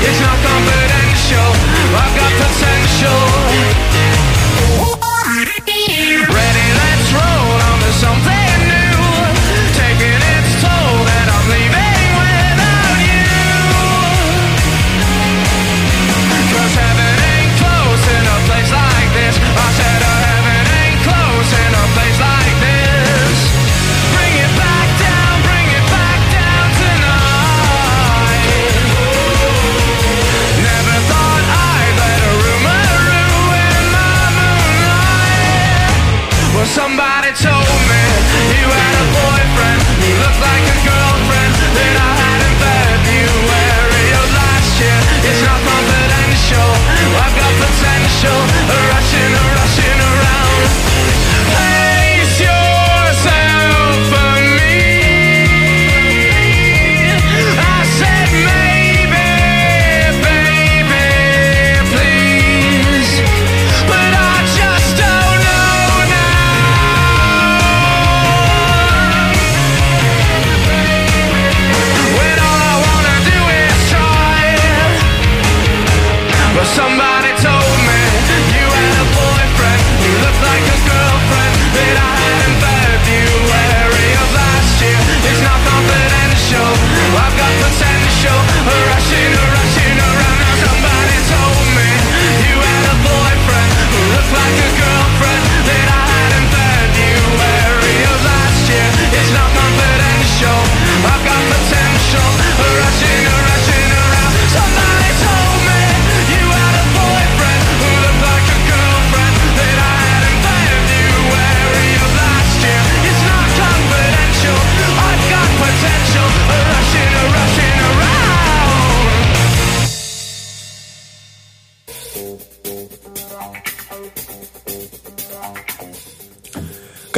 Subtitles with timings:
[0.00, 0.47] It's not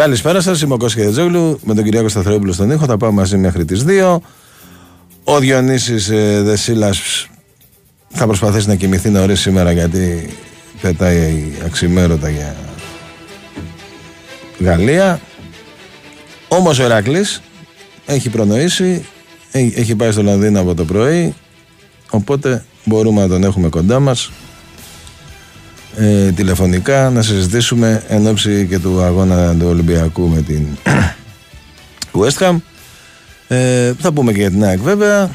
[0.00, 2.84] Καλησπέρα σας, είμαι ο Κώστας Χεδετζόγλου με τον Κυριάκο Σταθερόπουλο στον ήχο.
[2.84, 4.18] Θα πάμε μαζί μέχρι τις 2.
[5.24, 7.28] Ο Διονύσης ε, Δεσίλας
[8.08, 10.30] θα προσπαθήσει να κοιμηθεί νωρίς σήμερα γιατί
[10.80, 12.56] πετάει αξιμέρωτα για
[14.58, 15.20] Γαλλία.
[16.48, 17.42] Όμως ο Ερακλής
[18.06, 19.06] έχει προνοήσει,
[19.50, 21.34] έχει έχει πάει στο Λονδίνο από το πρωί,
[22.10, 24.30] οπότε μπορούμε να τον έχουμε κοντά μας
[25.96, 30.66] ε, τηλεφωνικά να συζητήσουμε εν ώψη και του αγώνα του Ολυμπιακού με την
[32.20, 32.56] West Ham.
[33.48, 35.30] Ε, θα πούμε και για την ΑΕΚ βέβαια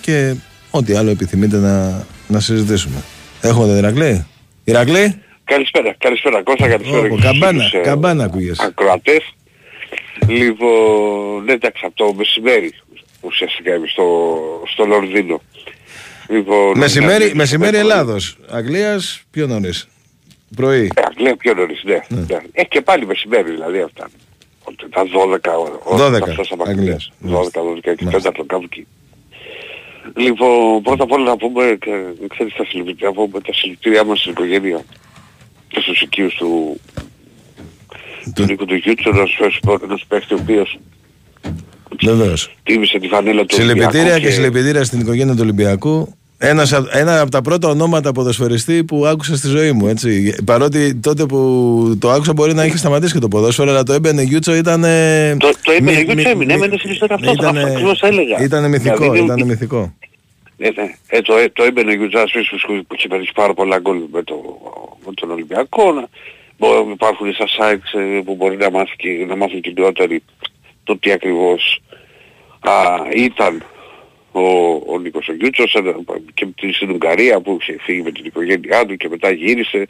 [0.00, 0.34] και
[0.70, 3.02] ό,τι άλλο επιθυμείτε να, να συζητήσουμε.
[3.40, 4.26] Έχουμε τον Ηρακλή.
[4.64, 8.58] Ηρακλή; Καλησπέρα, καλησπέρα Κώστα, καλησπέρα Ω, και στους καμπάνα, φίλους, ε, καμπάνα ακούγες.
[8.60, 9.34] ακροατές.
[10.26, 12.72] Λοιπόν, ναι, εντάξει, από το μεσημέρι
[13.20, 14.04] ουσιαστικά είμαι στο,
[14.72, 15.40] στο Λονδίνο.
[16.28, 18.36] Λοιπόν, Μεσημέρι, ναι, μεσημέρι ναι, Ελλάδος.
[18.50, 19.88] Αγγλίας πιο νωρίς.
[20.56, 20.90] Πρωί.
[20.94, 21.98] Ε, Αγγλία πιο νωρίς, ναι.
[22.08, 22.36] ναι.
[22.52, 24.08] Ε, και πάλι μεσημέρι δηλαδή αυτά.
[24.64, 26.08] Ότι Τα 12 ώρα.
[26.18, 27.12] 12 Αγγλίας.
[27.26, 28.86] 12, 12 και 5 το κάπου εκεί.
[30.16, 31.76] Λοιπόν, πρώτα απ' όλα να πούμε, ε,
[32.28, 34.80] ξέρεις, τα συλληπιτήρια, να πούμε τα συλληπιτήριά μας στην οικογένεια
[35.68, 36.80] και στους οικείους του,
[38.34, 40.78] του Νίκου του Γιούτσου, ενός σπορ- ενός παίχτης ο οποίος
[42.04, 42.54] Βεβαίως.
[42.62, 47.20] τίμησε τη φανέλα του Συλληπιτήρια Ολυμπιακού και συλληπιτήρια στην οικογένεια του Ολυμπιακού Ένας, απ- ένα
[47.20, 49.86] από τα πρώτα ονόματα ποδοσφαιριστή που άκουσα στη ζωή μου.
[49.86, 50.34] Έτσι.
[50.44, 54.22] Παρότι τότε που το άκουσα μπορεί να είχε σταματήσει και το ποδόσφαιρο, αλλά το έμπαινε
[54.22, 54.84] Γιούτσο ήταν.
[54.84, 57.72] ε, Το- το έμπαινε μυ- Γιούτσο μυ- έμεινε, μυ- έμενε στην ιστορία αυτό, ήτανε- αυτό
[57.72, 58.38] ακριβώς έλεγα.
[58.42, 59.94] Ήταν μυθικό, Δηλαδή, ήταν είναι- μυθικό.
[60.56, 60.94] Ναι, ναι.
[61.08, 64.22] Ε, το, ε, το έμπαινε ο Γιουτζάσπης που που είχε πετύχει πάρα πολλά γκολ με,
[64.22, 64.34] το,
[65.06, 65.92] με τον Ολυμπιακό.
[65.92, 66.04] Να,
[66.58, 70.22] μπο- υπάρχουν στα sites ε, που μπορεί να μάθει και, να μάθουν και οι νεότεροι
[70.84, 71.80] το τι ακριβώς
[72.60, 72.72] α,
[73.16, 73.62] ήταν
[74.32, 74.40] ο,
[74.92, 75.80] ο Νίκος ο Γιούτσος ε,
[76.34, 79.86] και τη- στην Ουγγαρία που είχε φύγει με την οικογένειά του και μετά γύρισε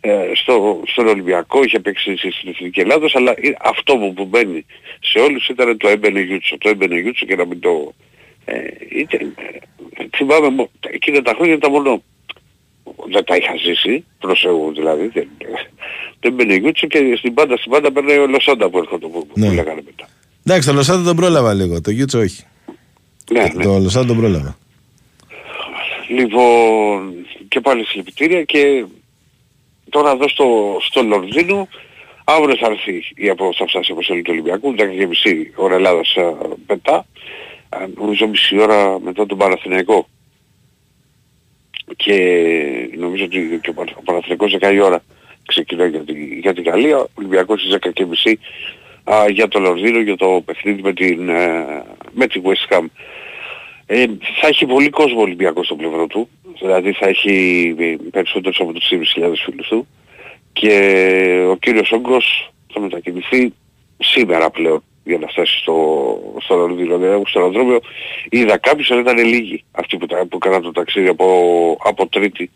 [0.00, 4.66] ε, στο, στον Ολυμπιακό, είχε παίξει στην Εθνική Ελλάδος, αλλά ε, αυτό που, που μπαίνει
[5.00, 6.58] σε όλους ήταν το έμπαινε Γιούτσο.
[6.58, 7.94] Το έμπαινε Γιούτσο και να μην το...
[8.44, 8.54] Ε,
[8.90, 9.34] ήταν,
[9.96, 12.02] ε, θυμάμαι μο- εκείνα τα χρόνια τα μόνο
[13.10, 15.28] δεν τα είχα ζήσει, προς Θεού δηλαδή, δεν,
[16.20, 19.46] δεν μπαινε Γιούτσο και στην πάντα, στην πάντα παίρνει ο Λοσόντα που έρχονται που, Ναι.
[19.48, 20.08] που λέγανε μετά.
[20.46, 21.80] Εντάξει, το Λοσάντο τον πρόλαβα λίγο.
[21.80, 22.44] Το Γιούτσο όχι.
[23.32, 23.64] Ναι, ναι.
[23.64, 24.56] Το Λοσάντο τον πρόλαβα.
[26.08, 27.14] Λοιπόν,
[27.48, 28.84] και πάλι συλληπιτήρια και
[29.90, 31.68] τώρα εδώ στο, στο Λονδίνο
[32.24, 35.74] αύριο θα έρθει η απο, θα φτάσει η αποστολή του Ολυμπιακού, 10 και μισή ώρα
[35.74, 36.32] Ελλάδας α,
[36.66, 37.06] μετά,
[37.68, 40.08] α, νομίζω μισή ώρα μετά τον Παναθηναϊκό.
[41.96, 42.14] Και
[42.96, 45.02] νομίζω ότι και ο Πανα- ο Παναθηναϊκός 10 η ώρα
[45.46, 48.38] ξεκινάει για, τη, για την Γαλλία, ο Ολυμπιακός στις 10 και μισή
[49.04, 51.64] α, για το Λονδίνο, για το παιχνίδι με την, ε,
[52.12, 52.84] με την West Ham.
[53.86, 54.04] Ε,
[54.40, 56.28] θα έχει πολύ κόσμο ο Ολυμπιακός στο πλευρό του.
[56.60, 59.86] Δηλαδή θα έχει ε, περισσότερους από τους 3.500 φίλους του.
[60.52, 60.74] Και
[61.50, 63.52] ο κύριος Όγκος θα μετακινηθεί
[63.98, 65.74] σήμερα πλέον για να φτάσει στο,
[66.42, 66.98] στο Λονδίνο.
[66.98, 67.80] Δηλαδή στο αεροδρόμιο
[68.30, 72.50] είδα κάποιους αλλά ήταν λίγοι αυτοί που, τα- που κάναν το ταξίδι από, από Τρίτη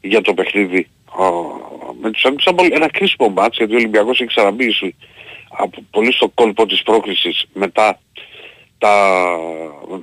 [0.00, 0.86] για το παιχνίδι
[1.18, 1.24] α,
[2.00, 2.42] με τους Άγγλους.
[2.42, 4.94] Ήταν πολύ- ένα κρίσιμο μάτς γιατί ο Ολυμπιακός έχει ξαναμπεί σου-
[5.58, 8.00] από, πολύ στο κόλπο της πρόκλησης μετά
[8.82, 9.38] τα,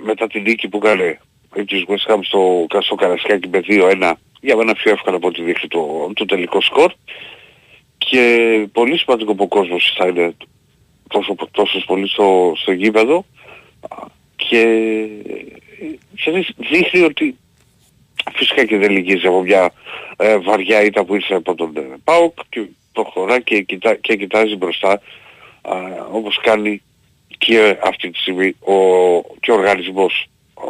[0.03, 1.19] μετά την νίκη που έκανε
[1.55, 4.11] η της West Ham στο, στο Καρασκάκι με 2-1
[4.41, 6.93] για μένα πιο εύκολα από ό,τι δείχνει το, το τελικό σκορ.
[7.97, 10.35] Και πολύ σημαντικό που ο κόσμος θα είναι
[11.07, 13.25] τόσο, τόσος πολύ στο, στο γήπεδο.
[14.35, 15.07] Και,
[16.15, 17.37] και δείχνει ότι
[18.33, 19.71] φυσικά και δεν λυγίζει από μια
[20.17, 24.55] ε, βαριά ήττα που ήρθε από τον ε, ΠΑΟΚ και προχωρά και, κοιτά, και κοιτάζει
[24.55, 25.01] μπροστά
[25.61, 25.77] α,
[26.11, 26.81] όπως κάνει
[27.45, 28.75] και αυτή τη στιγμή ο,
[29.39, 30.67] και ο οργανισμός ο,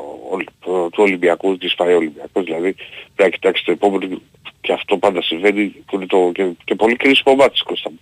[0.71, 2.83] ο- του Ολυμπιακού, της ΠΑΕ Ολυμπιακός, δηλαδή πρέπει
[3.15, 4.21] να κοιτάξει το επόμενο
[4.61, 7.99] και αυτό πάντα συμβαίνει που είναι το, και, και πολύ κρίσιμο μάτς Κώστα μου.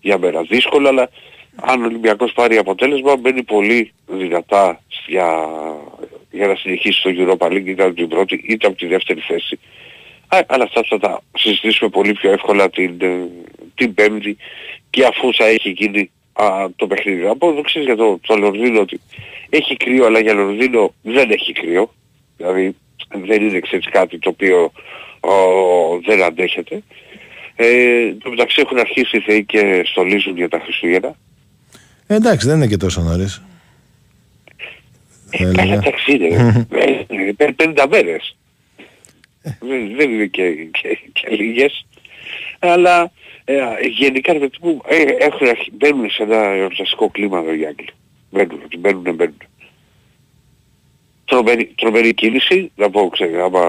[0.00, 0.42] για μένα.
[0.42, 1.10] Δύσκολο αλλά
[1.60, 5.48] αν ο Ολυμπιακός πάρει αποτέλεσμα μπαίνει πολύ δυνατά για,
[6.30, 9.58] για να συνεχίσει το Europa League είτε από την πρώτη είτε από τη δεύτερη θέση.
[10.28, 13.28] Α, αλλά αυτά θα τα συζητήσουμε πολύ πιο εύκολα την, ε,
[13.74, 14.36] την Πέμπτη
[14.90, 17.22] και αφού θα έχει γίνει α, το παιχνίδι.
[17.22, 19.00] Να πω εδώ ξέρεις για το, το Λονδίνο ότι
[19.50, 21.94] έχει κρύο αλλά για Λονδίνο δεν έχει κρύο.
[22.36, 22.76] Δηλαδή
[23.26, 24.72] δεν είναι ξέρεις κάτι το οποίο
[25.20, 25.30] ο,
[26.06, 26.82] δεν αντέχεται.
[27.56, 31.16] Ε, το μεταξύ έχουν αρχίσει οι θεοί και στολίζουν για τα Χριστούγεννα.
[32.06, 33.42] Ε, εντάξει, δεν είναι και τόσο νωρίς.
[35.30, 35.66] Θα Ε, έλεγα.
[35.66, 36.66] Κάνα ταξίδι, ρε.
[36.70, 37.04] Ε,
[37.36, 38.36] ε, 50 μέρες.
[39.42, 41.86] Δεν, δεν είναι και, και, και λίγες.
[42.58, 43.12] Αλλά
[43.48, 43.54] ε,
[43.98, 47.88] γενικά ρε παιδί μου ε, έχουν, αρχι- μπαίνουν σε ένα εορταστικό κλίμα εδώ οι Άγγλοι.
[48.30, 49.36] Μπαίνουν, μπαίνουν, μπαίνουν.
[51.24, 53.60] Τρομερή, τρομερή κίνηση, να πω ξέρω, άμα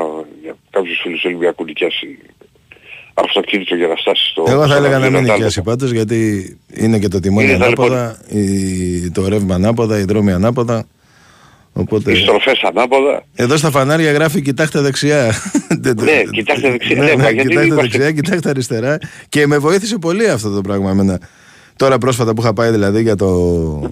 [0.44, 2.18] για κάποιους φίλους του Ολυμπιακού νοικιάσει
[3.14, 4.44] αυτοκίνητο για να φτάσει στο...
[4.48, 7.58] Εγώ θα στο έλεγα να μην Λονδίνο, νοικιάσει πάντως γιατί είναι και το τιμόνι Είναι
[7.58, 10.88] τα ανάποδα, η- το ρεύμα ανάποδα, οι δρόμοι ανάποδα.
[11.80, 12.12] Οπότε...
[12.12, 13.24] Οι στροφές ανάποδα.
[13.36, 15.32] Εδώ στα φανάρια γράφει κοιτάξτε δεξιά.
[16.04, 16.96] Ναι, κοιτάξτε δεξιά.
[16.96, 18.98] Ναι, Ναι, ναι, μα γιατί κοιτάξτε είμαστε- δεξιά, κοιτάξτε αριστερά.
[19.30, 21.20] Και με βοήθησε πολύ αυτό το πράγμα εμένα.
[21.76, 23.90] Τώρα πρόσφατα που είχα πάει δηλαδή για το,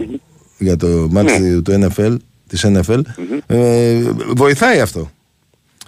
[0.58, 1.62] για το μάτς Ναι.
[1.62, 2.16] του NFL,
[2.48, 3.00] της NFL,
[3.48, 4.00] ε,
[4.36, 5.12] βοηθάει αυτό.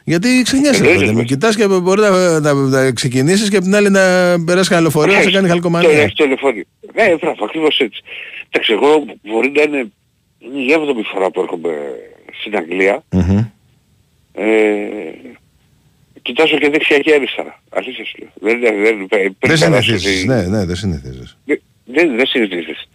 [0.04, 1.18] Γιατί ξενιάσαι, Εννοείται, παιδί μου.
[1.18, 1.24] με.
[1.24, 4.00] Κοιτάς και μπορεί να, να, να ξεκινήσεις και απ' την άλλη να
[4.46, 5.90] περάσεις κανένα λεωφορείο να σε κάνει Το χαλκομανία.
[5.90, 6.64] έχεις το λεωφορείο.
[6.96, 8.02] Ναι, μπράβο, ακριβώς έτσι.
[8.50, 9.92] Εντάξει, εγώ μπορεί να είναι
[10.40, 11.70] είναι η έβδομη φορά που έρχομαι
[12.42, 13.04] στην Αγγλία.
[13.12, 13.38] Μμμ.
[14.34, 14.44] Ε,
[16.22, 17.62] κοιτάζω και δεξιά και αριστερά.
[17.70, 18.30] Αλήθεια σου λέω.
[18.36, 21.38] Δεν, δεν, δεν, πριν Δεν περάσω συνηθίζεις, τη- ναι, ναι, δεν συνηθίζεις.
[21.46, 22.90] Δεν, δεν, δεν συνηθίζεις.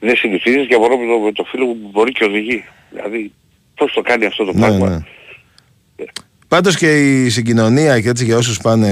[0.00, 2.64] Δεν συνηθίζεις και απορώ με το, με το φίλο μου που μπορεί και οδηγεί.
[2.90, 3.32] Δηλαδή,
[3.74, 4.88] πώς το κάνει αυτό το Ναι, πράγμα.
[4.88, 6.04] ναι.
[6.48, 8.88] Πάντως και η συγκοινωνία και έτσι για όσους πάνε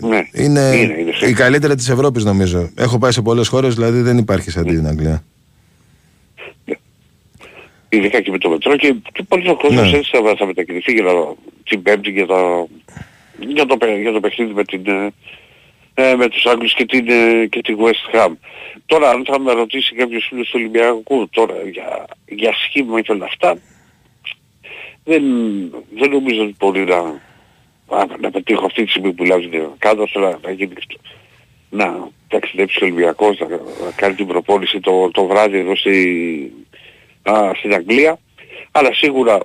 [0.00, 1.36] Ναι, είναι, είναι, είναι η σίγουρα.
[1.38, 2.70] καλύτερη της Ευρώπης νομίζω.
[2.78, 5.24] Έχω πάει σε πολλές χώρες, δηλαδή δεν υπάρχει σαν την Αγγλία.
[7.94, 9.98] Ειδικά και με το μετρό και, και πολλοί ο κόσμος Ναι.
[9.98, 11.12] έτσι θα, θα μετακινηθεί για να,
[11.64, 12.66] την Πέμπτη για, τα,
[13.38, 15.12] για, το, παι- για το παιχνίδι με, την, ε,
[15.94, 18.32] ε, με τους Άγγλους και την, ε, και την West Ham.
[18.86, 23.24] Τώρα αν θα με ρωτήσει κάποιος φίλος του Ολυμπιακού τώρα για, για σχήμα και όλα
[23.24, 23.58] αυτά
[25.04, 25.22] δεν,
[25.98, 27.02] δεν νομίζω ότι μπορεί να,
[27.88, 30.72] να, να πετύχω αυτή τη στιγμή που λέω κάτω θέλω να γίνει
[31.70, 36.52] να ταξιδέψει ο Ολυμπιακός, να, να κάνει την προπόνηση το, το βράδυ εδώ στη,
[37.24, 38.18] α, στην Αγγλία.
[38.70, 39.38] Αλλά σίγουρα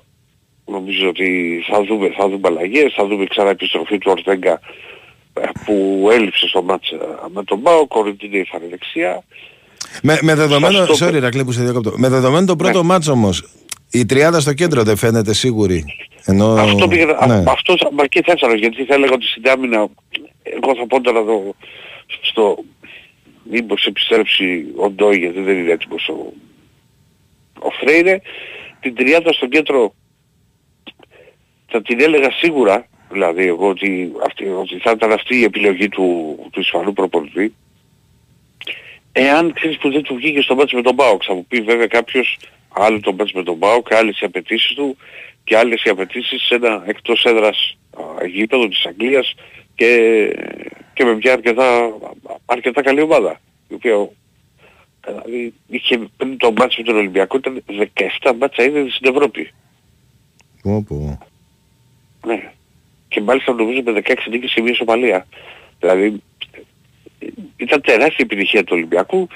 [0.66, 4.60] νομίζω ότι θα δούμε, θα δούμε αλλαγές, θα δούμε ξανά επιστροφή του Ορτέγκα
[5.34, 6.98] ε, που έλειψε στο μάτς ε,
[7.34, 9.24] με τον Μπάο, κορυντίνη θα είναι δεξιά.
[10.04, 11.94] Με, με δεδομένο, Στο- sorry, Ρακλή, που σε διακόπτω.
[11.96, 13.50] Με δεδομένο το πρώτο μάτς όμως,
[13.92, 15.86] η τριάδα στο κέντρο δεν φαίνεται σίγουρη.
[16.26, 17.12] Ενώ, Αυτό πήγε, ναι.
[17.12, 19.88] α, αυτό μα και θα ήθελα, γιατί θα έλεγα ότι στην άμυνα,
[20.44, 21.56] εγώ θα πω τώρα εδώ
[22.22, 22.58] στο,
[23.52, 26.34] μήπως επιστρέψει ο Ντόι γιατί δεν είναι έτοιμος ο,
[27.60, 28.22] ο Φρέιρε,
[28.80, 29.94] την τριάδα στο κέντρο
[31.68, 36.38] θα την έλεγα σίγουρα, δηλαδή εγώ ότι, αυτή, ότι θα ήταν αυτή η επιλογή του,
[36.52, 37.56] του Ισπανού προπονητή,
[39.12, 41.88] εάν ξέρεις που δεν του βγήκε στο μάτς με τον Μπάουκ, θα μου πει βέβαια
[41.88, 42.38] κάποιος
[42.70, 44.98] άλλο το μάτς με τον Μπάουκ, άλλες οι απαιτήσεις του
[45.44, 49.36] και άλλες οι απαιτήσεις σε ένα εκτός έδρας α, γήπεδο της Αγγλίας
[49.76, 49.92] και,
[50.94, 51.94] και με μια αρκετά,
[52.46, 53.42] αρκετά καλή ομάδα.
[53.68, 54.10] Η οποία
[55.10, 57.64] δηλαδή, είχε πριν το μάτς με τον Ολυμπιακό ήταν
[58.24, 59.52] 17 μάτσα είδε στην Ευρώπη.
[60.62, 61.20] Πω, πω.
[62.26, 62.52] Ναι.
[63.08, 65.28] Και μάλιστα νομίζω με 16 νίκες και μία ισοπαλία.
[65.80, 66.22] Δηλαδή
[67.20, 69.28] ε, ήταν τεράστια επιτυχία του Ολυμπιακού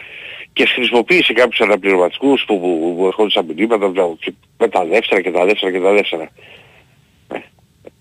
[0.53, 5.32] και χρησιμοποίησε κάποιους αναπληρωματικούς που, που, που ερχόντουσαν μηνύματα τα- και με τα δεύτερα και
[5.32, 6.30] τα δεύτερα και τα δεύτερα.
[7.34, 7.38] Ε,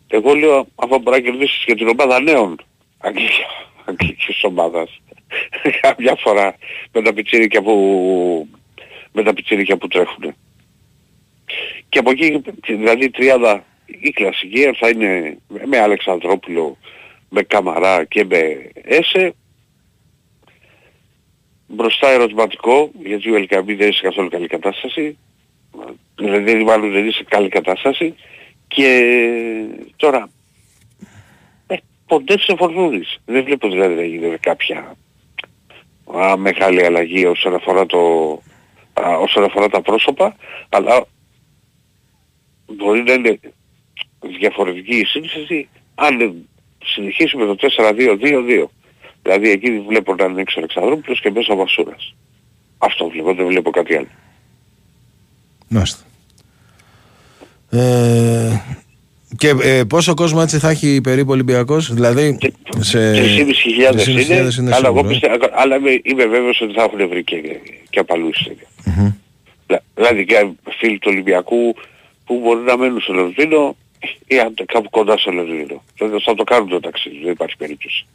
[0.08, 2.56] Εγώ λέω αφού μπορεί να κερδίσεις και την ομάδα νέων
[2.98, 3.44] αγγλική-
[3.84, 5.00] αγγλικής ομάδας
[5.80, 6.56] καμιά φορά
[6.92, 8.48] με τα πιτσίρικα που,
[9.12, 10.34] με τα πιτσίρικα που τρέχουν.
[11.88, 16.76] Και από εκεί, δηλαδή η τριάδα, η κλασική θα είναι με Αλεξανδρόπουλο,
[17.28, 19.34] με Καμαρά και με Έσε.
[21.66, 25.18] Μπροστά ερωτηματικό, γιατί ο Ελκαμπή δεν είναι σε καθόλου καλή κατάσταση.
[26.14, 28.14] Δηλαδή μάλλον δεν είναι σε καλή κατάσταση.
[28.68, 29.14] Και
[29.96, 30.30] τώρα,
[31.66, 33.20] ε, ποντέψε φορτούνης.
[33.24, 34.96] Δεν βλέπω δηλαδή να γίνει κάποια
[36.18, 37.98] α, μεγάλη αλλαγή όσον αφορά, το,
[38.92, 40.36] α, όσον αφορά τα πρόσωπα,
[40.68, 41.04] αλλά
[42.66, 43.40] μπορεί να είναι
[44.38, 46.34] διαφορετική η σύνθεση αν
[46.84, 48.64] συνεχίσει με το 4-2-2-2.
[49.22, 52.14] Δηλαδή εκεί βλέπω να είναι έξω ο Αλεξανδρόπουλος και μέσα ο Βασούρας.
[52.78, 54.08] Αυτό βλέπω, δεν βλέπω κάτι άλλο.
[55.68, 56.04] Μάλιστα.
[57.70, 58.60] Ε,
[59.36, 62.38] και ε, πόσο κόσμο έτσι θα έχει περίπου ο Ολυμπιακός, δηλαδή
[62.80, 63.16] σε 3.500
[63.92, 65.08] 3.500 είναι, αλλά εγώ σίγουρο, ε.
[65.08, 67.36] πιστεύω, αλλά είμαι, είμαι βέβαιος ότι θα έχουν βρει και,
[67.90, 68.66] και από αλλού εισιτήρια.
[68.84, 69.12] Μμμ.
[69.66, 70.46] Δηλα- Δηλαδή και
[70.78, 71.74] φίλοι του Ολυμπιακού
[72.26, 73.76] που μπορεί να μένουν στο Λονδίνο
[74.26, 75.82] ή αν το- κάπου κοντά στο Λονδίνο.
[75.96, 78.06] Δηλαδή θα το κάνουν το ταξίδι, δεν υπάρχει περίπτωση.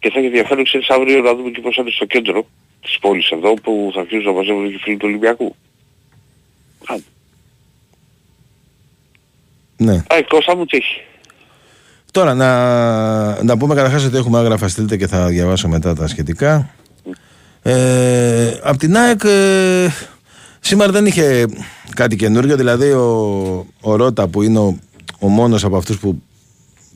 [0.00, 2.46] Και θα έχει ενδιαφέρον ξέρεις αύριο να δούμε και πώς θα είναι στο κέντρο
[2.82, 5.54] της πόλης εδώ που θα αρχίσουν να μαζεύουν και οι φίλοι του Ολυμπιακού.
[6.86, 6.94] Α,
[9.78, 9.92] Ναι.
[9.94, 11.02] Α, η Κώστα μου τι έχει.
[12.10, 16.70] Τώρα να, να πούμε καταρχάς ότι έχουμε άγραφα στείλτε και θα διαβάσω μετά τα σχετικά.
[17.62, 19.88] Ε, απ' την ΑΕΚ ε,
[20.60, 21.46] σήμερα δεν είχε
[21.94, 24.78] κάτι καινούργιο, δηλαδή ο, ο Ρότα που είναι ο,
[25.18, 26.22] ο μόνος από αυτούς που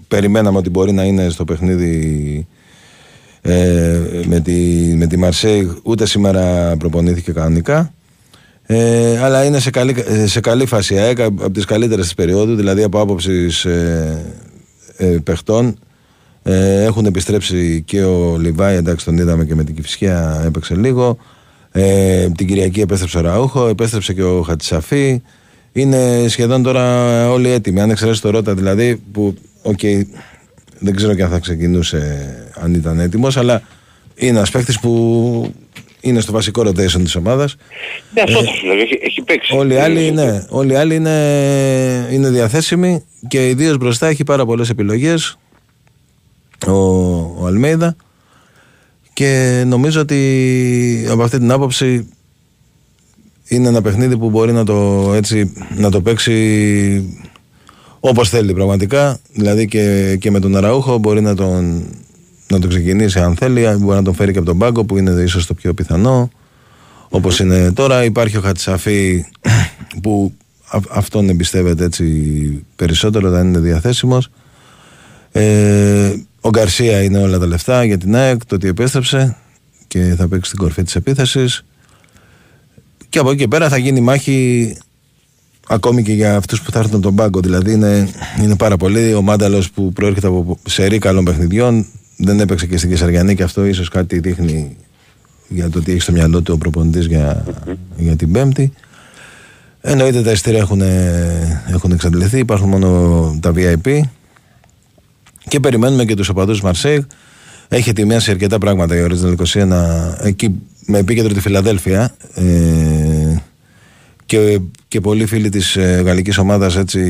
[0.09, 2.47] περιμέναμε ότι μπορεί να είναι στο παιχνίδι
[3.43, 4.53] ε, με, τη,
[4.97, 7.93] με τη Μαρσέη ούτε σήμερα προπονήθηκε κανονικά
[8.73, 12.55] ε, αλλά είναι σε καλή, σε καλή φάση η ΑΕΚ από τις καλύτερες της περίοδου
[12.55, 14.35] δηλαδή από άποψης ε,
[14.97, 15.79] ε, παιχτών
[16.43, 21.17] ε, έχουν επιστρέψει και ο Λιβάι εντάξει τον είδαμε και με την Κηφισιά έπαιξε λίγο.
[21.73, 25.23] Ε, την Κυριακή επέστρεψε ο Αραούχο επέστρεψε και ο Χατζισαφί
[25.73, 27.81] είναι σχεδόν τώρα όλοι έτοιμοι.
[27.81, 29.81] Αν εξαιρέσεις το Ρότα δηλαδή που οκ,
[30.79, 33.63] δεν ξέρω και αν θα ξεκινούσε αν ήταν έτοιμος αλλά
[34.15, 35.55] είναι ένας παίχτης που
[36.03, 37.57] είναι στο βασικό rotation της ομάδας.
[38.15, 39.55] Ναι, αυτό το σου λέω, έχει, έχει παίξει.
[39.55, 44.07] Ε, Όλοι οι άλλοι, Ε, ναι, όλοι οι άλλοι είναι, είναι διαθέσιμοι και ιδίω μπροστά
[44.07, 45.39] έχει πάρα πολλές επιλογές
[46.67, 46.73] ο,
[47.39, 47.97] ο Αλμέιδα.
[49.13, 52.09] Και νομίζω ότι από αυτή την άποψη
[53.49, 57.19] είναι ένα παιχνίδι που μπορεί να το, έτσι, να το παίξει
[58.01, 59.19] όπως θέλει πραγματικά.
[59.33, 61.85] Δηλαδή και, και με τον Αραούχο μπορεί να τον,
[62.55, 65.23] να τον ξεκινήσει αν θέλει μπορεί να τον φέρει και από τον πάγκο που είναι
[65.23, 66.31] ίσως το πιο πιθανό
[67.09, 68.05] όπως είναι τώρα.
[68.05, 69.25] Υπάρχει ο Χατσαφή
[70.03, 70.33] που
[70.69, 72.05] α- αυτόν εμπιστεύεται έτσι
[72.77, 74.29] περισσότερο δεν είναι διαθέσιμος.
[75.33, 79.37] Ε, ο Γκαρσία είναι όλα τα λεφτά για την ΑΕΚ το ότι επέστρεψε
[79.89, 81.65] και θα παίξει στην κορφή της επίθεσης.
[83.09, 84.77] Και από εκεί και πέρα θα γίνει μάχη
[85.69, 87.41] ακόμη και για αυτούς που θα έρθουν από τον πάγκο.
[87.41, 88.09] Δηλαδή είναι,
[88.43, 92.91] είναι πάρα πολύ ο Μάνταλος που προέρχεται από σερή καλών παιχνιδιών δεν έπαιξε και στην
[92.91, 94.77] Κεσαριανή και αυτό ίσως κάτι δείχνει
[95.49, 97.45] για το τι έχει στο μυαλό του ο προπονητής για,
[97.97, 98.73] για την Πέμπτη.
[99.81, 100.81] Εννοείται τα ειστήρια έχουν,
[101.73, 104.01] έχουν εξαντληθεί, υπάρχουν μόνο τα VIP
[105.49, 107.03] και περιμένουμε και τους οπαδούς Μαρσέιγ.
[107.69, 109.69] Έχει ετοιμάσει αρκετά πράγματα η Original 21
[110.23, 110.55] εκεί
[110.87, 112.43] με επίκεντρο τη Φιλαδέλφια ε,
[114.33, 117.03] και, και πολλοί φίλοι της ε, γαλλικής ομάδας έτσι,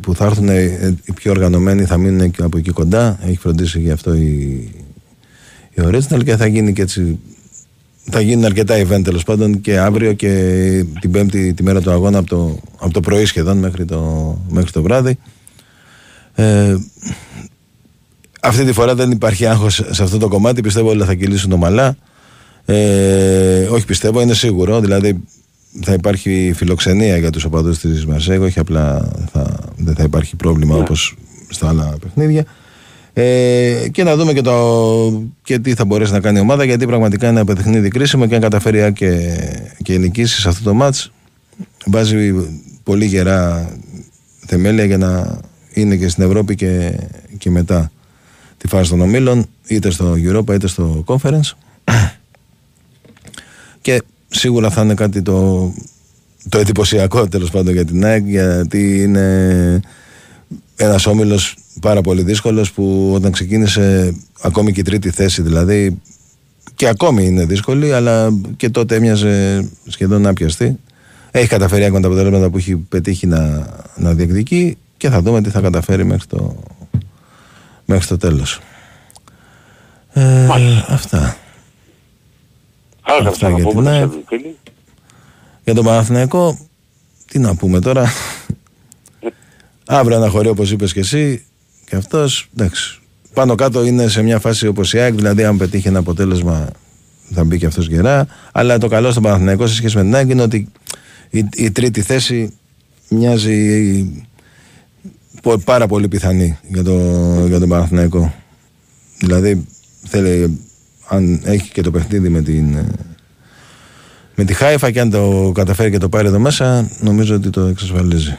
[0.00, 3.18] που θα έρθουν ε, οι πιο οργανωμένοι θα μείνουν και από εκεί κοντά.
[3.26, 4.22] Έχει φροντίσει γι' αυτό η,
[5.70, 7.18] η Original και θα γίνει και έτσι
[8.10, 10.28] θα γίνουν αρκετά event τέλος πάντων και αύριο και
[11.00, 14.70] την πέμπτη τη μέρα του αγώνα από το, από το πρωί σχεδόν μέχρι το, μέχρι
[14.70, 15.18] το βράδυ.
[16.34, 16.76] Ε,
[18.40, 20.60] αυτή τη φορά δεν υπάρχει άγχος σε αυτό το κομμάτι.
[20.60, 21.96] Πιστεύω ότι θα κυλήσουν ομαλά.
[22.64, 24.80] Ε, όχι πιστεύω είναι σίγουρο.
[24.80, 25.22] Δηλαδή
[25.80, 30.76] θα υπάρχει φιλοξενία για τους οπαδούς της Μαρσέγ όχι απλά θα, δεν θα υπάρχει πρόβλημα
[30.76, 30.80] yeah.
[30.80, 31.16] όπως
[31.48, 32.44] στα άλλα παιχνίδια
[33.12, 36.86] ε, και να δούμε και, το, και τι θα μπορέσει να κάνει η ομάδα γιατί
[36.86, 39.38] πραγματικά είναι ένα παιχνίδι κρίσιμο και αν καταφέρει και,
[39.82, 41.12] και νικήσει σε αυτό το μάτς
[41.86, 42.32] βάζει
[42.82, 43.70] πολύ γερά
[44.46, 45.40] θεμέλια για να
[45.72, 46.98] είναι και στην Ευρώπη και,
[47.38, 47.90] και μετά
[48.56, 51.50] τη φάση των ομίλων είτε στο Europa είτε στο Conference
[53.80, 54.02] και
[54.34, 55.72] σίγουρα θα είναι κάτι το,
[56.48, 59.80] το εντυπωσιακό τέλος πάντων για την ΑΕΚ γιατί είναι
[60.76, 66.00] ένας όμιλος πάρα πολύ δύσκολος που όταν ξεκίνησε ακόμη και η τρίτη θέση δηλαδή
[66.74, 70.78] και ακόμη είναι δύσκολη αλλά και τότε έμοιαζε σχεδόν να πιαστεί
[71.30, 75.50] έχει καταφέρει με τα αποτελέσματα που έχει πετύχει να, να διεκδικεί και θα δούμε τι
[75.50, 76.56] θα καταφέρει μέχρι το,
[77.84, 78.60] μέχρι το τέλος.
[80.12, 80.48] Ε,
[80.88, 81.36] αυτά.
[83.06, 84.10] Άλλα Αυτά να για πούμε, την τα ΑΕΚ.
[84.26, 84.56] φίλοι.
[85.64, 86.58] Για τον Παναθηναϊκό,
[87.30, 88.12] τι να πούμε τώρα.
[89.86, 91.44] Αύριο αναχωρεί όπως είπες και εσύ
[91.86, 92.98] και αυτός, εντάξει.
[93.34, 96.68] Πάνω κάτω είναι σε μια φάση όπως η ΑΕΚ, δηλαδή αν πετύχει ένα αποτέλεσμα
[97.34, 98.26] θα μπει και αυτός γερά.
[98.52, 100.68] Αλλά το καλό στον Παναθηναϊκό σε σχέση με την ΑΕΚ είναι ότι
[101.30, 102.52] η, η τρίτη θέση
[103.08, 104.24] μοιάζει
[105.42, 106.92] πο- πάρα πολύ πιθανή για, το,
[107.46, 108.34] για τον Παναθηναϊκό.
[109.18, 109.66] Δηλαδή
[110.06, 110.60] θέλει,
[111.08, 112.86] αν έχει και το παιχνίδι με την, ε,
[114.34, 117.60] με τη Χάιφα και αν το καταφέρει και το πάρει εδώ μέσα, νομίζω ότι το
[117.60, 118.38] εξασφαλίζει.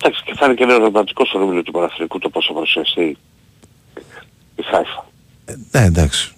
[0.00, 3.16] Εντάξει και θα είναι και ένα ρομαντικό στο ρούμιλο του Παναθηνικού το πόσο παρουσιαστεί
[4.56, 5.06] η Χάιφα.
[5.44, 6.32] Ε, ναι, εντάξει.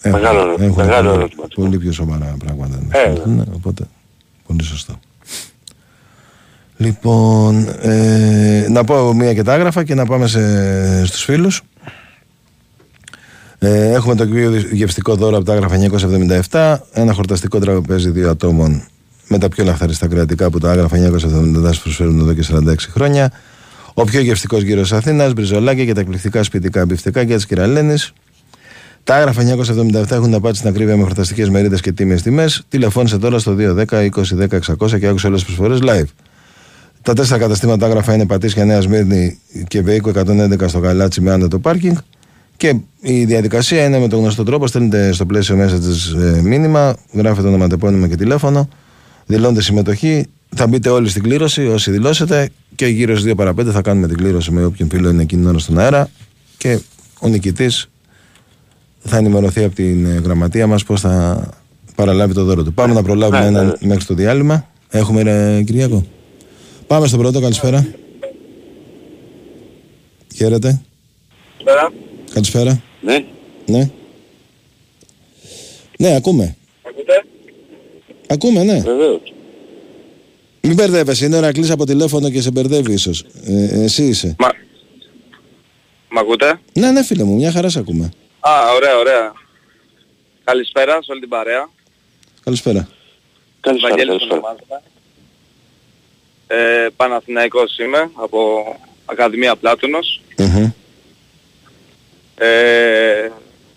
[0.00, 1.60] Έχουν- Μεγάλο- έχουν μεγάλο πολύ- ερωτηματικό.
[1.62, 2.78] Πολύ πιο σοβαρά πράγματα.
[2.90, 3.84] Ε, ναι, οπότε,
[4.46, 4.98] πολύ σωστό.
[6.76, 11.62] Λοιπόν, ε, να πω μία και τα άγραφα και να πάμε σε, στους φίλους.
[13.64, 15.76] Ε, έχουμε το κύριο γευστικό δώρο από τα άγραφα
[16.50, 18.82] 977, ένα χορταστικό τραπέζι δύο ατόμων
[19.28, 23.32] με τα πιο λαχταριστά κρατικά που τα άγραφα 977 σας προσφέρουν εδώ και 46 χρόνια.
[23.94, 28.12] Ο πιο γευστικός γύρος Αθήνας, μπριζολάκια και τα εκπληκτικά σπιτικά μπιφτεκάκια της κυρα-Λένης.
[29.04, 32.62] Τα Άγραφα 977 έχουν να πάτη στην ακρίβεια με χορταστικές μερίδες και τίμιες τιμές.
[32.68, 36.08] Τηλεφώνησε τώρα στο 210 20 10 600 και άκουσε όλες τις προσφορές live.
[37.02, 41.58] Τα τέσσερα καταστήματα Άγραφα είναι Πατήσια Νέα Σμύρνη και Βεΐκου 111 στο Γαλάτσι με άνετο
[41.58, 41.96] πάρκινγκ.
[42.56, 44.66] Και η διαδικασία είναι με τον γνωστό τρόπο.
[44.66, 48.68] Στέλνετε στο πλαίσιο μέσα της ε, μήνυμα, γράφετε ονοματεπώνυμα και τηλέφωνο,
[49.26, 50.26] δηλώνετε συμμετοχή.
[50.56, 54.06] Θα μπείτε όλοι στην κλήρωση όσοι δηλώσετε και γύρω στις 2 παρα 5 θα κάνουμε
[54.06, 56.08] την κλήρωση με όποιον φίλο είναι εκείνη την ώρα στον αέρα.
[56.56, 56.78] Και
[57.20, 57.88] ο νικητής
[58.98, 61.48] θα ενημερωθεί από την ε, γραμματεία μας πώς θα
[61.94, 62.72] παραλάβει το δώρο του.
[62.72, 63.88] Πάμε να προλάβουμε Ναι, ναι, έναν ναι.
[63.88, 64.68] μέχρι το διάλειμμα.
[64.90, 66.06] Έχουμε, ρε, Κυριακό.
[66.86, 67.86] Πάμε στο πρώτο, καλησπέρα.
[70.34, 70.80] Χαίρετε.
[71.64, 72.03] Καλησπέρα.
[72.34, 72.82] Καλησπέρα.
[73.00, 73.24] Ναι.
[73.66, 73.90] Ναι.
[75.98, 76.56] Ναι, ακούμε.
[76.88, 77.24] Ακούτε;
[78.26, 78.80] Ακούμε, ναι.
[78.80, 79.32] Βεβαίως.
[80.60, 81.24] Μην μπερδεύεσαι.
[81.24, 83.24] Είναι ο Ρακλής από τηλέφωνο και σε μπερδεύει ίσως.
[83.44, 84.36] Ε, εσύ είσαι.
[84.38, 84.48] Μα...
[86.08, 88.10] Μ' ακούτε; Ναι, ναι, φίλε μου, μια χαρά σε ακούμε.
[88.40, 89.32] Α, ωραία, ωραία.
[90.44, 91.70] Καλησπέρα σε όλη την παρέα.
[92.44, 92.88] Καλησπέρα.
[93.60, 94.40] Καλησπέρα, Βαγγέλης καλησπέρα.
[94.40, 94.82] ονομάζομαι.
[96.46, 98.64] Ε, Παναθηναϊκός είμαι από
[99.04, 100.20] Ακαδημία Πλάτωνος.
[100.38, 100.70] Μμμ.
[102.38, 103.30] Ε,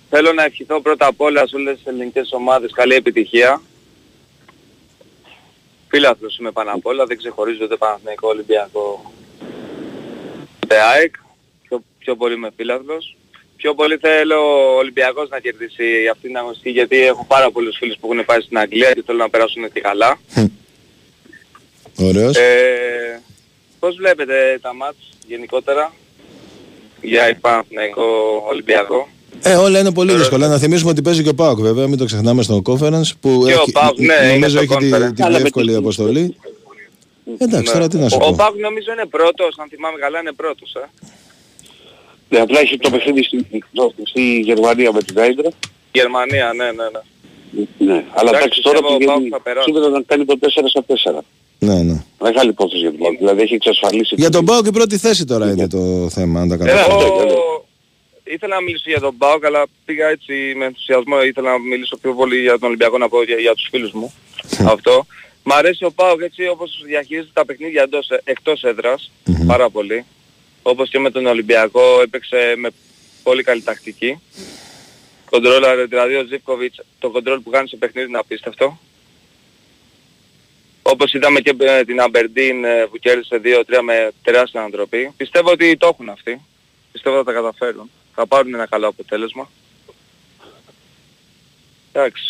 [0.09, 3.61] θέλω να ευχηθώ πρώτα απ' όλα σε όλες τις ελληνικές ομάδες καλή επιτυχία.
[5.87, 9.11] Φίλαθλος είμαι πάνω απ' όλα, δεν ξεχωρίζω ούτε Παναθηναϊκό, Ολυμπιακό,
[10.63, 11.15] ούτε ΑΕΚ.
[11.67, 13.15] Πιο, πιο πολύ είμαι φίλαθλος.
[13.55, 17.97] Πιο πολύ θέλω ο Ολυμπιακός να κερδίσει αυτήν την αγωνιστική γιατί έχω πάρα πολλούς φίλους
[17.97, 20.19] που έχουν πάει στην Αγγλία και θέλω να περάσουν τη καλά.
[21.99, 22.35] Ωραίος.
[22.37, 23.21] Ε,
[23.79, 25.93] πώς βλέπετε τα μάτς γενικότερα;
[27.01, 28.03] Για Παναθηναϊκό
[28.49, 29.05] Ολυμπιακός.
[29.41, 30.47] Ε, όλα είναι πολύ δύσκολα.
[30.47, 33.53] Να θυμίσουμε ότι παίζει και ο Πάοκ βέβαια, μην το ξεχνάμε στο conference που Και
[33.53, 35.11] ο έχει, ΠΑΟΚ, ναι, είναι νομίζω στο έχει τη, conference.
[35.15, 36.35] τη Αλλά πιο με εύκολη τη- αποστολή.
[37.37, 38.27] Εντάξει, τώρα τι να σου Ο, πω.
[38.27, 40.73] ο Πάουκ νομίζω είναι πρώτος, αν θυμάμαι καλά είναι πρώτος.
[40.75, 40.85] Ε.
[42.29, 43.45] Ναι, απλά έχει το παιχνίδι στη,
[44.03, 45.49] στη Γερμανία με την Άιντρα.
[45.91, 46.99] Γερμανία, ναι, ναι, ναι.
[47.93, 49.65] Ναι, αλλά Εντάξει, εντάξει τώρα πιστεύω ο πηγαίνει Πάοκ θα περάσει.
[49.65, 51.23] σήμερα να κάνει το 4 στα 4.
[51.59, 52.03] Ναι, ναι.
[52.21, 53.17] Μεγάλη υπόθεση για τον Πάοκ.
[53.17, 54.15] Δηλαδή έχει εξασφαλίσει...
[54.17, 57.33] Για τον την- Πάοκ η πρώτη θέση τώρα είναι το θέμα, αν τα Εγώ καταφέρει.
[58.23, 61.23] ήθελα να μιλήσω για τον ΠΑΟΚ, αλλά πήγα έτσι με ενθουσιασμό.
[61.23, 64.13] Ήθελα να μιλήσω πιο πολύ για τον Ολυμπιακό, να πω για, για τους φίλους μου.
[64.67, 65.05] Αυτό.
[65.43, 69.11] Μ' αρέσει ο ΠΑΟΚ έτσι όπως διαχειρίζεται τα παιχνίδια εντός, εκτός έδρας,
[69.47, 70.05] πάρα πολύ.
[70.61, 72.69] Όπως και με τον Ολυμπιακό έπαιξε με
[73.23, 74.19] πολύ καλή τακτική.
[75.29, 78.79] Κοντρόλαρε, δηλαδή ο Ζίβκοβιτς, το κοντρόλ που κάνει σε παιχνίδι είναι απίστευτο.
[80.91, 85.11] Όπως είδαμε και με την Αμπερντίν ε, που κέρδισε 2-3 με τεράστια ανατροπή.
[85.17, 86.41] Πιστεύω ότι το έχουν αυτοί.
[86.91, 87.89] Πιστεύω θα τα καταφέρουν.
[88.15, 89.49] Θα πάρουν ένα καλό αποτέλεσμα.
[91.91, 92.23] Εντάξει.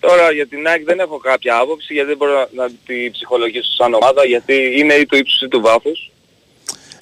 [0.00, 3.70] Τώρα για την ΑΕΚ δεν έχω κάποια άποψη γιατί δεν μπορώ να, να τη ψυχολογήσω
[3.78, 6.10] σαν ομάδα γιατί είναι ή του ύψους ή του βάθους.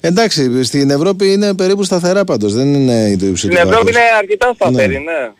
[0.01, 3.89] Εντάξει, στην Ευρώπη είναι περίπου σταθερά πάντως, δεν είναι η του υψηλού Στην Ευρώπη βάθους.
[3.89, 5.31] είναι αρκετά σταθερή, ναι.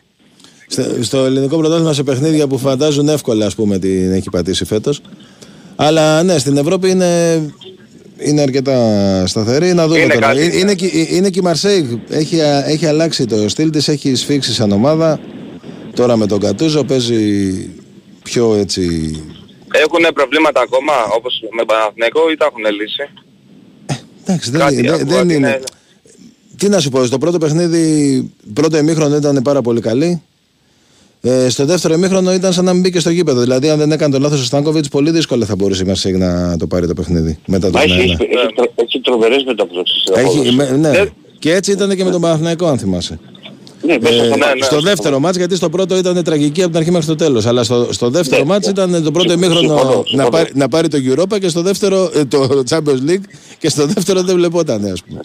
[0.68, 5.00] Στο- Στο ελληνικό πρωτάθλημα σε παιχνίδια που φαντάζουν εύκολα, ας πούμε, την έχει πατήσει φέτος.
[5.76, 7.42] Αλλά ναι, στην Ευρώπη είναι,
[8.18, 8.76] είναι αρκετά
[9.26, 9.74] σταθερή.
[9.74, 10.26] Να δούμε Είναι τώρα.
[10.26, 10.54] κάτι, Ε, ναι.
[10.56, 12.02] είναι, και- είναι και η Μαρσέη.
[12.08, 15.20] Έχει, έχει αλλάξει το στυλ της, έχει σφίξει σαν ομάδα.
[15.94, 17.52] Τώρα με τον Κατούζο παίζει
[18.22, 18.82] πιο έτσι...
[19.72, 23.08] Έχουν προβλήματα ακόμα όπως με Παναθηναϊκό ή τα έχουν λύσει;
[24.24, 25.60] Εντάξει, δεν, Κάτι δεν- ακούω δεν ότι είναι...
[26.56, 30.22] Τι να σου πω, στο πρώτο παιχνίδι, πρώτο ημίχρονο ήταν πάρα πολύ καλή.
[31.28, 33.40] Ε, στο δεύτερο ημίχρονο ήταν σαν να μην μπήκε στο γήπεδο.
[33.40, 36.56] Δηλαδή, αν δεν έκανε το λάθος ο Στάνκοβιτς, πολύ δύσκολα θα μπορούσε η Μαρσέη να
[36.56, 37.38] το πάρει το παιχνίδι.
[37.46, 37.98] Μετά το Μα έχει, 1-1.
[38.00, 40.00] έχει, έχει, τρο- έχει τρομερές μεταπτώσεις.
[40.02, 40.52] στην Έχει, απόδοση.
[40.54, 40.90] με- ναι.
[40.90, 43.18] Δεν- Και έτσι ήταν και με τον Παναθηναϊκό, αν θυμάσαι.
[43.86, 44.58] Ναι, μέσα Ε, στο μάτι.
[44.58, 44.64] ναι.
[44.64, 47.46] στο δεύτερο μάτς, γιατί στο πρώτο ήταν τραγική από την αρχή μέχρι το τέλος.
[47.46, 48.72] Αλλά στο, στο δεύτερο Ναι, μάτς ναι.
[48.72, 50.28] ήταν το πρώτο Συμφωνώ, ημίχρονο συμφωνώ, να, συμφωνώ.
[50.28, 53.24] πάρει, να πάρει το Europa και στο δεύτερο ε, το Champions League
[53.58, 55.20] και στο δεύτερο δεν βλεπόταν, ας πούμε.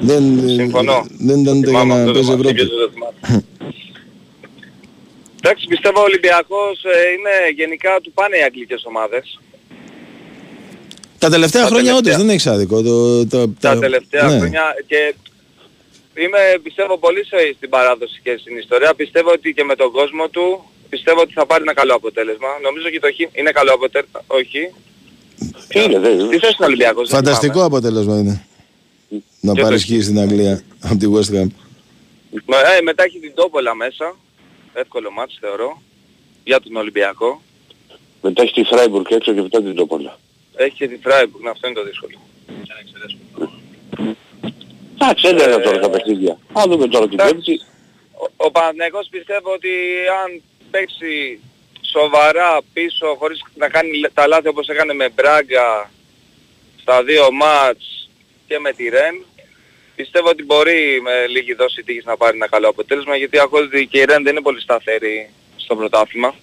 [0.00, 1.06] Δεν, ε, Συμφωνώ.
[1.18, 3.44] δεν ήταν ούτε για Θυμάμαι να αυτό το παίζει μάτι, Ευρώπη.
[5.40, 5.50] και το θυμάμαι.
[5.50, 9.40] Εντάξει, πιστεύω ο Ολυμπιακός ε, είναι γενικά του πάνε οι αγγλικές ομάδες.
[11.18, 12.12] Τα τελευταία Τα χρόνια τελευταία.
[12.14, 12.82] όντως δεν έχεις άδικο.
[12.82, 14.38] Το, το, τα το- τελευταία ναι.
[14.38, 15.14] χρόνια και
[16.24, 18.94] είμαι πιστεύω πολύ σε- στην παράδοση και στην ιστορία.
[18.94, 22.48] Πιστεύω ότι και με τον κόσμο του πιστεύω ότι θα πάρει ένα καλό αποτέλεσμα.
[22.62, 24.20] Νομίζω και το χ είναι καλό αποτέλεσμα.
[24.26, 24.60] Όχι.
[25.68, 27.08] Ποιο είναι, δεν Τι θέση είναι ο Ολυμπιακός.
[27.08, 28.46] δεν Φανταστικό αποτέλεσμα είναι.
[29.40, 31.48] Να Και πάρεις το- χ στην Αγγλία από τη West Ham.
[32.44, 32.68] θυμάμαι.
[32.78, 34.16] Ε, μετά έχει την Τόπολα μέσα.
[34.82, 35.82] Εύκολο μάτς θεωρώ.
[36.44, 37.42] Για τον Ολυμπιακό.
[38.22, 40.18] Μετά έχεις τη Φράιμπουργκ έξω και μετά την Τόπολα.
[40.56, 41.44] Έχει και τη Φράιμπουργκ.
[41.44, 42.18] Να, αυτό είναι το δύσκολο.
[44.94, 46.38] Εντάξει, δεν είναι τώρα τα παιχνίδια.
[46.52, 47.34] Αν δούμε τώρα την Εντάξει.
[47.34, 47.60] Πέμπτη.
[48.12, 49.68] Ο, ο Παναθηναϊκός πιστεύω ότι
[50.24, 51.40] αν παίξει
[51.92, 55.90] σοβαρά πίσω χωρίς να κάνει λε- τα λάθη όπως έκανε με Μπράγκα
[56.80, 58.08] στα δύο μάτς
[58.46, 59.24] και με τη Ρεν
[59.96, 63.76] πιστεύω ότι μπορεί με λίγη δόση τύχης να πάρει ένα καλό αποτέλεσμα γιατί έχω δει
[63.76, 66.34] ότι και η Ρεν δεν είναι πολύ σταθερή στο πρωτάθλημα.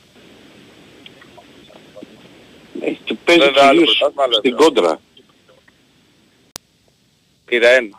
[2.81, 4.63] ε, και Παίζει Βέβαια, άλλο κυρίως πρωτάθλημα, άλλο στην εδώ.
[4.63, 4.99] κόντρα.
[7.49, 7.95] Η Ρεν.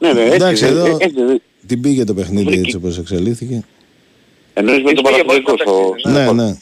[0.00, 2.60] Ναι, ναι, έτσι, Εντάξει, δεν- εδώ- ε, έτσι, δεν- Την πήγε το παιχνίδι Βρήκε.
[2.60, 3.64] έτσι όπως εξελίχθηκε.
[4.54, 5.94] Εννοείς με Της τον πήγε πολύ Παναθηναϊκό το στο...
[5.94, 6.58] παιχνίδι, Ναι, στο- ναι.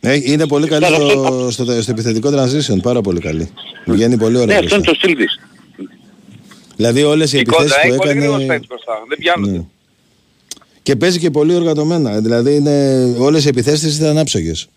[0.00, 3.52] Ε, Είναι πολύ καλή Καλά, στο, αυτό- στο, στο επιθετικό transition, πάρα πολύ καλή.
[3.86, 4.58] Βγαίνει πολύ Ναι, ωραία.
[4.58, 4.92] αυτό είναι μπροστά.
[4.92, 5.40] το στυλ της.
[6.76, 8.58] Δηλαδή όλες οι Η κόντρα επιθέσεις έχει που πολύ γρήγορους έκανε...
[8.58, 9.04] παίκτες μπροστά.
[9.08, 9.52] Δεν πιάνονται.
[9.58, 9.64] Ναι.
[10.82, 12.20] Και παίζει και πολύ οργανωμένα.
[12.20, 14.68] Δηλαδή είναι, όλες οι επιθέσεις της ήταν άψογες.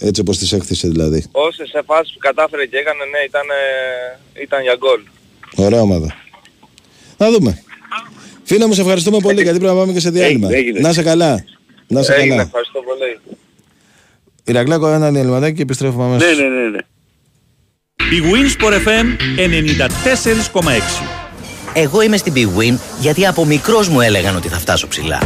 [0.00, 1.24] Έτσι όπως τις έκτισε δηλαδή.
[1.32, 3.42] Όσες σε φάσεις που κατάφερε και έκανε, ναι, ήταν,
[4.36, 5.00] ε, ήταν για γκολ.
[5.66, 6.14] Ωραία ομάδα.
[7.16, 7.62] Να δούμε.
[8.42, 10.46] Φίλε μου, σε ευχαριστούμε πολύ γιατί πρέπει να πάμε και σε διάλειμμα.
[10.48, 10.80] Έγινε, έγινε.
[10.80, 11.44] Να σε καλά.
[11.86, 12.42] Να σε Έγινε, καλά.
[12.42, 13.38] ευχαριστώ πολύ.
[14.44, 16.38] Ηρακλάκο ένα διαλυματάκι και επιστρέφουμε Ναι, αμέσως.
[16.38, 16.78] ναι, ναι, ναι.
[18.16, 21.25] Η Winsport FM 94,6.
[21.78, 25.18] Εγώ είμαι στην Big Win γιατί από μικρός μου έλεγαν ότι θα φτάσω ψηλά.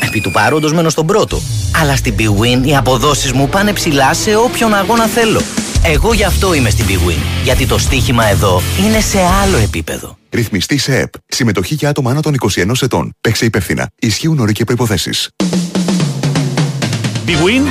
[0.00, 1.40] Επί του παρόντος μένω στον πρώτο.
[1.80, 5.42] Αλλά στην Big Win οι αποδόσεις μου πάνε ψηλά σε όποιον αγώνα θέλω.
[5.84, 7.22] Εγώ γι' αυτό είμαι στην Big Win.
[7.44, 10.16] Γιατί το στοίχημα εδώ είναι σε άλλο επίπεδο.
[10.30, 11.12] Ρυθμιστή σε ΕΠ.
[11.26, 13.12] Συμμετοχή για άτομα άνω των 21 ετών.
[13.20, 13.90] Παίξε υπεύθυνα.
[13.98, 15.28] Ισχύουν όροι και προϋποθέσεις.
[17.26, 17.66] Big Win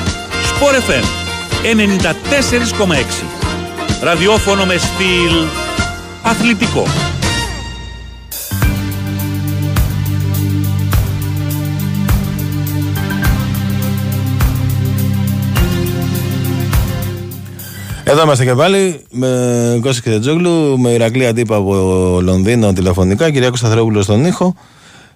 [0.51, 1.03] Sport FM
[1.63, 3.25] 94,6.
[4.01, 5.47] Ραδιόφωνο με στυλ
[6.21, 6.87] αθλητικό.
[18.11, 19.27] Εδώ είμαστε και πάλι με
[19.81, 21.73] Κώστας Κιτετζόγλου, με Ηρακλή Αντίπα από
[22.21, 24.55] Λονδίνο τηλεφωνικά, κυρία Κωνσταθρόπουλο στον ήχο.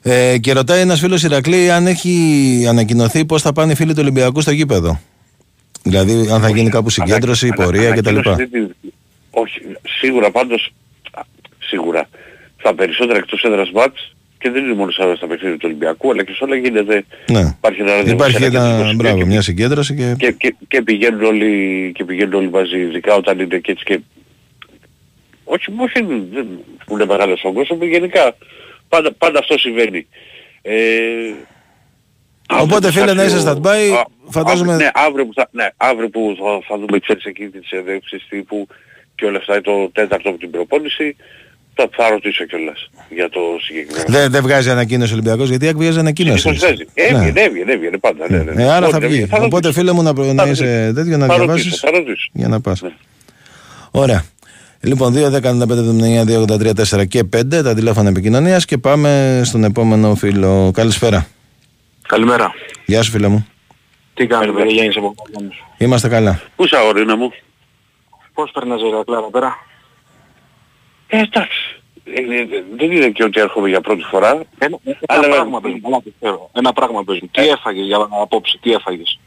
[0.02, 4.00] Ε, και ρωτάει ένας φίλος Ηρακλή αν έχει ανακοινωθεί πώς θα πάνε οι φίλοι του
[4.02, 5.00] Ολυμπιακού στο γήπεδο.
[5.84, 8.08] Δηλαδή, αν θα γίνει κάπου συγκέντρωση, Ανα- πορεία ανα- κτλ.
[8.10, 8.76] ανακοίνωση δεν την-
[9.32, 9.62] Όχι,
[10.00, 10.74] σίγουρα πάντως,
[11.12, 11.22] α,
[11.60, 12.10] σίγουρα,
[12.60, 14.15] στα περισσότερα εκτός έδρας μάτς
[14.46, 17.06] και και δεν είναι μόνο στα, στα παιχνίδια του Ολυμπιακού, αλλά και σε όλα γίνεται.
[17.32, 17.40] Ναι.
[17.58, 20.16] Υπάρχει ένα ραντεβού Υπάρχει σε ένα ένα, κεντρικό μπράβο, σημείο μια συγκέντρωση και...
[20.18, 24.00] και, και, και, πηγαίνουν όλοι, και πηγαίνουν όλοι μαζί, ειδικά όταν είναι και έτσι και...
[25.44, 26.48] Όχι, όχι δεν,
[26.86, 28.36] που είναι μεγάλος όγκος, αλλά γενικά
[28.90, 30.08] πάντα, πάντα αυτό συμβαίνει.
[30.62, 30.74] Ε,
[32.50, 35.26] Οπότε, αύριο που φίλε, θα να έρθει είσαι ο- stand-by, α- φαντάζομαι- αύριο- Ναι, αύριο
[35.26, 38.68] που θα, ναι, αύριο που θα, θα δούμε ξέρεις εκεί τις συνεντεύξεις τύπου
[39.16, 41.16] και όλα αυτά το τέταρτο από την προπόνηση,
[41.76, 44.06] θα, θα ρωτήσω κιόλας για το συγκεκριμένο.
[44.08, 46.40] Δεν, δεν βγάζει ανακοίνωση ο Ολυμπιακός, γιατί έβγαζε ανακοίνωση.
[46.40, 46.86] Συνήθως βγάζει.
[46.94, 48.26] Έβγαινε, έβγαινε, έβγαινε πάντα.
[48.30, 48.64] Ναι, ναι, ναι.
[48.64, 49.26] Ε, άρα θα Οπότε, βγει.
[49.26, 49.72] θα Οπότε, ρωτήσω.
[49.74, 50.94] φίλε μου, να, προ- να Θα είσαι ρωτήσω.
[50.94, 52.30] τέτοιο, να Θα διαβάσεις ρωτήσω, θα ρωτήσω.
[52.34, 52.82] για να πας.
[52.82, 52.90] Ναι.
[53.92, 54.24] Ωραία.
[54.82, 59.42] Λοιπόν, 2, 10, 95, 79, 2, 83, 4 και 5 τα τηλέφωνα επικοινωνίας και πάμε
[59.44, 60.72] στον επόμενο φίλο.
[60.74, 61.28] Καλησπέρα.
[62.08, 62.54] Καλημέρα.
[62.86, 63.48] Γεια σου, φίλε μου.
[64.14, 65.64] Τι κάνετε, παιδιά, Γιάννης από Κόκκινος.
[65.78, 66.42] Είμαστε καλά.
[66.56, 67.32] Πού είσαι αγορίνα μου;
[68.34, 69.56] Πώς περνάς ρε Κλάρα πέρα;
[71.08, 71.76] Ε, εντάξει.
[72.06, 74.30] Ε, ε, δεν είναι και ότι έρχομαι για πρώτη φορά.
[74.58, 76.50] Ένα, ένα Αλλά- πράγμα παίζουν, καλά το ξέρω.
[76.54, 77.30] Ένα πράγμα παίζουν.
[77.32, 79.20] Τι έφαγες για απόψε, τι έφαγες;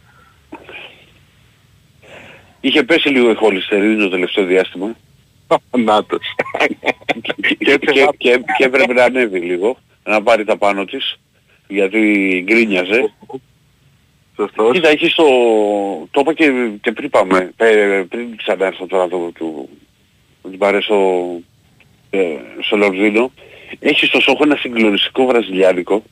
[2.61, 4.97] Είχε πέσει λίγο η χολυστερίνη το τελευταίο διάστημα
[5.85, 6.23] Νάτος.
[7.59, 11.19] και, και, και, και έπρεπε να ανέβει λίγο, να πάρει τα πάνω της,
[11.69, 12.01] γιατί
[12.47, 13.13] γκρίνιαζε.
[14.37, 14.73] Σωστός.
[14.73, 15.25] Κοίτα, έχει στο...
[16.11, 19.69] Το είπα και, και πριν πάμε, ε, πριν ξανάρθω τώρα το, του,
[20.43, 21.27] την πάρε στο,
[22.11, 22.19] ε,
[22.61, 23.33] στο Λονδίνο.
[23.79, 26.03] Έχει στο σόχο ένα συγκλονιστικό βραζιλιάνικο.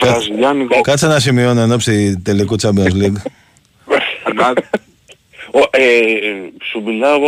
[0.00, 0.80] Βραζιλιάνικο.
[0.80, 3.16] Κάτσε να σημειώνω εν ώψη τελικού Champions League.
[4.34, 4.64] Νάτος.
[5.54, 5.84] Ο, ε,
[6.70, 7.18] σου μιλάω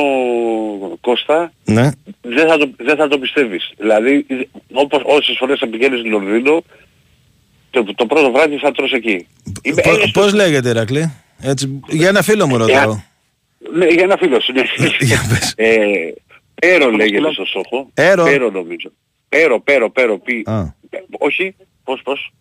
[1.00, 1.90] Κώστα, ναι.
[2.22, 3.70] δεν θα το, δεν θα το πιστεύεις.
[3.79, 4.27] Δηλαδή,
[4.72, 6.62] όπως όσες φορές θα πηγαίνεις στο Λονδίνο,
[7.70, 9.27] το, το πρώτο βράδυ θα τρως εκεί.
[9.62, 13.00] Είμαι- Πο- ε, στο- Πώς λέγεται, Ηρακλή; Έτσι, για ένα φίλο μου ρωτάω.
[13.74, 14.62] Ναι, για ένα φίλο σου, ναι.
[15.09, 15.53] Για πες.
[15.57, 15.77] ε,
[16.64, 17.90] Πέρο λέγεται στο Σόχο.
[17.94, 18.24] Έρο.
[18.24, 18.92] Πέρο νομίζω.
[19.29, 20.42] Πέρο, πέρο, πέρο, πι.
[20.46, 20.61] Α.
[20.90, 22.33] Ε, όχι, πώς, πώς;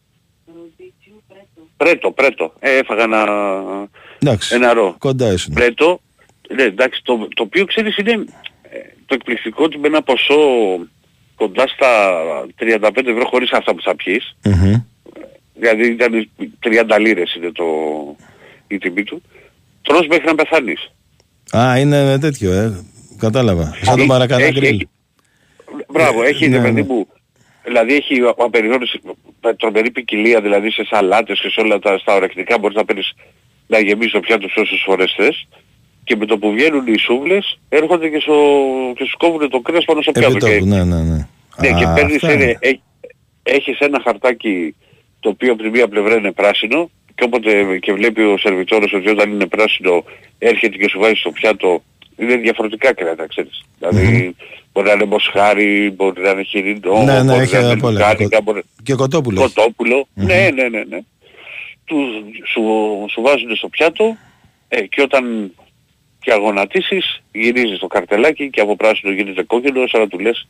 [1.78, 2.54] Πρέτο, πρέτο.
[2.60, 3.26] Ε, έφαγα ένα,
[4.20, 4.56] Εντάξει.
[4.56, 4.96] ένα ρο.
[5.00, 5.54] Κοντά ήσουν.
[5.54, 6.00] Πρέτο,
[6.56, 10.40] ναι, εντάξει, το, το οποίο ξέρεις είναι ε, το εκπληκτικό ότι με ένα ποσό
[11.36, 11.90] κοντά στα
[12.60, 14.74] 35 ευρώ χωρίς αυτά που θα πιείς, Μμμ.
[15.54, 16.30] δηλαδή ήταν
[16.96, 17.66] 30 λίρες είναι το,
[18.68, 19.22] η τιμή του,
[19.82, 20.92] τρως μέχρι να πεθάνεις.
[21.58, 22.86] Α, είναι τέτοιο, ε.
[23.28, 23.64] Κατάλαβα.
[23.64, 24.74] Σαν τον Έχει- Μαρακανά έχει- γκριλ.
[24.76, 24.88] έχει-
[25.94, 26.88] Μπράβο, έχει Ναι, ναι, παιδί ναι.
[26.94, 27.08] μου.
[27.64, 29.00] Δηλαδή έχει απεριόριστη
[29.58, 33.14] τρομερή ποικιλία δηλαδή σε σαλάτες και σε όλα τα στα ορεκτικά μπορείς να παίρνεις
[33.68, 35.48] να γεμίσεις το πιάτο σου όσες φορές θες
[36.04, 38.36] και με το που βγαίνουν οι σούβλες έρχονται και, στο,
[38.96, 40.38] και σου κόβουν το κρέας πάνω στο πιάτο.
[40.38, 41.28] Και, Επιτόπου, ναι, ναι, ναι.
[41.62, 42.44] ναι, και Α, παίρνεις, αυτά είναι.
[42.44, 42.80] ένα- έ-
[43.44, 44.76] έχεις ένα χαρτάκι
[45.20, 49.10] το οποίο από τη μία πλευρά είναι πράσινο και όποτε και βλέπει ο σερβιτόρος ότι
[49.10, 50.04] όταν είναι πράσινο
[50.38, 51.84] έρχεται και σου βάζει στο πιάτο
[52.18, 53.64] είναι διαφορετικά κρέατα, ξέρεις.
[53.80, 54.36] Δηλαδή
[54.74, 57.84] μπορεί να είναι μοσχάρι, μπορεί να είναι χοιρινό, Ναι, ναι, μπορεί έχει να είναι απ'
[57.84, 57.92] όλα.
[58.10, 58.62] λουκάνικα, μπορεί...
[58.84, 59.42] Και κοτόπουλο.
[59.42, 60.08] κοτόπουλο.
[60.14, 61.00] Ναι, ναι, ναι, ναι.
[61.86, 61.96] Του,
[62.52, 62.62] σου,
[63.12, 64.18] σου βάζουν στο πιάτο
[64.68, 65.52] ε, και όταν
[66.20, 70.48] και αγωνατίσεις γυρίζεις το καρτελάκι και από πράσινο γίνεται κόκκινο σαν να του λες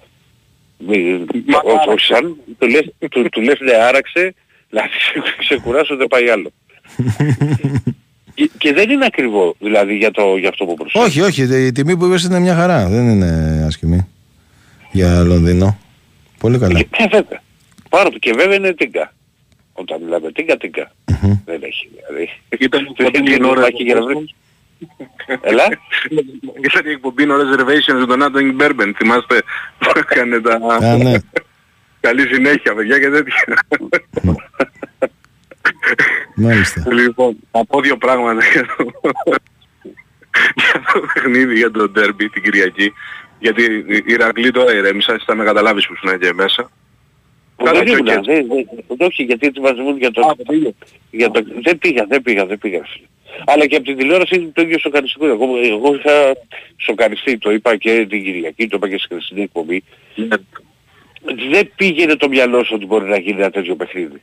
[0.78, 1.90] μη- Μα ό- άραξε.
[1.90, 4.34] όχι σαν, του λες, του, του λες ναι άραξε,
[4.70, 6.52] δηλαδή σε ξεκουράσω δεν πάει άλλο.
[8.34, 11.06] και, και δεν είναι ακριβό δηλαδή για, το, για αυτό που προσφέρει.
[11.06, 12.88] Όχι, όχι, η τιμή που είπες είναι μια χαρά.
[12.88, 14.08] Δεν είναι άσχημη.
[14.92, 15.78] Για Λονδίνο.
[16.40, 16.80] Πολύ καλά.
[16.80, 17.42] Και, και βέβαια.
[17.90, 19.14] Πάρα και βέβαια είναι τίγκα.
[19.74, 20.92] Όταν μιλάμε τίγκα, τίγκα.
[21.46, 22.30] Δεν έχει δηλαδή.
[22.60, 24.36] Ήταν Δεν εκπομπή είναι no υπάρχει για να βρεις.
[25.42, 25.64] Έλα.
[26.62, 28.96] Ήταν η εκπομπή no reservations με τον Άντωνι Μπέρμπεν.
[28.96, 29.44] Θυμάστε;
[29.78, 30.60] Που έκανε τα...
[30.90, 31.14] Α, ναι.
[32.00, 33.58] Καλή συνέχεια παιδιά και τέτοια.
[36.36, 36.94] Μάλιστα.
[36.94, 38.92] Λοιπόν, θα πω δύο πράγματα για το,
[40.56, 42.94] για το παιχνίδι, για το ντέρμπι την Κυριακή.
[43.40, 46.70] Γιατί η Ηρακλή τώρα ηρέμησα, εσύ θα με καταλάβεις που ήσουν και μέσα.
[47.64, 48.32] Καλά, Δεν και ήμουνα, όχι.
[48.32, 48.48] δεν-
[48.88, 50.22] δεν- όχι γιατί έτσι μας βγουν για το...
[50.22, 50.74] Α, δεν πήγε.
[51.12, 52.82] για το δεν πήγα, δεν πήγα, δεν πήγα.
[53.46, 55.26] Αλλά και από την τηλεόραση είναι το ίδιο σοκαριστικό.
[55.28, 56.12] Εγώ, εγώ είχα
[56.78, 59.84] σοκαριστεί, το είπα και την Κυριακή, το είπα και στην χθεσινή εκπομπή.
[60.16, 60.28] Ναι.
[61.52, 64.22] Δεν πήγαινε το μυαλό σου ότι μπορεί να γίνει ένα τέτοιο παιχνίδι.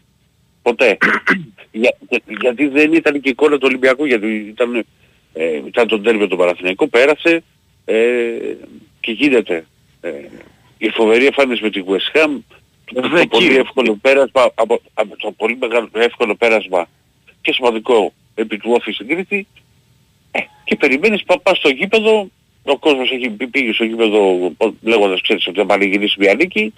[0.62, 0.96] Ποτέ.
[1.72, 4.84] Για, για- γιατί δεν ήταν και η εικόνα του Ολυμπιακού, γιατί ήταν,
[5.32, 7.42] ε, ήταν τον τέρμιο του Παναθηναϊκού, πέρασε
[7.84, 7.96] ε,
[9.00, 9.64] και γίνεται.
[10.00, 10.10] Ε,
[10.78, 12.30] η φοβερή εμφάνιση με την West Ham,
[12.94, 16.88] το, το πολύ εύκολο πέρασμα, από, από το πολύ μεγάλο εύκολο πέρασμα
[17.40, 19.46] και σημαντικό επί του όφη στην Κρήτη
[20.30, 22.28] ε, και περιμένεις πα, πας στο γήπεδο
[22.62, 26.72] ο κόσμος έχει πει- πήγε στο γήπεδο ο- λέγοντας ξέρεις ότι θα πανηγυρίσει μια νίκη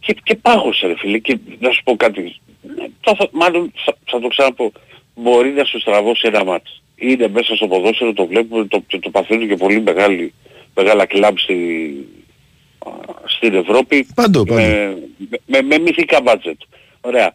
[0.00, 2.36] και, και πάγωσε ρε φίλε και να σου πω κάτι
[2.78, 4.72] ε, θα, θα- μάλλον θα, θα το ξαναπώ
[5.14, 9.10] μπορεί να σου στραβώσει ένα μάτς είναι μέσα στο ποδόσφαιρο το βλέπουμε το, το, το
[9.10, 10.34] παθαίνουν και πολύ μεγάλη,
[10.74, 11.54] μεγάλα κλαμπ στη,
[12.78, 12.90] α,
[13.24, 14.54] στην Ευρώπη Παντού, παντού.
[14.60, 14.96] με,
[15.46, 16.60] με, με μυθικά μπάτζετ.
[17.00, 17.34] Ωραία.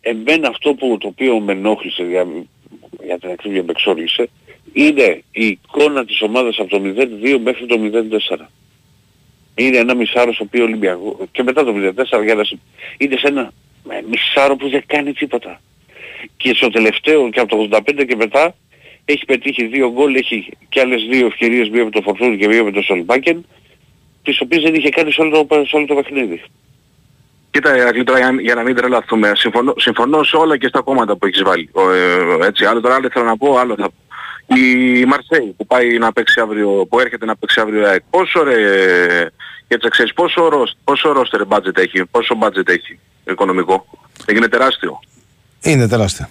[0.00, 2.26] Εμένα αυτό που, το οποίο με ενόχλησε για,
[3.04, 4.28] για την ακρίβεια με εξόργησε
[4.72, 7.76] είναι η εικόνα της ομάδας από το 0-2 μέχρι το
[8.28, 8.36] 0-4.
[9.58, 12.58] Είναι ένα μισάρο στο οποίο Ολυμπιακό και μετά το 0-4 για να συ-
[12.98, 13.50] είναι σε ένα
[13.90, 15.60] ε, μισάρο που δεν κάνει τίποτα.
[16.36, 18.54] Και στο τελευταίο και από το 85 και μετά
[19.04, 22.64] έχει πετύχει δύο γκολ, έχει και άλλες δύο ευκαιρίες, μία με το Φορτούνι και μία
[22.64, 23.46] με το Σολμπάκεν,
[24.22, 26.42] τις οποίες δεν είχε κάνει σε όλο το, σε όλο το παιχνίδι.
[27.50, 31.16] Κοίτα, Ηρακλή, τώρα για, για να μην τρελαθούμε, συμφωνώ, συμφωνώ σε όλα και στα κόμματα
[31.16, 31.68] που έχεις βάλει.
[31.72, 33.94] Ο, ε, έτσι, άλλο τώρα άλλο θέλω να πω, άλλο θα πω.
[34.56, 38.56] Η Μαρσέη που πάει να παίξει αύριο, που έρχεται να παίξει αύριο ΑΕΚ, πόσο ρε,
[39.68, 43.86] για τις ξέρεις, πόσο, ρος, πόσο roster budget έχει, πόσο budget έχει οικονομικό.
[44.32, 45.00] Είναι τεράστιο.
[45.62, 46.28] Είναι τεράστιο.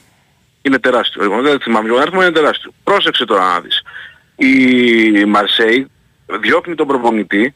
[0.61, 1.23] Είναι τεράστιο.
[1.23, 2.71] Εγώ δεν θυμάμαι τον αριθμός, είναι τεράστιο.
[2.83, 3.81] Πρόσεξε τώρα να δεις.
[4.35, 5.87] Η Μαρσέη
[6.39, 7.53] διώχνει τον προπονητή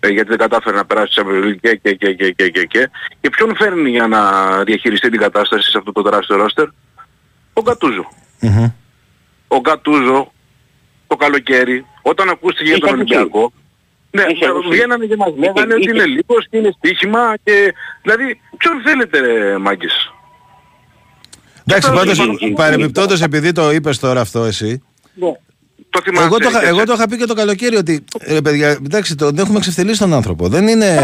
[0.00, 2.64] ε, γιατί δεν κατάφερε να περάσει τη Champions League και, και, και, και, και, και,
[2.64, 2.90] και.
[3.20, 4.20] Και ποιον φέρνει για να
[4.64, 6.66] διαχειριστεί την κατάσταση σε αυτό το τεράστιο ρόστερ;
[7.52, 8.08] Ο Γκατούζο.
[8.40, 8.72] Μμμ.
[9.48, 10.32] Ο Γκατούζο
[11.06, 13.14] το καλοκαίρι όταν ακούστηκε για Έχει τον ακουστεί.
[13.16, 13.52] Ολυμπιακό
[14.10, 14.68] ναι, Έχει ακουστεί.
[14.70, 19.58] βγαίνανε και μας λέγανε ότι είναι λίγος και είναι στοίχημα και δηλαδή ποιον θέλετε ρε
[19.58, 20.12] μάγκες.
[21.66, 22.54] Εντάξει, τώρα πάντως συμφωνώ.
[22.54, 24.82] παρεμπιπτόντως επειδή το είπες τώρα αυτό εσύ,
[25.90, 26.24] Το θυμάσαι.
[26.26, 28.68] εγώ το, είχα- και εγώ σε- το είχα πει και το καλοκαίρι ότι ρε παιδιά,
[28.70, 30.48] εντάξει, τον έχουμε ξεφτελίσει τον άνθρωπο.
[30.48, 30.96] Δεν είναι.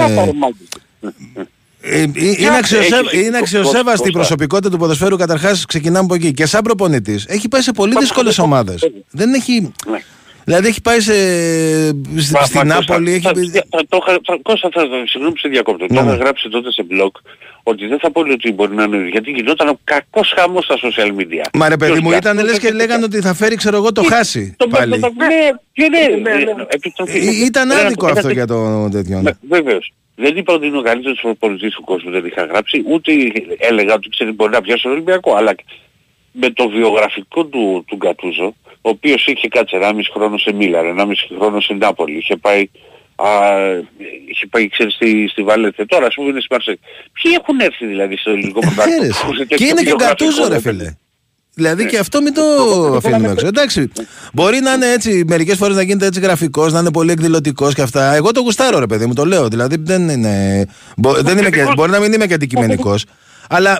[1.82, 2.36] Μπράβο, ρε μάγκες.
[2.40, 4.18] Ε, ε, Είναι, αξιοσέβα- έχεις- είναι αξιοσέβαστη η Κώστα.
[4.18, 5.16] προσωπικότητα του ποδοσφαίρου.
[5.16, 6.32] Καταρχά, ξεκινάμε από εκεί.
[6.32, 8.74] Και σαν προπονητή, έχει πάει σε πολύ δύσκολε ομάδε.
[9.10, 9.72] Δεν έχει.
[9.90, 9.98] Ναι.
[10.44, 11.12] Δηλαδή, έχει πάει σε,
[12.16, 13.10] σ- Μα- στην μα, Νάπολη.
[13.12, 13.20] Έχει...
[13.20, 15.86] θα- θα- θα- το είχα- θα- Κώστα, θα, συγγνώμη που σε διακόπτω.
[15.86, 16.16] Το Ναι, είχα ναι.
[16.16, 17.10] γράψει τότε σε blog
[17.62, 21.08] ότι δεν θα πω ότι μπορεί να είναι γιατί γινόταν ο κακός χαμός στα social
[21.20, 21.44] media.
[21.52, 23.92] Μα ρε παιδί Ποιος μου, για- ήταν λε και λέγανε ότι θα φέρει, ξέρω εγώ,
[23.92, 24.98] το χάσει Το πάλι.
[25.00, 25.26] το- Ναι,
[25.72, 29.20] και ναι, ε, επί των- Ε, Ήταν Ένα- άδικο ένα- αυτό για το τέτοιο.
[29.20, 29.92] Ναι, Βεβαίως.
[30.20, 33.12] Δεν είπα ότι είναι ο καλύτερος προπονητής του κόσμου, δεν είχα γράψει, ούτε
[33.58, 35.54] έλεγα ότι ξέρει μπορεί να πιάσει τον Ολυμπιακό, αλλά
[36.32, 41.12] με το βιογραφικό του, του Γκατούζο, ο οποίος είχε κάτσει 1,5 χρόνο σε Μίλαν, 1,5
[41.38, 42.70] χρόνο σε Νάπολη, είχε πάει,
[43.16, 43.28] α,
[44.28, 46.80] είχε πάει ξέρεις, στη, στη Βαλέτια, τώρα ας πούμε είναι στη Μαρσέη.
[47.22, 48.98] Ποιοι έχουν έρθει δηλαδή στο ελληνικό πρωτάθλημα.
[48.98, 49.20] Φέρες.
[49.20, 50.94] που έχουν Ε, Και τέτοιο είναι και ο βιογραφικό, Γκατούζο, ρε ρε φίλε.
[51.54, 52.42] Δηλαδή και αυτό μην το
[52.96, 53.46] αφήνουμε έξω.
[53.46, 53.92] Εντάξει,
[54.32, 57.82] μπορεί να είναι έτσι, μερικές φορές να γίνεται έτσι γραφικός, να είναι πολύ εκδηλωτικός και
[57.82, 58.14] αυτά.
[58.14, 59.48] Εγώ το γουστάρω, ρε παιδί μου, το λέω.
[59.48, 60.66] Δηλαδή δεν είναι.
[60.96, 63.04] μπο- δεν είμαι και, μπορεί να μην είμαι και αντικειμενικός.
[63.52, 63.78] Αλλά α,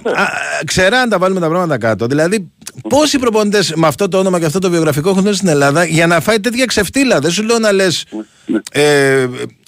[0.64, 2.06] ξερά αν τα βάλουμε τα πράγματα κάτω.
[2.06, 2.50] Δηλαδή,
[2.88, 6.06] πόσοι προπονητές με αυτό το όνομα και αυτό το βιογραφικό έχουν έρθει στην Ελλάδα για
[6.06, 8.04] να φάει τέτοια ξεφτύλα; Δεν σου λέω να λες.
[8.72, 9.22] Ε,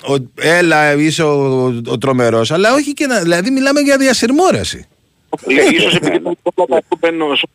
[0.08, 1.30] ο- έλα, είσαι ο,
[1.64, 2.50] ο, ο τρομερός.
[2.50, 3.20] Αλλά όχι και να.
[3.20, 4.86] Δηλαδή, μιλάμε για διασυρμόραση.
[5.46, 6.20] Ε, Ίσως επειδή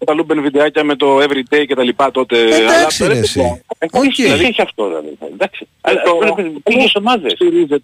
[0.05, 2.39] τα λούμπεν βιντεάκια με το everyday και τα λοιπά τότε.
[2.41, 3.39] Εντάξει, αλλά ρε, πρέπει εσύ.
[3.39, 4.13] να- Οκ.
[4.15, 5.17] Δηλαδή έχει αυτό δηλαδή.
[5.33, 5.67] Εντάξει.
[5.81, 7.31] Αλλά το- πρέπει πήγες ομάδες.
[7.31, 7.81] στηρίζεται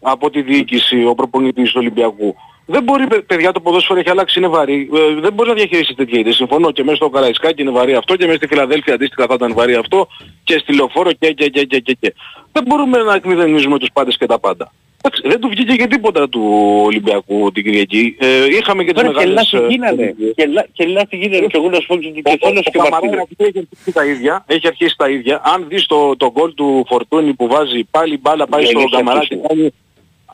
[0.00, 2.36] από τη διοίκηση ο προπονητής του Ολυμπιακού.
[2.66, 4.88] Δεν μπορεί, παι- παιδιά, το ποδόσφαιρο έχει αλλάξει, είναι βαρύ.
[4.94, 6.32] Ε, δεν μπορεί να διαχειριστεί τέτοια ιδέα.
[6.32, 9.54] Συμφωνώ και μέσα στο Καραϊσκάκι είναι βαρύ αυτό και μέσα στη Φιλαδέλφια αντίστοιχα θα ήταν
[9.54, 10.08] βαρύ αυτό
[10.44, 11.96] και στη Λεωφόρο και και και και και.
[12.00, 12.14] και.
[12.52, 14.72] Δεν μπορούμε να εκμηδενίζουμε τους πάντες και τα πάντα.
[15.02, 16.42] Εντάξει, δεν του βγήκε και τίποτα του
[16.84, 18.16] Ολυμπιακού την Κυριακή.
[18.18, 19.52] Ε, είχαμε και τις Τώρα και μεγάλες...
[19.52, 20.14] λάθη ε, γίνανε.
[20.34, 21.46] Και λά- Και λάθη γίνανε.
[21.46, 23.26] Και εγώ να σου πω και και θέλω και ο ο Καμαρά Μαρτίνες.
[23.38, 24.44] έχει αρχίσει τα ίδια.
[24.46, 25.40] Έχει αρχίσει τα ίδια.
[25.54, 28.90] Αν δεις το, το γκολ του Φορτούνη που βάζει πάλι μπάλα πάει Ναι, στο έχει
[28.90, 29.40] Καμαρά αρχίσει.
[29.40, 29.72] και κάνει,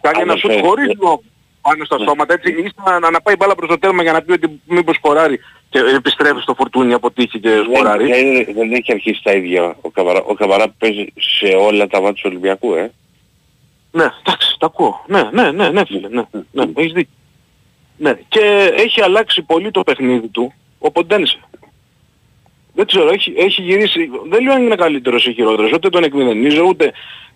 [0.01, 0.63] κάνει ένα Άλλος σουτ φέρει.
[0.67, 1.23] χωρίς λόγο
[1.61, 2.35] πάνω στα στόματα.
[2.35, 5.39] Έτσι ίσα να, να πάει μπάλα προς το τέρμα για να πει ότι μήπως σκοράρει
[5.71, 8.07] και επιστρέφει στο Φορτούνη από τύχη και σκοράρει.
[8.07, 10.23] Δεν, δεν, δεν έχει αρχίσει τα ίδια ο Καμαρά.
[10.23, 12.93] Ο Καμαρά παίζει σε όλα τα μάτια του Ολυμπιακού, ε.
[13.93, 15.05] Ναι, εντάξει, τα ακούω.
[15.07, 16.23] Ναι, ναι, ναι, ναι, φίλε, ναι,
[16.53, 17.13] ναι, έχεις δίκιο.
[17.99, 21.39] Ναι, και έχει αλλάξει πολύ το παιχνίδι του ο Ποντένσε.
[22.75, 26.63] Δεν ξέρω, έχει, έχει γυρίσει, δεν λέω αν είναι καλύτερος ή χειρότερος, ούτε τον εκμηδενίζω,
[26.63, 26.93] ούτε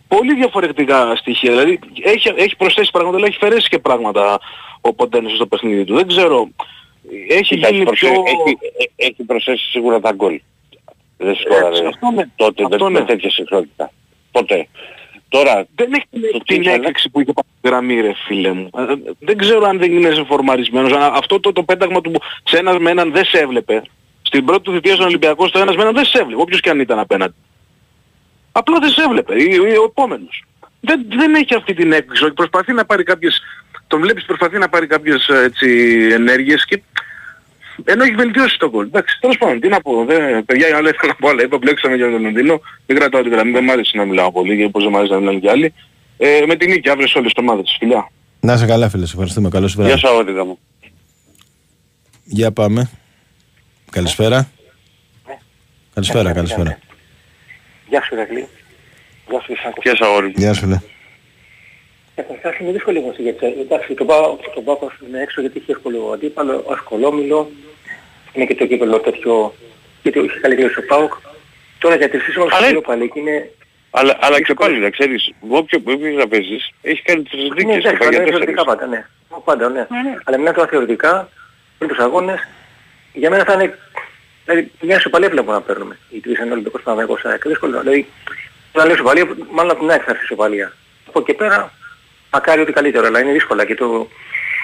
[0.09, 1.51] πολύ διαφορετικά στοιχεία.
[1.51, 4.41] Δηλαδή έχει, έχει προσθέσει πράγματα, αλλά έχει φερέσει και πράγματα
[4.81, 5.95] ο Ποντένσε στο παιχνίδι του.
[5.95, 6.49] Δεν ξέρω,
[7.29, 8.23] έχει Κοίτα, γίνει προσέ- πιο...
[8.27, 10.41] έχει, ε- έχει προσθέσει σίγουρα τα γκολ.
[11.17, 12.25] Δεν σκόραρε αυτό ναι.
[12.37, 13.05] τότε Αυτό με, με ναι.
[13.05, 13.93] τέτοια συχνότητα.
[14.31, 14.69] Ποτέ.
[15.31, 18.12] Τώρα, Δεν έχει την- Το την τι θα έκρηξη που είχε πάει στη γραμμή ρε
[18.27, 18.71] φίλε μου.
[18.79, 20.93] Ε, ε, Δεν ξέρω αν δεν είναι φορμαρισμένος.
[20.93, 22.12] Αλλά Αυτό το, το πέταγμα του
[22.45, 23.83] σε ένας με έναν δεν σε έβλεπε.
[24.23, 26.41] Στην πρώτη του θητεία στον Ολυμπιακό στο ένας με έναν δεν σε έβλεπε.
[26.43, 27.35] Όποιος και αν ήταν απέναντι.
[28.53, 29.35] Απλά δεν σε έβλεπε.
[29.43, 30.45] Ή, ή ο επόμενος.
[30.81, 32.24] Δεν, δεν έχει αυτή την έκρηξη.
[32.24, 33.41] ότι Προσπαθεί να πάρει κάποιες...
[33.87, 35.68] Τον βλέπεις προσπαθεί να πάρει κάποιες ε, έτσι,
[36.12, 36.83] ενέργειες και
[37.85, 38.87] ενώ έχει βελτιώσει το γκολ.
[38.87, 40.05] Εντάξει, τέλος πάντων, τι να πω.
[40.05, 42.61] Δεν, παιδιά, άλλα ήθελα να πω, αλλά είπα μπλέξαμε για τον Λονδίνο.
[42.87, 45.12] Δεν κρατάω την γραμμή, δεν μ' άρεσε να μιλάω πολύ, γιατί πώς δεν μ' άρεσε
[45.12, 45.75] να μιλάνε κι άλλοι.
[46.16, 47.77] Ε, με την νίκη αύριο σε όλες τις ομάδες.
[47.79, 48.11] Φιλιά.
[48.41, 49.07] Να είσαι καλά, φίλε.
[49.07, 49.49] Σε ευχαριστούμε.
[49.49, 50.01] Καλό σου γεια βράδυ.
[50.01, 50.59] σου αγόριδα μου.
[52.25, 52.91] Για πάμε.
[53.91, 54.51] Καλησπέρα.
[55.95, 56.79] Καλησπέρα, καλησπέρα.
[57.89, 58.47] Γεια σου Ρακλή.
[59.29, 59.81] Γεια σου Ισάκο.
[59.83, 60.33] Γεια σου αγόρι μου.
[60.37, 60.81] Γεια σου, φίλε.
[62.23, 66.11] Καταρχάς είναι δύσκολη όμως γιατί εντάξει το πάω, το πάω είναι έξω γιατί έχει εύκολο
[66.14, 67.51] αντίπαλο, ασκολόμηλο,
[68.33, 69.55] είναι και το κύπελο τέτοιο,
[70.03, 71.12] γιατί είχε καλύτερο ο ΠΑΟΚ.
[71.79, 73.51] Τώρα για τις όμως Αλλά- το πάλι και είναι...
[73.91, 77.55] Αλλά, αλλά και πάλι να ξέρεις, όποιο που έπαιζε να παίζεις, έχει κάνει τρεις Ναι,
[77.55, 78.55] δίκες και εντάξει, πάει πάντα για είναι τέσσερις.
[78.55, 79.07] θεωρητικά πάντα, ναι.
[79.45, 79.87] Πάντα, ναι.
[80.25, 81.29] Αλλά μιλάμε τώρα θεωρητικά,
[81.79, 82.49] πριν τους αγώνες,
[83.12, 83.79] για μένα θα είναι,
[84.45, 85.99] δηλαδή μια ισοπαλία βλέπω να παίρνουμε.
[86.11, 87.81] Γιατί είσαι Ολυμπιακός Παναγιακός ΑΕΚ, δύσκολο.
[87.81, 88.07] Δηλαδή,
[88.73, 90.73] να λέω ισοπαλία, μάλλον από την ΑΕΚ θα έρθει η ισοπαλία.
[91.09, 91.73] Από εκεί πέρα,
[92.33, 93.64] μακάρι ότι καλύτερο, αλλά είναι δύσκολα.
[93.64, 94.09] Και το...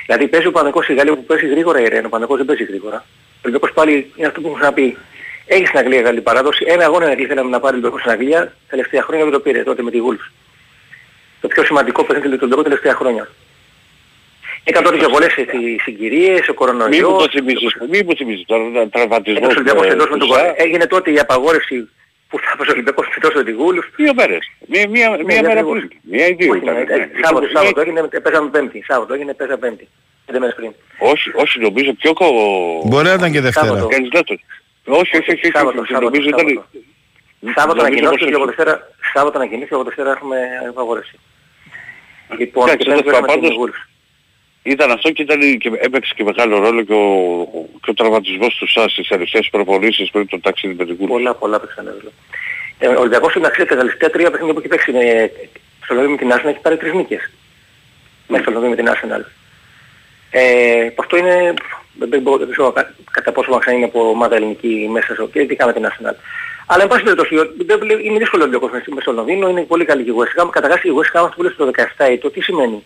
[0.06, 2.64] Δηλαδή παίζει ο Παναγικός στη Γαλλία που παίζει γρήγορα η Ρεν, ο Παναγικός δεν παίζει
[2.64, 3.04] γρήγορα.
[3.06, 4.96] Ο Ολυμπιακός πάλι είναι αυτό που έχω ξαναπεί.
[5.46, 6.64] Έχει στην Αγγλία καλή παράδοση.
[6.68, 9.62] Ένα αγώνα είναι θέλαμε να πάρει ο Ολυμπιακός στην Αγγλία, τελευταία χρόνια δεν το πήρε
[9.62, 10.30] τότε με τη Wolves.
[11.40, 13.28] Το πιο σημαντικό παιχνίδι του Ολυμπιακού τελευταία χρόνια.
[14.64, 17.22] Ήταν τότε και πολλές έτσι, συγκυρίες, ο Μη μου κορονοϊός.
[17.22, 19.38] το θυμίζεις, μη μου θυμίζεις τώρα τραυματισμό.
[19.42, 20.34] Ένας Ολυμπιακός εντός με τον Σά.
[20.34, 20.54] κορονοϊό.
[20.56, 21.88] Έγινε τότε η απαγόρευση
[22.40, 23.86] που θα έπαιζε ο Ολυμπιακός εντός με τη Γούλους.
[24.00, 24.44] Δύο μέρες.
[24.72, 25.78] Μία, μία, μία Ναι, μέρα ακριβώς.
[25.78, 25.90] πριν.
[26.12, 26.74] Μία ή δύο Όχι, ήταν.
[26.74, 26.94] ναι, ναι.
[26.94, 28.78] ε, Σάββατο, Μία- Σάββατο έγινε, παίζαμε Πέμπτη.
[28.90, 29.86] Σάββατο έγινε, παίζαμε Πέμπτη.
[30.26, 30.72] Πέντε μέρες πριν.
[31.12, 32.26] Όχι, όχι νομίζω πιο κο...
[32.90, 33.66] Μπορεί να ήταν και Δευτέρα.
[33.66, 33.86] Σάββατο.
[33.94, 34.38] Κάνεις λάθος.
[35.00, 36.46] Όχι, όχι, όχι, Σάββατο, όχι, Σάββατο, νομίζω ήταν...
[36.46, 36.68] Σάββατο.
[37.58, 38.54] Σάββατο νομίζω ανακοινώθηκε πως και από όχι.
[38.54, 38.74] Δευτέρα,
[39.14, 40.38] Σάββατο ανακοινώθηκε και από Δευτέρα έχουμε
[40.70, 41.16] απαγόρευση.
[42.38, 43.80] Λοιπόν, Εντάξει, και πέμπτη τέλος παίζουμε πάντων, την Wolves.
[44.66, 47.04] Ήταν αυτό και, ήταν, και έπαιξε και μεγάλο ρόλο και ο,
[47.82, 51.12] και ο τραυματισμός του ΣΑΣ στις τελευταίες προπονήσεις πριν το ταξίδι με την Κούρση.
[51.12, 52.12] Πολλά, πολλά παίξαν ρόλο.
[52.78, 55.30] Ε, ο Ολυμπιακός στην αξία τα τελευταία τρία παιχνίδια που έχει παίξει με,
[55.84, 57.30] στο Λονδίνο με την Arsenal έχει πάρει τρεις νίκες.
[58.28, 59.24] Μέσα στο Λονδίνο με την Arsenal.
[60.30, 61.54] Ε, που αυτό είναι,
[61.98, 65.26] δεν, δεν, μπορώ- δεν ξέρω κα- κατά πόσο μας είναι από ομάδα ελληνική μέσα στο
[65.28, 66.14] και ειδικά με την Arsenal.
[66.66, 69.62] Αλλά εν πάση περιπτώσει, ο- δεν βλέ- είναι δύσκολο ο Ολυμπιακός μέσα στο Λονδίνο, είναι
[69.62, 70.48] πολύ καλή και η West Ham.
[70.50, 72.84] Καταρχάς η West Ham αυτό που λέει στο 17 το τι σημαίνει;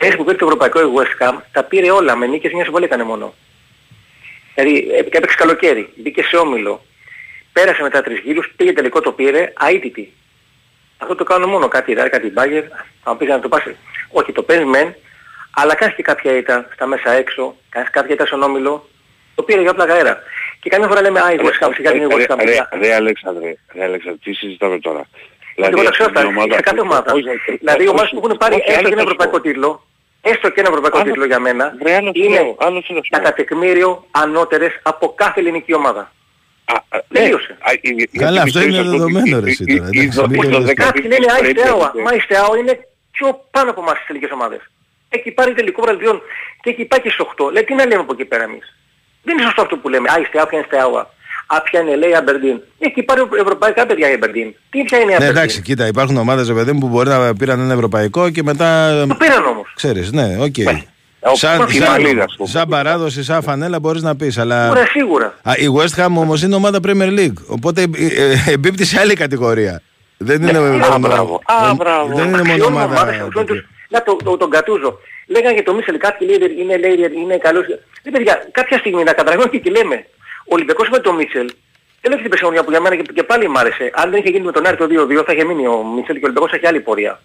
[0.00, 2.84] Πέρυσι που πήρε το ευρωπαϊκό η West Ham, τα πήρε όλα με νίκες, μια συμβολή
[2.84, 3.34] έκανε μόνο.
[4.54, 6.84] Δηλαδή ε, έπαιξε καλοκαίρι, μπήκε σε όμιλο,
[7.52, 10.12] πέρασε μετά τρεις γύρους, πήγε τελικό το πήρε, αίτητη.
[10.98, 12.64] Αυτό το κάνουν μόνο κάτι ράρ, κάτι μπάγκερ,
[13.04, 13.76] θα μου πεις να το πάσει.
[14.10, 14.94] Όχι, το παίρνει μεν,
[15.54, 18.88] αλλά κάνεις και κάποια ήττα στα μέσα έξω, κάνεις κάποια ήττα στον όμιλο,
[19.34, 20.22] το πήρε για πλάκα αέρα.
[20.60, 22.36] Και καμιά φορά λέμε, α, η West Ham, σιγά την Ρε- West Ham.
[22.38, 22.68] ρε- παιδιά».
[22.80, 25.08] Ρε Αλέξανδρε, ρε Αλέξανδρε, τι συζητάμε τώρα.
[25.54, 27.12] Εγώ τα ξέρω αυτά, μια ομάδα- σε κάθε ομάδα.
[27.12, 29.08] Όχι, όχι, Δηλαδή οι όχι, ομάδες που έχουν πάρει όχι, έστω άλλο και ένα θα
[29.08, 29.42] σου ευρωπαϊκό πω.
[29.42, 29.86] τίτλο,
[30.20, 32.92] έστω και ένα ευρωπαϊκό Άλλο- τίτλο για μένα, Ρε, άλλο σου είναι λέω, άλλο σου
[32.92, 33.02] λέω.
[33.10, 36.00] κατά τεκμήριο ανώτερες από κάθε ελληνική ομάδα.
[36.64, 37.20] Α, α, ναι.
[37.20, 37.56] Τελείωσε.
[37.60, 39.88] Α, η- η- Καλά, γιατί αυτό πιστεύεις είναι αυτό, δεδομένο, η- ρε, εσύ η- τώρα,
[39.92, 40.66] η- εντάξει, η- μην η- το το δες.
[40.66, 41.90] δεκα- Κάποιοι λένε πρέπει- Αϊστεάουα.
[41.90, 42.74] πρέπει- Μα Αϊστεάουα είναι
[43.10, 44.60] πιο πάνω από εμάς στις ελληνικές ομάδες.
[45.08, 46.22] Έχει πάρει τελικό βραβιών
[46.62, 47.50] και έχει πάει και στις 8.
[47.50, 48.76] Λέει τι να λέμε από εκεί πέρα εμείς.
[49.22, 50.08] Δεν είναι σωστό αυτό που λέμε.
[50.12, 51.10] Αϊστεάουα, ποια είναι Αϊστεάουα.
[51.56, 52.60] Α, ποια είναι λέει Αμπερντίν.
[52.78, 54.54] Έχει πάρει ευρωπαϊκά παιδιά η Αμπερντίν.
[54.70, 57.08] Τι ποια είναι η Ναι, Αμπερντίν; εντάξει, κοίτα, υπάρχουν ομάδες, ρε παιδί μου, που μπορεί
[57.08, 58.90] να πήραν ένα ευρωπαϊκό και μετά.
[59.08, 59.72] Το πήραν όμως.
[59.76, 60.54] Ξέρεις, ναι, οκ.
[61.20, 62.48] ο- Σαν, η σαν, Μαλίδα, ας πούμε.
[62.48, 64.38] σαν παράδοση, σαν φανέλα μπορείς να πεις.
[64.38, 64.70] Αλλά...
[64.70, 65.34] Ωραία, σίγουρα.
[65.42, 67.38] Α, η West Ham όμως είναι ομάδα Premier League.
[67.46, 69.82] Οπότε ε, ε, εμπίπτει σε άλλη κατηγορία.
[70.16, 71.40] Δεν είναι, Ναι, μόνο- μπράβο.
[71.44, 72.14] Α, δεν- μπράβο.
[72.16, 73.00] δεν είναι μόνο Αξιώνουν ομάδα.
[73.00, 74.98] ομάδες, αξιώνουν τους- Να το, το, τον Κατούζο.
[75.26, 77.64] Λέγανε για το Μίσελ κάποιοι λέει είναι, λέει, είναι καλός.
[78.02, 80.06] Δεν παιδιά, κάποια στιγμή να καταλαβαίνω και τι λέμε.
[80.50, 81.50] Ο Ολυμπιακός με τον Μίτσελ
[82.00, 83.90] δεν έχει την περσινή που για μένα και, και πάλι μ' άρεσε.
[83.94, 86.24] Αν δεν είχε γίνει με τον Άρη το 2-2 θα είχε μείνει ο Μίτσελ και
[86.24, 87.20] ο Ολυμπιακός θα είχε άλλη πορεία.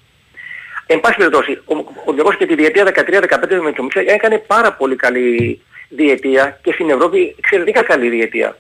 [0.86, 4.73] Εν πάση περιπτώσει, ο, ο Ολυμπιακός και τη διετία 13-15 με τον Μίτσελ έκανε πάρα
[4.73, 8.57] πολύ καλή διετία και στην Ευρώπη εξαιρετικά καλή διετία.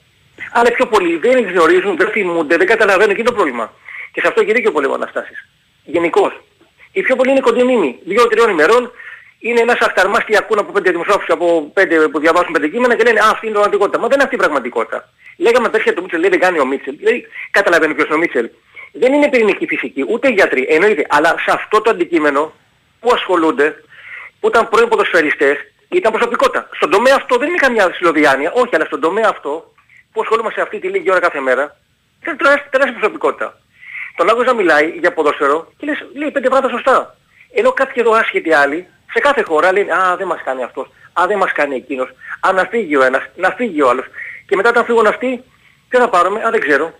[0.51, 3.73] Αλλά πιο πολλοί δεν γνωρίζουν, δεν θυμούνται, δεν καταλαβαίνουν και είναι το πρόβλημα.
[4.11, 5.49] Και σε αυτό έχει δίκιο πολύ ο Αναστάσης.
[5.83, 6.41] Γενικώς.
[6.91, 7.99] Οι πιο πολλοί είναι κοντινήμοι.
[8.05, 8.91] Δύο-τριών ημερών
[9.49, 13.03] είναι ένας αχταρμάς τι ακούνε από πέντε δημοσιογράφους από πέντε που διαβάζουν πέντε κείμενα και
[13.03, 13.99] λένε Α, αυτή είναι η πραγματικότητα.
[13.99, 15.09] Μα δεν είναι αυτή η πραγματικότητα.
[15.37, 16.95] Λέγαμε πέρσι για τον Μίτσελ, λέει δεν κάνει ο Μίτσελ.
[17.01, 18.49] Λέει, καταλαβαίνει ποιος είναι ο Μίτσελ.
[18.91, 21.05] Δεν είναι πυρηνική φυσική, ούτε γιατροί, εννοείται.
[21.09, 22.53] Αλλά σε αυτό το αντικείμενο
[22.99, 23.83] που ασχολούνται,
[24.39, 25.57] που ήταν πρώην ποδοσφαιριστές,
[25.89, 26.69] ήταν προσωπικότητα.
[26.75, 29.73] Στον τομέα αυτό δεν είναι καμιά συλλοδιάνοια, όχι, αλλά στον τομέα αυτό
[30.11, 31.77] που ασχολούμαστε αυτή τη λίγη ώρα κάθε μέρα,
[32.21, 33.59] ήταν τεράστια τεράστια προσωπικότητα.
[34.15, 37.17] Τον άκουσα να μιλάει για ποδόσφαιρο και λες, λέει πέντε πράγματα σωστά.
[37.53, 41.23] Ενώ κάποιοι εδώ άσχετοι άλλοι, σε κάθε χώρα λένε «Α, δεν μας κάνει αυτός, α,
[41.27, 42.09] δεν μας κάνει εκείνος,
[42.39, 44.05] α, να φύγει ο ένας, να φύγει ο άλλος».
[44.47, 45.43] Και μετά όταν φύγουν αυτοί,
[45.89, 46.93] τι θα πάρουμε, α, δεν ξέρω.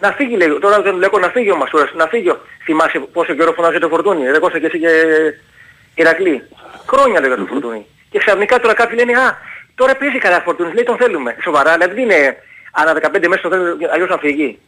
[0.00, 2.40] Να φύγει λέει, τώρα δεν λέω να φύγει ο Μασούρας, να φύγει ο...
[2.64, 4.88] Θυμάσαι πόσο καιρό φωνάζει το φορτούνι, ρε Κώστα και εσύ και
[5.94, 6.42] Ηρακλή.
[6.86, 7.86] Χρόνια λέγα το φορτούνι.
[8.10, 9.38] Και ξαφνικά τώρα κάποιοι λένε «Α,
[9.74, 11.36] τώρα παίζει καλά φορτούνις, λέει τον θέλουμε».
[11.42, 12.36] Σοβαρά, δηλαδή δεν είναι
[12.72, 14.58] ανά 15 μέρες τον θέλουμε, αλλιώς να φύγει.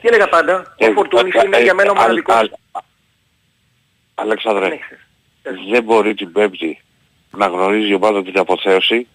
[0.00, 2.34] Τι έλεγα πάντα, ο Φορτούνης ε, είναι ε, για μένα ο α- μοναδικός...
[2.72, 2.80] α-
[4.14, 4.78] Αλέξανδρε, Ναι,
[5.42, 6.80] δεν μπορεί την Πέμπτη
[7.30, 9.06] να γνωρίζει η ομάδα την αποθέωση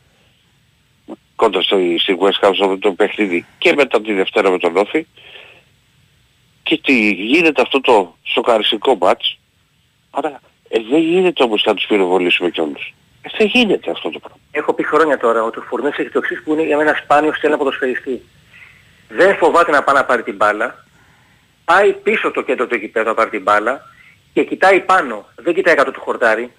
[1.36, 5.08] κοντά στο, στη West Ham στο το παιχνίδι και μετά τη Δευτέρα με τον Όφη.
[6.64, 9.40] Και τι γίνεται αυτό το σοκαριστικό μάτς.
[10.12, 12.94] Άρα ε, δεν γίνεται όμως να τους πυροβολήσουμε κιόλας.
[13.22, 14.38] Ε, δεν γίνεται αυτό το πράγμα.
[14.52, 17.38] Έχω πει χρόνια τώρα ότι ο Φουρνές έχει το εξής που είναι για μένα σπάνιος
[17.38, 18.22] σε ένα ποδοσφαιριστή.
[19.10, 20.86] Δεν φοβάται να πάει να πάρει την μπάλα,
[21.66, 23.82] πάει πίσω το κέντρο του γηπέδου να πάρει την μπάλα
[24.36, 26.52] και κοιτάει πάνω, δεν κοιτάει κάτω του χορτάρι,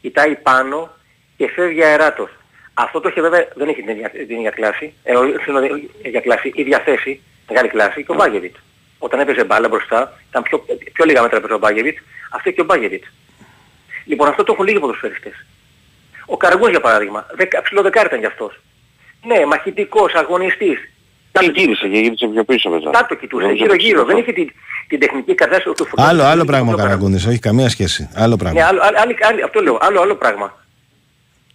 [0.00, 0.90] κοιτάει πάνω
[1.36, 2.30] και φεύγει αεράτος.
[2.74, 5.90] Αυτό το έχει βέβαια, δεν έχει την ίδια, την ίδια κλάση, ε, ο- συγγνώμη, η
[6.02, 8.54] ίδια κλάση, ίδια θέση, μεγάλη κλάση και ο Μπάγεβιτ.
[8.98, 11.98] Όταν έπαιζε μπάλα μπροστά, ήταν πιο, πιο λίγα μέτρα έπαιζε ο Μπάγεβιτ,
[12.30, 13.04] αυτό και ο Μπάγεβιτ.
[14.04, 15.46] Λοιπόν, αυτό το έχουν λίγοι ποδοσφαιριστές.
[16.26, 18.60] Ο Καραγκός για παράδειγμα, δεκα, ψηλό δεκάρι ήταν κι αυτός.
[19.26, 20.78] Ναι, μαχητικός, αγωνιστής.
[21.38, 22.90] Και γύρισε και γύρισε πιο πίσω μετά.
[22.90, 24.04] Τα το κοιτούσε, Νομίζω γύρω το γύρω.
[24.04, 24.18] Δεν ξέρω.
[24.18, 24.52] είχε την,
[24.88, 26.04] την τεχνική κατάσταση του φορτίου.
[26.04, 26.98] Άλλο, άλλο Είχε πράγμα ο το Καραγκός.
[26.98, 28.08] Καραγκούνης, όχι καμία σχέση.
[28.14, 28.58] Άλλο πράγμα.
[28.60, 30.62] Ναι, άλλο, άλλο, άλλο, άλλο- αυτό λέω, άλλο, άλλο πράγμα.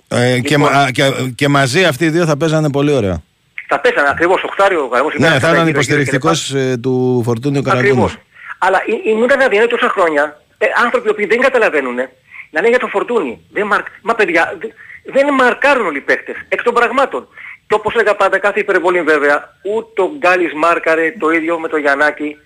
[0.08, 0.72] Ε, και, Λοιπόν.
[0.74, 1.04] μα- α, και,
[1.36, 3.22] και μαζί αυτοί οι δύο θα παίζανε πολύ ωραία.
[3.68, 5.14] Θα πέσανε ακριβώς, οχτάριο ο Καραγκός.
[5.18, 5.76] Ναι, ήταν θα ήταν γύρω-γύρω κλπ.
[5.76, 7.82] υποστηρικτικός ε, του Φορτούνη ο Ακριβώς.
[7.84, 8.16] Καραγκούνης.
[8.60, 12.70] Αλλά η- ήμουν να διανύει τόσα χρόνια, ε, άνθρωποι οι οποίοι δεν καταλαβαίνουν, να λένε
[12.70, 13.40] για το φορτούνι.
[13.52, 13.86] Δεν μαρκ...
[14.02, 14.74] Μα παιδιά, δε-
[15.16, 17.28] δεν μαρκάρουν όλοι οι παίκτες, εκ των πραγμάτων.
[17.70, 21.80] Και όπως έλεγα πάντα, κάθε υπερβολή βέβαια, ούτε ο Γκάλης μάρκαρε το ίδιο με τον
[21.80, 22.38] Γιαννάκη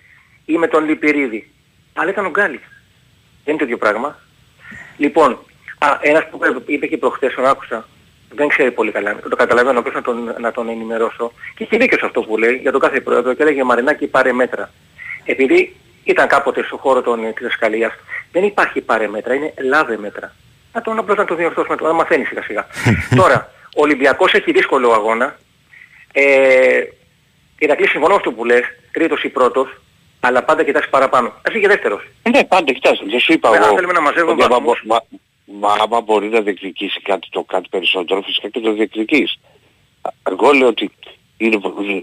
[0.44, 1.50] ή με τον Λιπηρίδη.
[1.94, 2.60] Αλλά ήταν ο Γκάλης.
[3.44, 4.18] Δεν είναι το ίδιο πράγμα.
[4.96, 5.38] Λοιπόν,
[5.78, 7.88] α, ένας που είπε και προχθές, τον άκουσα,
[8.34, 11.32] δεν ξέρει πολύ καλά, το καταλαβαίνω, πρέπει να τον, να τον ενημερώσω.
[11.54, 14.32] Και είχε δίκιο σε αυτό που λέει για το κάθε πρόεδρο και έλεγε Μαρινάκη πάρε
[14.32, 14.70] μέτρα.
[15.24, 17.92] Επειδή ήταν κάποτε στο χώρο των, ε, της δασκαλίας,
[18.32, 20.32] δεν υπάρχει πάρε μέτρα, είναι λάβε μέτρα.
[20.72, 22.66] Να τον απλώς να το διορθώσουμε, να μαθαίνει σιγά σιγά.
[23.20, 25.38] Τώρα, ο Ολυμπιακός έχει δύσκολο αγώνα.
[26.12, 26.80] Ε,
[27.58, 28.62] Ηρακλής, συμφωνώ με αυτό που λες,
[28.92, 29.68] τρίτος ή πρώτος,
[30.20, 31.32] αλλά πάντα κοιτάς παραπάνω.
[31.48, 32.02] Ας και δεύτερος.
[32.30, 33.74] Ναι, πάντα κοιτάξτε, δεν σου είπα Ναι, αν εγώ.
[33.74, 34.80] θέλουμε να μαζεύουμε ότι άμα βαθμούς.
[34.84, 39.38] μπο- μα, μα άμα μπορεί να διεκδικήσει κάτι το κάτι περισσότερο, φυσικά και το διεκδικείς.
[40.30, 40.90] Εγώ λέω ότι
[41.36, 41.60] είναι,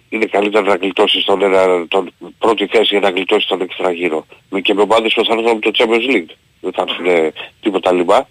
[0.09, 4.25] είναι καλύτερα να γλιτώσεις τον, ένα, τον πρώτη θέση για να γλιτώσεις τον έξτρα γύρο.
[4.49, 6.35] Με και με ομάδες που θα έρθουν από το Champions League.
[6.61, 8.27] Δεν θα έρθουν τίποτα λοιπά.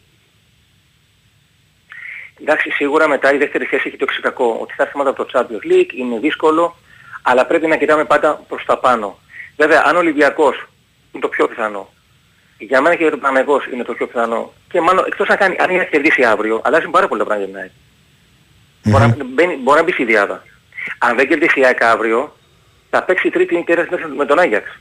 [2.41, 4.59] Εντάξει, σίγουρα μετά η δεύτερη θέση έχει το εξή κακό.
[4.61, 6.77] Ότι θα έρθει μετά από το Champions League, είναι δύσκολο,
[7.23, 9.19] αλλά πρέπει να κοιτάμε πάντα προς τα πάνω.
[9.57, 10.67] Βέβαια, αν ο Ολυμπιακός
[11.13, 11.93] είναι το πιο πιθανό,
[12.59, 15.57] για μένα και για τον Παναγός είναι το πιο πιθανό, και μάλλον εκτός αν, κάνει,
[15.59, 17.71] αν είναι να κερδίσει αύριο, αλλάζουν πάρα πολλά πράγματα για την ΑΕΚ.
[18.83, 20.43] Μπορεί, να, μπαίνει- μπορεί να μπει στη διάδα.
[20.99, 22.37] Αν δεν κερδίσει η ΑΕΚ αύριο,
[22.91, 24.79] θα παίξει τρίτη κέρδη μέσα με τον Άγιαξ.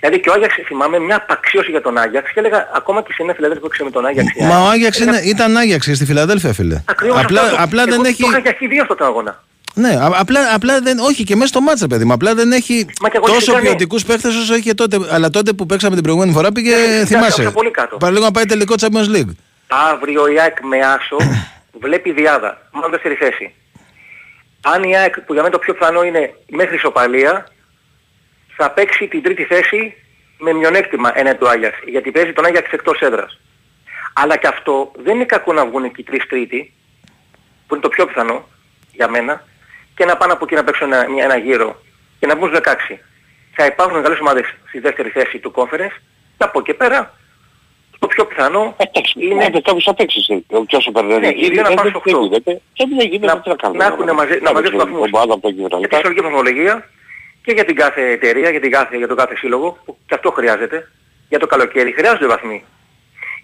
[0.00, 3.22] Δηλαδή και ο Άγιαξ, θυμάμαι μια απαξίωση για τον Άγιαξ και έλεγα ακόμα και σε
[3.24, 4.28] μια φιλαδέλφια που έπαιξε με τον Άγιαξ.
[4.34, 6.82] η Μα ΑΕΚ, ο Άγιαξ έλεγα, είναι, ήταν Άγιαξ στη Φιλαδέλφια, φίλε.
[6.84, 7.56] Ακριβώς Απλά, αυτό.
[7.62, 8.22] απλά Εγώ δεν το έχει.
[8.24, 9.42] είχα για αρχιδίο αυτό το αγώνα.
[9.74, 12.12] Ναι, α- απλά, απλά δεν, όχι και μέσα στο μάτσα, παιδί μου.
[12.12, 13.62] Απλά δεν έχει Μα και τόσο αγωνιστικά, ναι.
[13.64, 14.98] ποιοτικούς παίχτες όσο είχε τότε.
[15.10, 17.42] Αλλά τότε που παίξαμε την προηγούμενη φορά πήγε, Ναι, θυμάσαι.
[17.42, 17.96] ναι, πολύ κάτω.
[17.96, 19.30] Παραλίγο να πάει τελικό Champions League.
[19.92, 21.16] Αύριο η ΑΕΚ με Άσο
[21.84, 23.54] βλέπει διάδα, μάλλον δεύτερη θέση.
[24.60, 27.46] Αν η ΑΕΚ, που για μένα το πιο πιθανό είναι μέχρι ισοπαλία,
[28.60, 29.94] θα παίξει την τρίτη θέση
[30.38, 33.38] με μειονέκτημα ένα του Άγιαξ, γιατί παίζει τον Άγιαξ εκτός έδρας.
[34.12, 36.72] Αλλά και αυτό δεν είναι κακό να βγουν και οι τρεις τρίτη,
[37.66, 38.48] που είναι το πιο πιθανό
[38.92, 39.44] για μένα,
[39.96, 41.82] και να πάνε από εκεί να παίξουν ένα, μια- ένα γύρο
[42.20, 43.00] και να βγουν στους 16.
[43.52, 45.96] Θα υπάρχουν καλές ομάδες στη δεύτερη θέση του conference
[46.38, 47.14] και από εκεί πέρα
[47.98, 49.60] το πιο πιθανό Εντάξει, είναι είναι...
[49.60, 50.28] κάποιος θα παίξεις.
[50.28, 52.26] ε, Και όσο περνάει Ναι, η οι γύρι, δύο να δεν πάνε στο δεν οκτώ.
[52.26, 52.60] γίνεται.
[52.72, 53.84] Και δεν γίνεται, να, τι να κάνουμε.
[53.84, 55.96] να έχουν μαζί, να μαζέψουν βαθμούς Ομάδα από εκεί και τα για τη λοιπά.
[55.96, 56.88] συλλογική βαθμολογία
[57.48, 60.30] και για την κάθε εταιρεία, για, την κάθε, για τον κάθε σύλλογο, που και αυτό
[60.30, 60.90] χρειάζεται,
[61.28, 61.92] για το καλοκαίρι.
[61.92, 62.64] Χρειάζονται βαθμοί.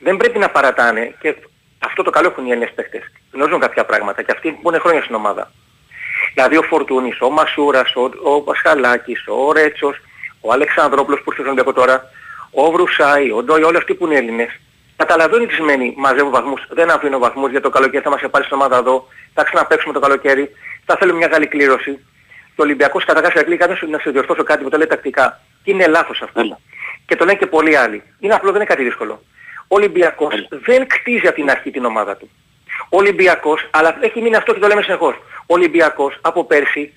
[0.00, 1.34] Δεν πρέπει να παρατάνε και
[1.78, 3.02] αυτό το καλό έχουν οι Έλληνες παίχτες.
[3.32, 5.52] Γνωρίζουν κάποια πράγματα και αυτοί που είναι χρόνια στην ομάδα.
[6.34, 9.96] Δηλαδή ο Φορτούνης, ο Μασούρας, ο, ο Πασχαλάκης, ο Ρέτσος,
[10.40, 12.10] ο Αλεξανδρόπουλος που ήρθε στον Ολυμπιακό τώρα,
[12.50, 14.60] ο Βρουσάη, ο Ντόι, όλοι αυτοί που είναι Έλληνες.
[14.96, 18.56] Καταλαβαίνουν τι σημαίνει μαζεύουν βαθμούς, δεν αφήνω βαθμούς για το καλοκαίρι, θα μας πάρει στην
[18.56, 20.50] ομάδα εδώ, θα ξαναπαίξουμε το καλοκαίρι,
[20.84, 21.98] θα θέλουμε μια καλή κλήρωση.
[22.54, 25.40] Και ο Ολυμπιακός καταρχάς εκλεί κάποιος να σε διορθώσω κάτι που το λέει τακτικά.
[25.64, 26.40] Και είναι λάθος αυτό.
[26.40, 26.58] Έλα.
[27.06, 28.02] Και το λένε και πολλοί άλλοι.
[28.20, 29.22] Είναι απλό, δεν είναι κάτι δύσκολο.
[29.58, 32.30] Ο Ολυμπιακός δεν κτίζει από την αρχή την ομάδα του.
[32.88, 35.14] Ο Ολυμπιακός, αλλά έχει μείνει αυτό και το λέμε συνεχώς.
[35.38, 36.92] Ο Ολυμπιακός από πέρσι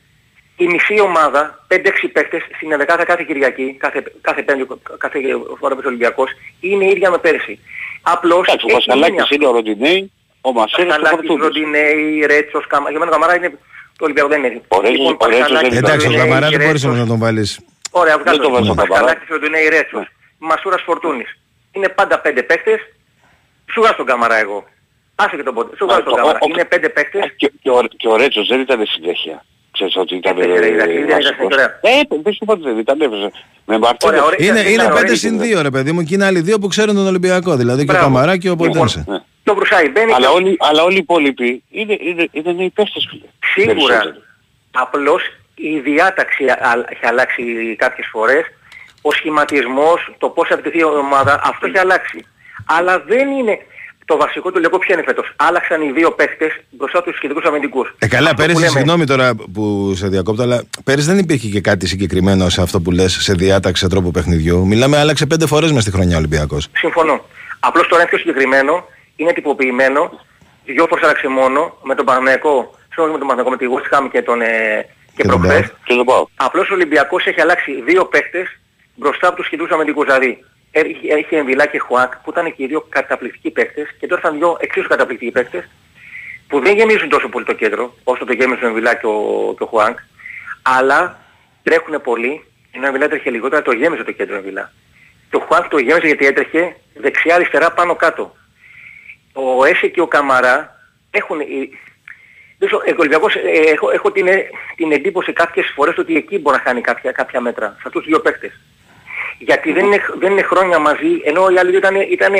[0.58, 5.20] η μισή ομάδα, 5-6 παίκτες στην ενδεκάδα κάθε Κυριακή, κάθε, κάθε, πέμπτη, κάθε
[5.60, 6.30] φορά που ο Ολυμπιακός,
[6.60, 7.60] είναι η ίδια με πέρσι.
[8.01, 9.36] Απλώς Εντάξει, ο έχει μείνει Πασχαλάκης αυτό.
[9.36, 11.43] είναι ο Ροντινέη, ο Μασέρας και ο Πασχαλάκης, Φορτούνης.
[11.43, 12.89] Ροντινέη, Ρέτσος, Καμα...
[12.89, 13.58] Για μένα ο Καμαρά είναι
[13.98, 14.50] το Ολυμπιακό δεν είναι.
[14.50, 15.78] Λοιπόν, Ο Ρέτσος- ο Ρέτσος δεν είναι.
[15.78, 16.89] Εντάξει, ο Ροντινέη, Καμαρά δεν μπορείς Ρέτσος.
[16.89, 17.43] όμως να τον βάλει.
[18.02, 18.41] Ωραία, Δεν βγάλω.
[18.45, 18.88] το βάζω Ο Καμαρά.
[18.89, 20.06] Πασχαλάκης, Ροντινέη, Ρέτσος.
[20.50, 21.30] Μασούρας Φορτούνης.
[21.76, 22.80] Είναι πάντα πέντε παίκτες.
[23.72, 24.60] Σου βγάζω τον Καμαρά εγώ.
[25.24, 25.72] Άσε και τον πόντε.
[25.78, 26.38] Σου βγάζω Α, τον ο- Καμαρά.
[26.41, 27.26] ο- Είναι πέντε παίκτες.
[27.39, 29.45] Και, και, ο, και ο Ρέτσος δεν ήταν συνέχεια.
[29.72, 31.54] Ξέρεις ότι ήταν Έπαιζε, ρε, ε, Ηρακλή, δεν ήταν βασικός.
[31.54, 31.80] συνέχεια.
[31.82, 33.30] Ε, δεν σου είπα ότι δεν ήταν, έπαιζε.
[33.66, 34.14] Με Μαρτίνες.
[34.14, 34.38] Ωραία, ωραία.
[34.48, 35.58] Είναι, ήταν είναι ωραίο, 5 ήταν συν ωραίο.
[35.60, 37.56] 2, ρε παιδί μου, και είναι άλλοι δύο που ξέρουν τον Ολυμπιακό.
[37.56, 38.06] Δηλαδή και ο Μπράβο.
[38.14, 39.06] Καμαρά και ο Λοιπόν, Ποντένσε.
[39.48, 39.54] Ναι.
[39.54, 43.08] Το Βρουσάη μπαίνει Αλλά και- όλοι, αλλά όλοι οι υπόλοιποι είναι, είναι, είναι νέοι παίχτες
[43.10, 43.26] φίλε.
[43.54, 43.93] Σίγουρα.
[43.98, 44.24] Περισσότεροι.
[44.72, 45.22] Απλώς
[45.56, 47.43] η διάταξη α- έχει αλλάξει
[47.78, 48.43] κάποιες φορές.
[49.02, 52.26] Ο σχηματισμός, το πώς θα επιτεθεί η ομάδα, αυτό έχει αλλάξει.
[52.66, 53.58] Αλλά δεν είναι...
[54.06, 55.34] το βασικό του λεγό ποιο είναι φέτος.
[55.36, 57.95] Άλλαξαν οι δύο παίχτες μπροστά τους κεντρικούς αμυντικούς.
[58.00, 61.48] Ε, καλά, Αυτό που πέρυσι, λέμε- συγγνώμη τώρα που σε διακόπτω, αλλά πέρυσι δεν υπήρχε
[61.48, 64.66] και κάτι συγκεκριμένο σε αυτό που λες, σε διάταξη, σε τρόπο παιχνιδιού.
[64.66, 66.68] Μιλάμε, άλλαξε πέντε φορές μες στη χρονιά ο Ολυμπιακός.
[66.78, 67.26] Συμφωνώ.
[67.60, 68.88] Απλώς τώρα είναι πιο συγκεκριμένο,
[69.18, 70.20] είναι τυποποιημένο,
[70.65, 74.09] δυο φορές άλλαξε μόνο, με τον Παναγενικό, συγγνώμη με τον Παναγενικό, με τη West Ham
[74.11, 74.41] και τον...
[74.41, 75.68] Ε, και Και τον προχθές.
[75.68, 75.78] Πάο.
[75.84, 76.28] Και το πάω.
[76.36, 78.59] Απλώς ο Ολυμπιακός έχει αλλάξει δύο παίχτες
[78.95, 80.05] μπροστά από τους κεντρικούς αμυντικούς.
[80.05, 84.22] Δηλαδή έχει, έχει Εμβιλά και Χουάκ που ήταν και οι δύο καταπληκτικοί παίχτες και τώρα
[84.24, 85.70] ήταν δύο εξίσου καταπληκτικοί παίχτες
[86.47, 89.63] που δεν γεμίζουν τόσο πολύ το κέντρο όσο το γέμιζε ο Εμβιλά και ο, και
[89.63, 89.97] ο Χουάνκ
[90.61, 91.20] αλλά
[91.63, 94.72] τρέχουν πολύ ενώ ο Εμβιλά τρέχει λιγότερα το γέμιζε το κέντρο ο Εμβιλά.
[95.30, 98.36] Το Χουάνκ το γέμιζε γιατί έτρεχε δεξιά-αριστερά πάνω-κάτω.
[99.38, 100.80] Ο Έσε και ο Καμαρά
[101.12, 101.40] έχουν...
[101.40, 101.70] οι-
[102.60, 103.40] δεν ξέρω, ο Ολυμπιακός, ε,
[103.74, 107.42] έχω, έχω την, ε, την εντύπωση κάποιες φορές ότι εκεί μπορεί να χάνει κάποια, κάποια
[107.42, 108.60] μέτρα, σε αυτούς τους δύο παίκτες.
[109.40, 112.34] Γιατί δεν είναι, δεν είναι χρόνια μαζί, ενώ οι άλλοι δύο ήταν, ήταν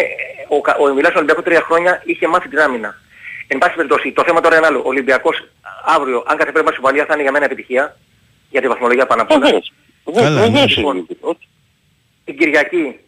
[0.48, 2.96] ο, Κα- ο Εμιλάς στον Ολυμπιακό τρία χρόνια είχε μάθει την άμυνα.
[3.48, 4.80] Εν πάση περιπτώσει, το θέμα τώρα είναι άλλο.
[4.80, 5.48] Ο Ολυμπιακός
[5.86, 7.98] αύριο, αν κάθε πρέπει να σοβαλία, θα είναι για μένα επιτυχία,
[8.50, 9.40] για τη βαθμολογία πάνω απ' όλα.
[9.40, 9.74] Βεβαίως.
[10.14, 10.46] Καλά, Βεβαίως, ναι.
[10.52, 11.06] βεβαίως Λοιπόν, είναι.
[11.20, 11.48] Όχι.
[12.26, 13.00] την Κυριακή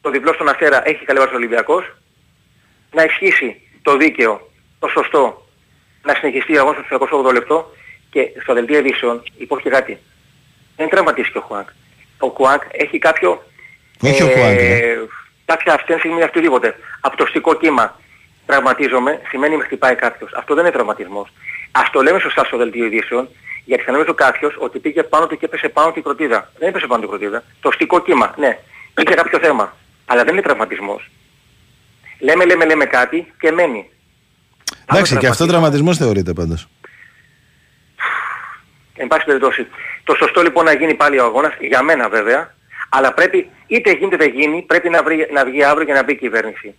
[0.00, 1.84] το διπλό στον Αστέρα έχει καλύβασει ο Ολυμπιακός.
[2.96, 5.46] Να ισχύσει το δίκαιο, το σωστό,
[6.02, 7.72] να συνεχιστεί ο αγώνας στο 28 λεπτό
[8.10, 9.98] και στο δελτίο ειδήσεων υπόθηκε κάτι.
[10.76, 11.68] Δεν τραυματίστηκε ο Χουάκ.
[12.18, 13.42] Ο Χουάκ έχει κάποιο...
[14.00, 14.80] Όχι ο Χουάκ, ναι.
[15.44, 16.74] κάποια αυστένση ή οτιδήποτε.
[17.00, 18.00] Από το στικό κύμα
[18.46, 20.32] τραυματίζομαι σημαίνει με χτυπάει κάποιος.
[20.32, 21.32] Αυτό δεν είναι τραυματισμός.
[21.70, 23.28] Ας το λέμε σωστά στο δελτίο ειδήσεων
[23.64, 26.50] γιατί θα νομίζω κάποιος ότι πήγε πάνω του και έπεσε πάνω του η κροτίδα.
[26.58, 27.42] Δεν έπεσε πάνω του η κροτίδα.
[27.60, 28.58] Το στικό κύμα, ναι.
[28.98, 29.76] Είχε κάποιο θέμα.
[30.06, 31.10] Αλλά δεν είναι τραυματισμός.
[32.18, 33.90] Λέμε, λέμε, λέμε κάτι και μένει.
[34.90, 35.46] Εντάξει, Άλλο και αυτό τραυματισμό.
[35.46, 36.68] τραυματισμός θεωρείται πάντως.
[38.96, 39.66] Εν πάση περιπτώσει.
[40.04, 42.54] Το σωστό λοιπόν να γίνει πάλι ο αγώνας, για μένα βέβαια,
[42.88, 46.02] αλλά πρέπει, είτε γίνεται είτε δεν γίνει, πρέπει να, βρει, να βγει αύριο και να
[46.02, 46.74] μπει η κυβέρνηση.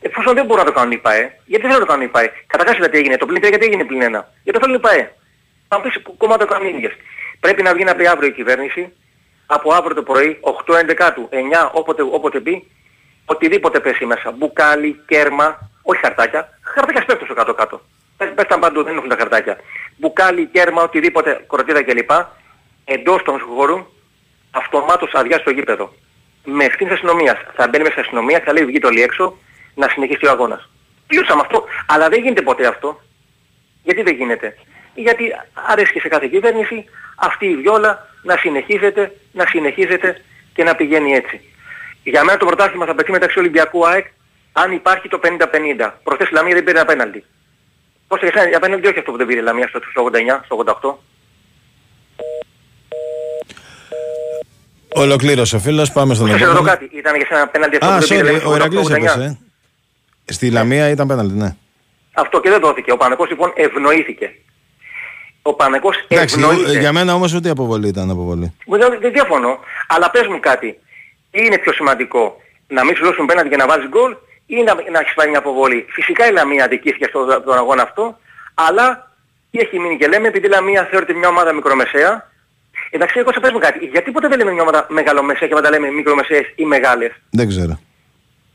[0.00, 2.08] Εφόσον δεν μπορούν να το κάνουν οι ΠΑΕ, γιατί δεν θέλουν να το κάνουν οι
[2.08, 2.32] ΠΑΕ.
[2.46, 4.02] Καταρχάς είδα τι έγινε, το πλήν 3 γιατί έγινε πλήν 1.
[4.42, 5.14] Γιατί το θέλουν οι ΠΑΕ.
[5.68, 6.92] Θα μου πεις κόμμα το κάνουν οι ίδιες.
[7.40, 8.92] Πρέπει να βγει να πει αύριο η κυβέρνηση,
[9.46, 12.70] από αύριο το πρωί, 8-11 του, 9, όποτε, όποτε πει,
[13.26, 14.30] οτιδήποτε πέσει μέσα.
[14.30, 16.58] Μπουκάλι, κέρμα, όχι χαρτάκια.
[16.62, 17.80] Χαρτάκια σπέφτουν στο κάτω-κάτω.
[18.16, 19.56] Πες- Πέφταν παντού, δεν έχουν τα χαρτάκια.
[19.96, 22.10] Μπουκάλι, κέρμα, οτιδήποτε, κοροτίδα κλπ.
[22.84, 23.86] Εντός των χώρου,
[24.50, 25.92] αυτομάτως αδειά στο γήπεδο.
[26.44, 27.38] Με ευθύνη της αστυνομίας.
[27.54, 29.36] Θα μπαίνει μέσα στην αστυνομία, θα λέει βγείτε όλοι έξω,
[29.74, 30.68] να συνεχίσει ο αγώνας.
[31.06, 31.64] Τελειώσαμε αυτό.
[31.86, 33.00] Αλλά δεν γίνεται ποτέ αυτό.
[33.82, 34.56] Γιατί δεν γίνεται.
[34.94, 36.84] Γιατί αρέσκει σε κάθε κυβέρνηση
[37.16, 40.22] αυτή η βιόλα να συνεχίζεται, να συνεχίζεται
[40.54, 41.40] και να πηγαίνει έτσι.
[42.12, 44.06] Για μένα το πρωτάθλημα θα πετύχει μεταξύ Ολυμπιακού ΑΕΚ
[44.52, 45.90] αν υπάρχει το 50-50.
[46.02, 47.24] Προχθές η Λαμία δεν πήρε απέναντι.
[48.08, 49.80] Πώς και εσένα, απέναντι όχι αυτό που δεν πήρε η Λαμία στο
[50.12, 50.94] 89, στο 88.
[54.94, 56.76] Ολοκλήρωσε ο φίλος, πάμε στον Σας ρωτώ επόμενο.
[56.76, 58.56] κάτι, ήταν για σένα απέναντι αυτό Α, που δεν πήρε η sorry, Λαμία ο στο
[58.56, 58.92] Ηρακλής 89.
[58.96, 59.38] έπεσε.
[60.26, 60.32] ε.
[60.32, 61.56] Στη Λαμία ήταν πέναλτι, ναι.
[62.12, 62.92] Αυτό και δεν δόθηκε.
[62.92, 64.30] Ο Πανεκός λοιπόν ευνοήθηκε.
[65.42, 66.78] Ο Πανεκός Εντάξει, ευνοείται.
[66.78, 68.54] για μένα όμως ούτε η αποβολή ήταν αποβολή.
[68.66, 69.58] Δεν, δεν διαφωνώ.
[69.86, 70.78] Αλλά πες μου κάτι.
[71.36, 72.40] Τι είναι πιο σημαντικό.
[72.68, 74.16] Να μην σου δώσουν πέναντι και να βάζεις γκολ
[74.46, 75.86] ή να, να έχεις πάρει μια αποβολή.
[75.88, 78.18] Φυσικά η Λαμία αδικήθηκε στον στον αγώνα αυτό.
[78.54, 79.12] Αλλά
[79.50, 82.30] τι έχει μείνει και λέμε επειδή η Λαμία θεωρείται μια ομάδα μικρομεσαία.
[82.90, 83.86] Εντάξει, εγώ σε πες μου κάτι.
[83.86, 87.80] Γιατί ποτέ δεν λέμε μια ομάδα μεγαλομεσαία και πάντα λέμε μικρομεσαίες ή μεγάλες; Δεν ξέρω.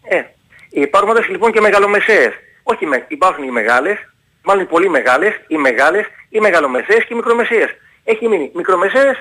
[0.04, 0.22] Ε,
[0.70, 2.34] υπάρχουν ομάδες λοιπόν και μεγαλομεσαίες.
[2.64, 3.98] Όχι, με, υπάρχουν οι μεγάλες,
[4.44, 7.70] μάλλον οι πολύ μεγάλες, οι μεγάλες, οι μεγαλομεσαίες και οι μικρομεσαίες.
[8.04, 9.16] Έχει μείνει μικρομεσαίες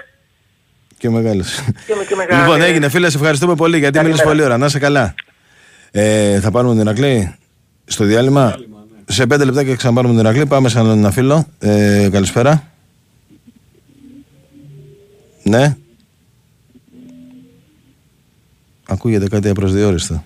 [1.00, 1.64] Και μεγάλες.
[1.86, 2.44] και, με- και μεγάλες.
[2.46, 4.08] Λοιπόν, έγινε φίλε, σε ευχαριστούμε πολύ γιατί Καλημέρα.
[4.22, 4.58] μίλησε πολύ ώρα.
[4.58, 5.14] Να είσαι καλά.
[5.90, 7.34] Ε, θα πάρουμε την Ηρακλή
[7.84, 8.58] στο διάλειμμα.
[9.06, 10.46] Σε πέντε λεπτά και ξαναπάρουμε την Ηρακλή.
[10.46, 11.46] Πάμε σε έναν ένα φίλο.
[11.58, 12.68] Ε, καλησπέρα.
[15.42, 15.76] Ναι.
[18.88, 20.24] Ακούγεται κάτι απροσδιόριστο.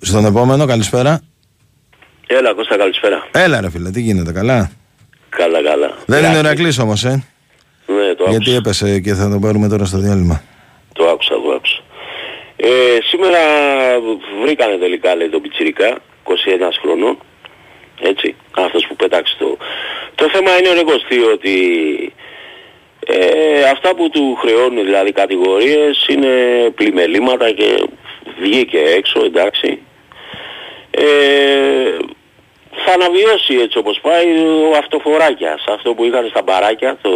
[0.00, 1.20] Στον επόμενο, καλησπέρα.
[2.26, 3.28] Έλα Κώστα καλησπέρα.
[3.32, 4.70] Έλα ρε φίλε, τι γίνεται, καλά;
[5.28, 5.94] Καλά καλά.
[6.06, 6.76] Δεν είναι ο Ηρακλής.
[6.76, 7.24] Ηρακλής όμως, ε.
[7.96, 8.56] Ναι το Γιατί άκουσα.
[8.56, 10.42] έπεσε και θα τον πάρουμε τώρα στο διάλειμμα.
[10.92, 11.82] Το άκουσα, το άκουσα.
[12.56, 13.38] Ε, σήμερα
[14.42, 16.32] βρήκανε τελικά λέει τον Πιτσιρικά, 21
[16.82, 17.18] χρονών.
[18.00, 19.56] Έτσι, αυτός που πέταξε το...
[20.14, 21.56] Το θέμα είναι ο Νεκοστή ότι
[23.06, 26.28] ε, αυτά που του χρεώνουν δηλαδή κατηγορίες είναι
[26.74, 27.88] πλημελήματα και
[28.40, 29.78] βγήκε έξω εντάξει.
[30.90, 31.96] Ε,
[32.84, 34.26] θα αναβιώσει έτσι όπως πάει
[34.70, 37.10] ο αυτοφοράκιας, αυτό που είχαν στα μπαράκια, το,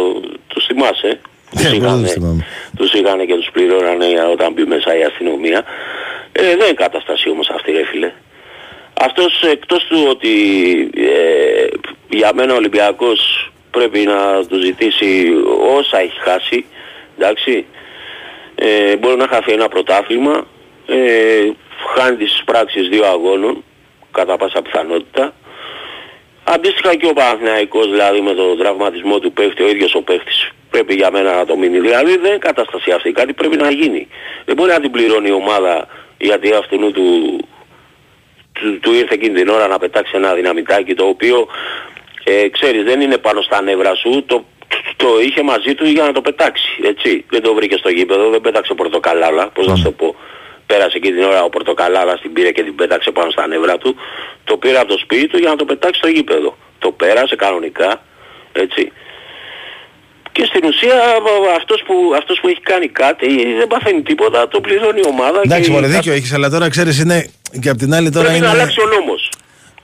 [0.47, 1.19] το θυμάσαι;
[1.51, 2.45] Τους Ε, πώς δεν είχανε- το θυμάμαι.
[2.77, 5.63] τους είχαν και τους πληρώνανε όταν μπει μέσα η αστυνομία.
[6.31, 8.11] Ε, δεν είναι κατάσταση όμως αυτή ρε φίλε.
[9.01, 10.31] Αυτός εκτός του ότι
[10.97, 11.67] ε,
[12.09, 15.25] για μένα ο Ολυμπιακός πρέπει να του ζητήσει
[15.77, 16.65] όσα έχει χάσει,
[17.17, 17.65] εντάξει,
[18.55, 20.47] ε, μπορεί να χαθεί ένα πρωτάθλημα,
[20.87, 20.95] ε,
[21.37, 21.53] χάνει
[21.95, 23.63] κάνει τις πράξεις δύο αγώνων,
[24.11, 25.33] κατά πάσα πιθανότητα.
[26.43, 30.93] Αντίστοιχα και ο Παναθηναϊκός δηλαδή με τον τραυματισμό του παίχτη, ο ίδιος ο παίχτης πρέπει
[30.93, 31.79] για μένα να το μείνει.
[31.79, 34.07] Δηλαδή δεν είναι κατάσταση αυτή, κάτι πρέπει να γίνει.
[34.45, 35.87] Δεν μπορεί να την πληρώνει η ομάδα
[36.17, 37.39] γιατί αυτού του,
[38.53, 41.47] του, του ήρθε εκείνη την ώρα να πετάξει ένα δυναμητάκι το οποίο
[42.23, 44.45] ε, ξέρεις δεν είναι πάνω στα νεύρα σου, το,
[44.95, 47.25] το είχε μαζί του για να το πετάξει, έτσι.
[47.29, 50.15] Δεν το βρήκε στο γήπεδο, δεν πέταξε πορτοκαλάδα, πώς να σου το πω.
[50.65, 53.95] Πέρασε εκείνη την ώρα ο Πορτοκαλάδας την πήρε και την πέταξε πάνω στα νεύρα του.
[54.43, 56.57] Το πήρε από το σπίτι του για να το πετάξει στο γήπεδο.
[56.79, 58.01] Το πέρασε κανονικά,
[58.53, 58.91] έτσι.
[60.31, 60.95] Και στην ουσία
[61.59, 63.27] αυτός που, αυτός που έχει κάνει κάτι
[63.59, 65.41] δεν παθαίνει τίποτα, το πληρώνει η ομάδα.
[65.45, 67.27] Εντάξει, και μωρέ, δίκιο έχεις, αλλά τώρα ξέρεις είναι.
[67.61, 68.47] Και απ' την άλλη τώρα πρέπει είναι.
[68.47, 69.29] να αλλάξει ο νόμος.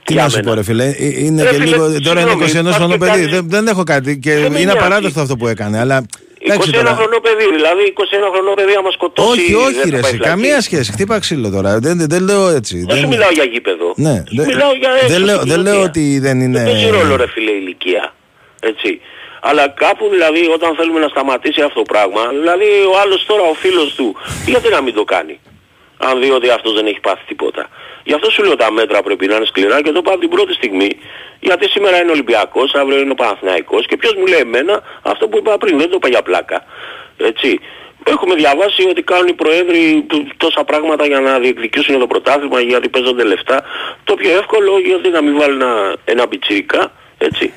[0.04, 0.48] Τι για να σου μένα.
[0.48, 2.00] πω, ρε φίλε, ε, είναι Ρε και φίλε, λίγο.
[2.00, 3.10] Τώρα είναι συγγνώμη, 21 πας χρονών και παιδί.
[3.10, 4.78] κάνεις- Δεν, δεν έχω κάτι και Δεν με είναι νοιάζει.
[4.78, 5.78] απαράδεκτο αυτό που έκανε.
[5.78, 6.06] Αλλά.
[6.40, 6.94] 21 εντάξει τώρα.
[6.94, 9.28] χρονό παιδί, δηλαδή 21 χρονό παιδί άμα σκοτώσει...
[9.30, 10.28] Όχι, δεν όχι, θα ρε, πάει εσύ, φυλακή.
[10.30, 10.92] καμία σχέση.
[10.92, 11.78] Χτύπα ξύλο τώρα.
[11.78, 12.84] Δεν, δεν, δεν λέω έτσι.
[12.88, 13.92] Δεν σου μιλάω για γήπεδο.
[13.96, 15.88] Ναι, Σου δεν- μιλάω για έξω δεν λέω- στην δεν λέω κοινωνία.
[15.90, 18.14] ότι δεν είναι- Δεν παίζει ρόλο ρε φίλε η ηλικία.
[18.60, 19.00] Έτσι.
[19.42, 23.54] Αλλά κάπου δηλαδή όταν θέλουμε να σταματήσει αυτό το πράγμα, δηλαδή ο άλλος τώρα ο
[23.54, 24.16] φίλος του,
[24.46, 25.40] γιατί να μην το κάνει;
[26.02, 27.68] Αν δει ότι αυτός δεν έχει πάθει τίποτα.
[28.04, 30.30] Γι' αυτό σου λέω τα μέτρα πρέπει να είναι σκληρά και το πάω από την
[30.30, 30.88] πρώτη στιγμή.
[31.40, 35.38] Γιατί σήμερα είναι Ολυμπιακός, αύριο είναι ο Παναθηναϊκός και ποιος μου λέει εμένα αυτό που
[35.38, 36.64] είπα πριν, δεν το είπα για πλάκα.
[37.16, 37.60] Έτσι.
[38.04, 42.88] Έχουμε διαβάσει ότι κάνουν οι προέδροι τ- τόσα πράγματα για να διεκδικήσουν το πρωτάθλημα γιατί
[42.88, 43.62] παίζονται λεφτά.
[44.04, 47.52] Το πιο εύκολο γιατί να μην βάλει ένα, ένα πιτσιρικά, έτσι.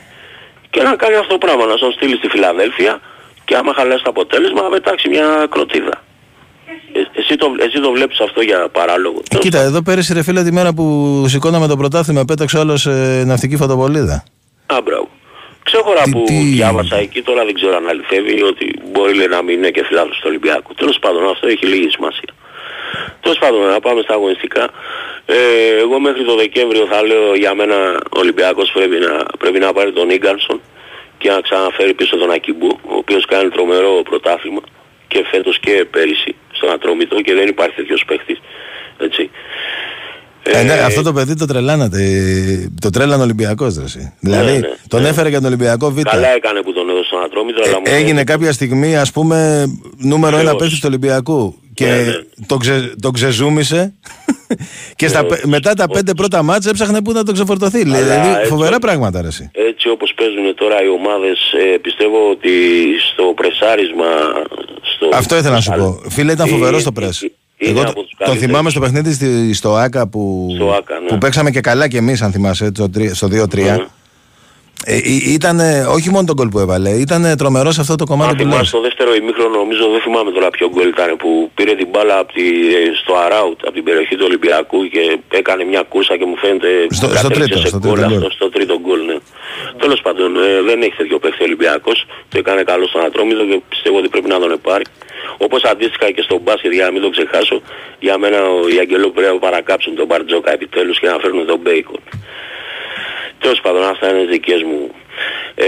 [0.70, 3.02] Και να κάνει αυτό το πράγμα, να τον στείλει στη Φιλαδέλφια
[3.46, 6.04] και άμα χαλάσει το αποτέλεσμα να πετάξει μια κροτίδα.
[6.94, 9.22] Ε, εσύ, το, εσύ το βλέπεις αυτό για παράλογο.
[9.36, 10.86] Ε, Κοίτα, εδώ πέρυσι ρε φίλε τη μέρα που
[11.28, 14.24] σηκώναμε το πρωτάθλημα πέταξε άλλος ε, ναυτική φωτοβολίδα.
[14.66, 15.10] Α, μπράβο.
[15.64, 19.42] Ξέχωρα Τι- που τι- διάβασα εκεί, τώρα δεν ξέρω αν αληθεύει ότι μπορεί λέει, να
[19.42, 20.74] μην είναι και φιλάθλος του Ολυμπιακού.
[20.74, 22.32] Τέλος πάντων, αυτό έχει λίγη σημασία.
[23.22, 24.64] Τέλος πάντων, να πάμε στα αγωνιστικά.
[25.26, 25.36] Ε,
[25.84, 27.76] εγώ μέχρι το Δεκέμβριο θα λέω για μένα
[28.16, 30.62] ο Ολυμπιακός πρέπει να, πρέπει να πάρει τον Ίγκανσον
[31.18, 34.62] και να ξαναφέρει πίσω τον Ακιμπού, ο οποίος κάνει τρομερό πρωτάθλημα
[35.14, 38.38] και φέτος και πέρυσι στον Ατρόμητο και δεν υπάρχει τέτοιος παίχτης.
[38.98, 39.30] Έτσι.
[40.46, 41.98] Ε, ναι, αυτό το παιδί το τρελάνατε.
[42.04, 43.74] ε, Το τρέλανε ο Ολυμπιακός,
[44.20, 46.02] Δηλαδή ναι, ναι, τον έφερε για τον Ολυμπιακό Β.
[46.02, 49.66] Καλά έκανε που τον έδωσε στον Ατρόμητο, αλλά μου Έγινε κάποια στιγμή, ας πούμε,
[49.98, 50.62] νούμερο ένα Θεός.
[50.62, 51.56] παίκτη του Ολυμπιακού.
[51.74, 52.14] Και Ναι, ναι.
[52.46, 53.94] τον, ξε, τον ξεζούμισε.
[54.96, 55.30] και στα, Θεός.
[55.32, 57.82] πε- μετά τα πέντε πρώτα μάτσα έψαχνε πού να τον ξεφορτωθεί.
[57.82, 59.50] Αλλά Δηλαδή, έτσι- φοβερά πράγματα, ρε, εσύ.
[59.54, 61.40] έτσι όπως παίζουν τώρα οι ομάδες
[61.74, 62.50] ε, πιστεύω ότι
[63.12, 64.06] στο πρεσάρισμα
[64.96, 65.10] στο...
[65.14, 66.02] Αυτό ήθελα να σου πω.
[66.10, 67.02] Φίλε, ήταν Ε, φοβερό ε, στο πρess.
[67.04, 68.46] ε, είναι Εγώ από το- τους τον καλύτερους.
[68.52, 71.08] θυμάμαι στο παιχνίδι στη- στο ΑΚΑ που, Στο ΆΚΑ, ναι.
[71.08, 73.56] που παίξαμε και καλά κι εμείς, αν θυμάσαι, στο, τρι- στο 2-3.
[73.64, 73.86] Ναι.
[74.86, 74.98] Ε,
[75.38, 75.60] ήταν
[75.98, 78.62] όχι μόνο τον γκολ που έβαλε, ήταν τρομερός σε αυτό το κομμάτι Αν που θυμάσαι
[78.62, 78.70] λες.
[78.70, 82.34] το δεύτερο ημίχρονο, νομίζω δεν θυμάμαι τώρα ποιο γκολ ήταν που πήρε την μπάλα από
[82.34, 82.46] τη,
[82.80, 85.04] ε, στο αράουτ, από την περιοχή του Ολυμπιακού και
[85.40, 88.20] έκανε μια κούρσα και μου φαίνεται Στο- στο κατέληξε τρίτο, σε στο γκολ τρίτο αυτό,
[88.22, 88.32] γκολ.
[88.40, 89.18] στο τρίτο γκολ, ναι.
[89.84, 91.98] Τέλος πάντων, ε, δεν έχει τέτοιο παίχτη ο Ολυμπιακός,
[92.32, 94.86] το έκανε καλό στον Ατρόμητο και πιστεύω ότι πρέπει να τον πάρει.
[95.46, 97.62] Όπως αντίστοιχα και στον μπάσκετ, για να μην το ξεχάσω,
[98.00, 101.60] για μένα ο, οι Αγγελόπουλοι πρέπει να παρακάμψουν τον Μπαρτζόκα επιτέλους και να φέρνουν τον
[101.64, 102.00] Μπέικον.
[103.44, 104.92] Τέλος πάντων, αυτά είναι δικές μου.
[105.56, 105.66] Ε,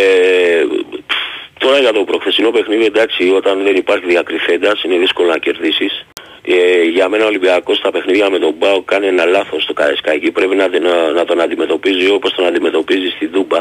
[1.59, 6.05] τώρα για το προχθεσινό παιχνίδι, εντάξει, όταν δεν υπάρχει διακριθέντας, είναι δύσκολο να κερδίσεις.
[6.47, 10.32] Ε, για μένα ο Ολυμπιακός στα παιχνίδια με τον Πάο κάνει ένα λάθος στο Καρεσκάκι.
[10.32, 13.59] Πρέπει να, να, να τον αντιμετωπίζει όπως τον αντιμετωπίζει στη Δούμπα.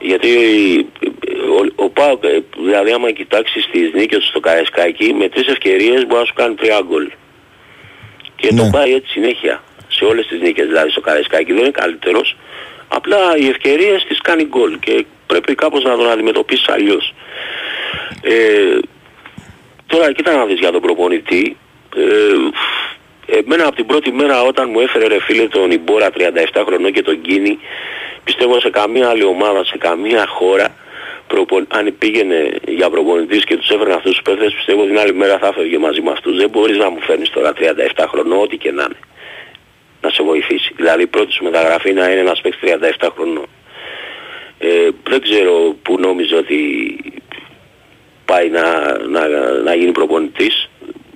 [0.00, 0.30] Γιατί
[1.58, 6.06] ο, ο Πάοκ, ε, δηλαδή άμα κοιτάξεις τις νίκες του στο Καρεσκάκι, με τρεις ευκαιρίες
[6.06, 7.10] μπορεί να σου κάνει τρία γκολ.
[8.36, 8.60] Και Ναι.
[8.60, 9.62] τον πάει έτσι συνέχεια.
[9.88, 12.36] Σε όλες τις νίκες δηλαδή στο Καρεσκάκι δεν είναι καλύτερος.
[12.92, 17.14] Απλά οι ευκαιρίες τις κάνει γκολ και πρέπει κάπως να τον αντιμετωπίσεις αλλιώς.
[18.22, 18.78] Ε,
[19.86, 21.56] τώρα κοίτα να δεις για τον προπονητή.
[21.96, 26.92] Ε, εμένα από την πρώτη μέρα όταν μου έφερε ρε φίλε τον Ιμπόρα 37 χρονών
[26.92, 27.58] και τον Κίνη
[28.24, 30.74] πιστεύω σε καμία άλλη ομάδα, σε καμία χώρα
[31.26, 31.62] προπο...
[31.68, 35.46] αν πήγαινε για προπονητής και τους έφερε αυτούς τους παίχτες πιστεύω την άλλη μέρα θα
[35.46, 36.36] έφευγε μαζί με αυτούς.
[36.36, 37.52] Δεν μπορείς να μου φέρνεις τώρα
[37.96, 38.96] 37 χρονών ό,τι και να είναι
[40.00, 40.72] να σε βοηθήσει.
[40.76, 43.46] Δηλαδή η πρώτη σου μεταγραφή να είναι ένας παίκτης 37 χρονών.
[44.58, 46.58] Ε, δεν ξέρω που νόμιζε ότι
[48.24, 49.28] πάει να, να,
[49.64, 50.68] να γίνει προπονητής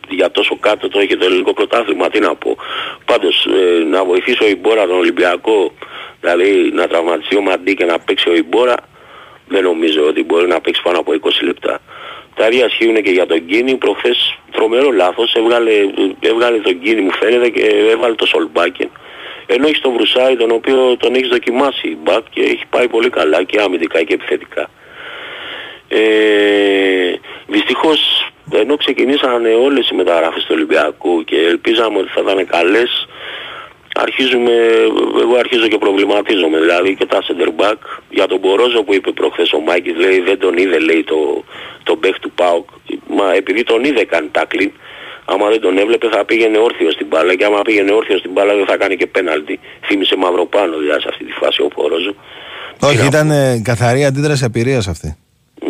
[0.08, 2.56] για τόσο κάτω το έχει το ελληνικό πρωτάθλημα, τι να πω.
[3.04, 5.72] Πάντως ε, να βοηθήσει ο Ιμπόρα τον Ολυμπιακό,
[6.20, 8.76] δηλαδή να τραυματιστεί ο Μαντί και να παίξει ο Ιμπόρα,
[9.48, 11.80] δεν νομίζω ότι μπορεί να παίξει πάνω από 20 λεπτά.
[12.34, 15.72] Τα ίδια ισχύουν και για τον Κίνη, προχθές τρομερό λάθος, έβγαλε,
[16.20, 18.90] έβγαλε τον Κίνη μου φαίνεται και έβαλε το Σολμπάκεν.
[19.46, 23.42] Ενώ έχει τον Βρουσάη τον οποίο τον έχεις δοκιμάσει μπακ και έχει πάει πολύ καλά
[23.42, 24.70] και αμυντικά και επιθετικά.
[25.88, 27.12] Ε,
[27.46, 33.06] δυστυχώς ενώ ξεκινήσανε όλες οι μεταγραφές του Ολυμπιακού και ελπίζαμε ότι θα ήταν καλές,
[34.06, 34.52] αρχίζουμε,
[35.24, 37.78] εγώ αρχίζω και προβληματίζομαι, δηλαδή και τα center back,
[38.10, 41.44] για τον Μπορόζο που είπε προχθές ο Μάκης, λέει δεν τον είδε, λέει το,
[41.82, 42.68] το back του ΠΑΟΚ,
[43.16, 44.72] μα επειδή τον είδε κάνει τάκλιν,
[45.24, 48.54] άμα δεν τον έβλεπε θα πήγαινε όρθιος στην μπάλα και άμα πήγαινε όρθιος στην μπάλα
[48.54, 49.60] δεν θα κάνει και πέναλτι.
[49.86, 52.14] Θύμισε Μαυροπάνο δηλαδή σε αυτή τη φάση ο Μπορόζο.
[52.80, 55.16] Όχι, ήταν ε, καθαρή αντίδραση απειρίας αυτή.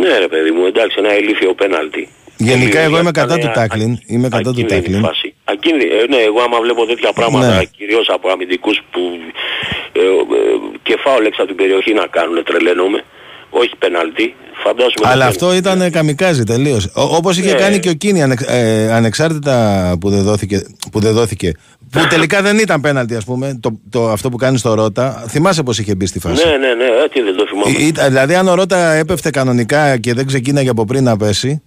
[0.01, 2.09] Ναι ρε παιδί μου, εντάξει, ένα ηλίθιο πέναλτι.
[2.37, 3.99] Γενικά, Ηλίθιο, εγώ είμαι ήταν κατά του α- τάκλιν.
[4.07, 5.01] Είμαι κατά του ακίνδυνη τάκλιν.
[5.01, 5.34] φάση.
[5.53, 7.65] Ακίνδυνη, ε, ναι, εγώ άμα βλέπω τέτοια πράγματα, Ναι.
[7.77, 9.01] κυρίως από αμυντικούς που
[9.93, 10.05] ε, ε,
[10.83, 13.01] και φάουλ έξω από την περιοχή να κάνουν, τρελαίνομαι.
[13.51, 14.35] Όχι πεναλτί,
[14.65, 15.05] φαντάζομαι.
[15.05, 16.91] Αλλά να αυτό ήταν ε, καμικάζι τελείως.
[16.95, 17.59] Όπως είχε Ναι.
[17.59, 20.63] κάνει και ο Κίνη ανεξ- ε, ανεξάρτητα που δεν δόθηκε.
[20.93, 21.53] Που, δεν δόθηκε,
[21.91, 25.25] που τελικά δεν ήταν πέναλτι, ας πούμε, το, το, αυτό που κάνει στο Ρότα.
[25.29, 27.79] Θυμάσαι πώς είχε μπει στη φάση; Ναι, ναι, ναι, ε, τι δεν το θυμάμαι.
[27.79, 31.63] Ή- ήταν- δηλαδή, αν ο Ρότα έπεφτε κανονικά και δεν ξεκίναγε από πριν να πέσει,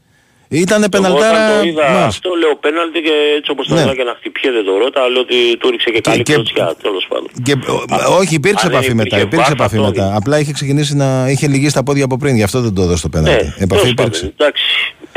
[0.50, 1.45] ήταν Εγώ πεναλτάρα.
[1.48, 2.06] όταν το είδα μας.
[2.06, 3.82] αυτό λέω πέναλτι και έτσι όπως το Ναι.
[3.82, 7.06] είδα και να χτυπιέται το ρώτα, λέω ότι του ρίξε και καλή και- κλωτσιά, τέλος
[7.10, 7.30] πάντων.
[7.43, 9.08] Και, ο- όχι, υπήρξε Αν δεν επαφή μετά.
[9.18, 10.02] υπήρχε Υπήρξε βάρ, θα επαφή το μετά.
[10.02, 10.18] έδινε.
[10.18, 11.30] Απλά είχε ξεκινήσει να.
[11.30, 13.45] είχε λυγίσει τα πόδια από πριν, γι' αυτό δεν το έδωσε το Ναι, πέναλτι.
[13.45, 14.20] επαφή τέλος υπήρξε.
[14.22, 14.64] πάντων, εντάξει.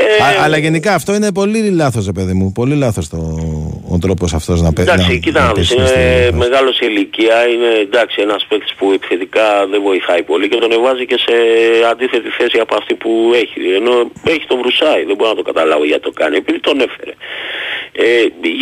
[0.01, 2.51] Ε, Α- αλλά γενικά αυτό είναι πολύ λάθος, παιδί μου.
[2.51, 3.09] Πολύ λάθος
[3.93, 4.91] ο τρόπος αυτός να παίζει.
[4.91, 9.81] Εντάξει, κοίτα να δεις, είναι μεγάλος σε ηλικία, είναι εντάξει ένας παίκτης που επιθετικά δεν
[9.81, 11.33] βοηθάει πολύ και τον εβάζει και σε
[11.91, 13.59] αντίθετη θέση από αυτή που έχει.
[13.79, 13.93] Ενώ
[14.27, 17.13] έχει τον βρουσάει, δεν μπορώ να το καταλάβω γιατί το κάνει, επειδή τον έφερε.
[17.93, 18.05] Ε,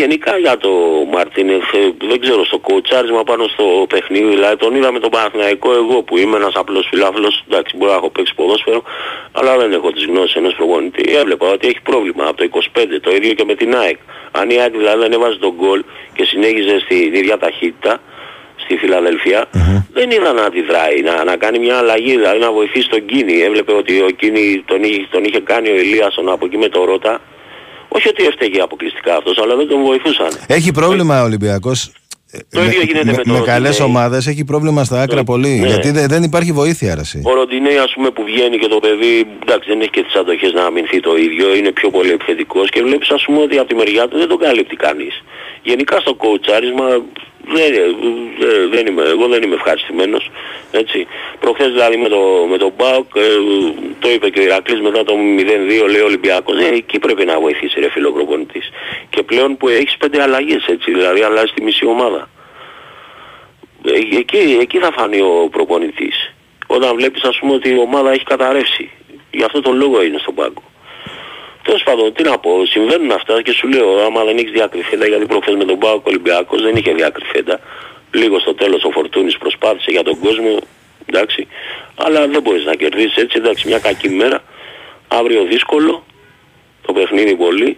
[0.02, 0.72] γενικά για το
[1.14, 5.70] Μαρτίνεθ, ε, δεν ξέρω, στο κοουτσάρισμα πάνω στο παιχνίδι, δηλαδή τον είδα με τον Παναθηναϊκό
[5.82, 8.82] εγώ που είμαι ένας απλός φιλάφιλος, εντάξει μπορώ να έχω παίξει ποδόσφαιρο,
[9.32, 11.04] αλλά δεν έχω τις γνώσεις ενός προπονητή.
[11.32, 12.44] Έβλεπα ότι έχει πρόβλημα από το
[12.76, 13.98] 25, το ίδιο και με την ΑΕΚ.
[14.32, 18.02] Αν η ΑΕΚ δηλαδή δεν έβαζε τον γκολ και συνέχιζε στην ίδια ταχύτητα,
[18.64, 19.40] στη φιλαδελφια
[19.94, 23.36] δεν είδα να αντιδράει, να, να κάνει μια αλλαγή, δηλαδή να βοηθήσει τον Κίνη.
[23.42, 26.86] Έβλεπε ότι ο Κίνη τον είχε, τον είχε κάνει ο Ηλίασον από εκεί με το
[26.86, 27.22] Ρώτα.
[27.88, 30.32] Όχι ότι έφταιγε αποκλειστικά αυτός, αλλά δεν τον βοηθούσαν.
[30.48, 31.92] Έχει πρόβλημα ο Ολυμπιακός;
[32.52, 33.90] Το ίδιο γίνεται με το με καλές Ροντινέι.
[33.90, 35.48] ομάδες έχει πρόβλημα στα άκρα πολύ.
[35.60, 35.68] ναι.
[35.68, 37.22] Γιατί δε- δεν υπάρχει βοήθεια, αρεσί.
[37.26, 40.52] Ο Ροντινέη ας πούμε που βγαίνει και το παιδί εντάξει δεν έχει και τις αντοχές
[40.54, 43.76] να αμυνθεί το ίδιο, είναι πιο πολύ επιθετικός και βλέπεις ας πούμε ότι από τη
[43.76, 45.24] μεριά του δεν τον καλύπτει κανείς.
[45.62, 46.86] Γενικά στο κοουτσάρισμα
[47.46, 47.74] δεν,
[48.40, 50.32] δεν, δεν είμαι, εγώ δεν είμαι ευχαριστημένος.
[50.72, 51.08] Έτσι.
[51.40, 53.22] Προχθές δηλαδή με το, με τον Μπάουκ ε,
[54.00, 57.40] το είπε και ο Ηρακλής μετά το 0-2 λέει ο Ολυμπιακός ε, εκεί πρέπει να
[57.40, 58.70] βοηθήσει ρε φίλο προπονητής.
[59.10, 62.30] Και πλέον που έχεις πέντε αλλαγές έτσι δηλαδή αλλάζεις τη μισή ομάδα.
[63.84, 66.34] Ε, εκεί, εκεί θα φανεί ο προπονητής.
[66.68, 68.90] Όταν βλέπεις ας πούμε ότι η ομάδα έχει καταρρεύσει.
[69.32, 70.64] Γι' αυτό τον λόγο είναι στον πάγκο.
[71.64, 75.26] Τέλος πάντων, τι να πω, συμβαίνουν αυτά και σου λέω, άμα δεν έχεις διακριφέντα, γιατί
[75.26, 77.60] προχθές με τον Πάοκ Ολυμπιακός δεν είχε διακριφέντα.
[78.12, 80.58] Λίγο στο τέλος ο Φορτούνης προσπάθησε για τον κόσμο,
[81.06, 81.48] εντάξει,
[81.96, 84.44] αλλά δεν μπορείς να κερδίσεις έτσι, εντάξει, μια κακή μέρα,
[85.08, 86.04] αύριο δύσκολο,
[86.86, 87.78] το παιχνίδι πολύ.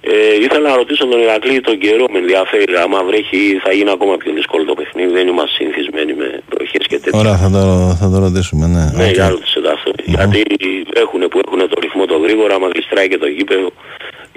[0.00, 4.16] Ε, ήθελα να ρωτήσω τον Ηρακλή τον καιρό, με ενδιαφέρει, άμα βρέχει θα γίνει ακόμα
[4.16, 7.18] πιο δύσκολο το παιχνίδι, δεν είμαστε συνηθισμένοι με βροχές και τέτοια.
[7.18, 8.84] Ωραία, θα το, θα το ρωτήσουμε, ναι.
[8.96, 9.12] Ναι, Οκ.
[9.12, 9.90] για ρώτησε το αυτό.
[10.04, 10.42] Γιατί
[10.94, 11.95] έχουν που έχουν το ρυθμό το
[12.26, 13.68] γρήγορο, άμα γλιστράει και το γήπεδο,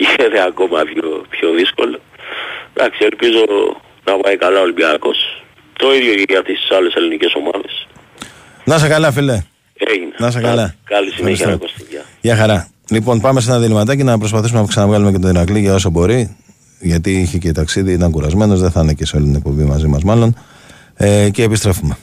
[0.01, 1.97] γίνεται ακόμα πιο, πιο δύσκολο.
[2.73, 3.43] Εντάξει, ελπίζω
[4.07, 5.17] να πάει καλά ο Ολυμπιακός.
[5.81, 7.73] Το ίδιο και για τις άλλες ελληνικές ομάδες.
[8.69, 9.37] Να σε καλά, φίλε.
[9.91, 10.13] Έγινε.
[10.17, 10.75] Να σε καλά.
[10.83, 11.49] Καλή συνέχεια, Ευχαριστώ.
[11.49, 11.83] ρε Κωστή.
[11.93, 12.03] Γεια.
[12.21, 12.69] Γεια χαρά.
[12.89, 16.37] Λοιπόν, πάμε σε ένα διληματάκι να προσπαθήσουμε να ξαναβγάλουμε και τον Ηρακλή για όσο μπορεί.
[16.79, 19.87] Γιατί είχε και ταξίδι, ήταν κουρασμένος, δεν θα είναι και σε όλη την εκπομπή μαζί
[19.87, 20.35] μας, μάλλον.
[20.95, 21.97] Ε, και επιστρέφουμε.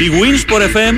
[0.00, 0.94] Η Winsport FM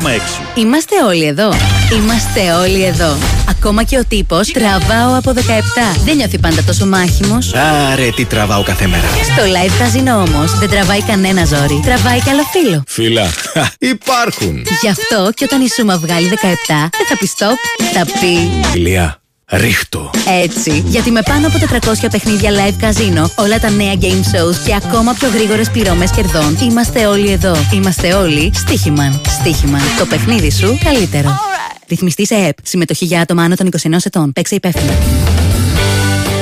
[0.00, 0.08] 94,6.
[0.54, 1.52] Είμαστε όλοι εδώ.
[1.92, 3.16] Είμαστε όλοι εδώ.
[3.48, 5.40] Ακόμα και ο τύπος τραβάω από 17.
[6.04, 7.54] Δεν νιώθει πάντα τόσο μάχημος.
[7.54, 9.08] Άρε, τι τραβάω κάθε μέρα.
[9.22, 11.80] Στο live καζίνο όμως δεν τραβάει κανένα ζόρι.
[11.84, 12.82] Τραβάει καλό φίλο.
[12.86, 13.30] Φίλα,
[13.78, 14.66] υπάρχουν.
[14.82, 16.32] Γι' αυτό και όταν η Σούμα βγάλει 17,
[16.68, 19.20] δεν θα πει stop, θα πει Ηλία,
[19.50, 20.10] ρίχτω.
[20.42, 20.84] έτσι.
[20.86, 25.12] Γιατί με πάνω από 400 παιχνίδια live καζίνο, όλα τα νέα game shows και ακόμα
[25.12, 27.56] πιο γρήγορες πληρώμες κερδών, είμαστε όλοι εδώ.
[27.74, 29.20] Είμαστε όλοι στοίχημαν.
[29.40, 29.80] Στοίχημαν.
[29.98, 31.38] Το παιχνίδι σου καλύτερο.
[31.88, 32.56] Ρυθμιστή σε ΕΠ.
[32.62, 34.32] Συμμετοχή για άτομα άνω των 21 ετών.
[34.32, 34.92] Παίξε υπεύθυνα.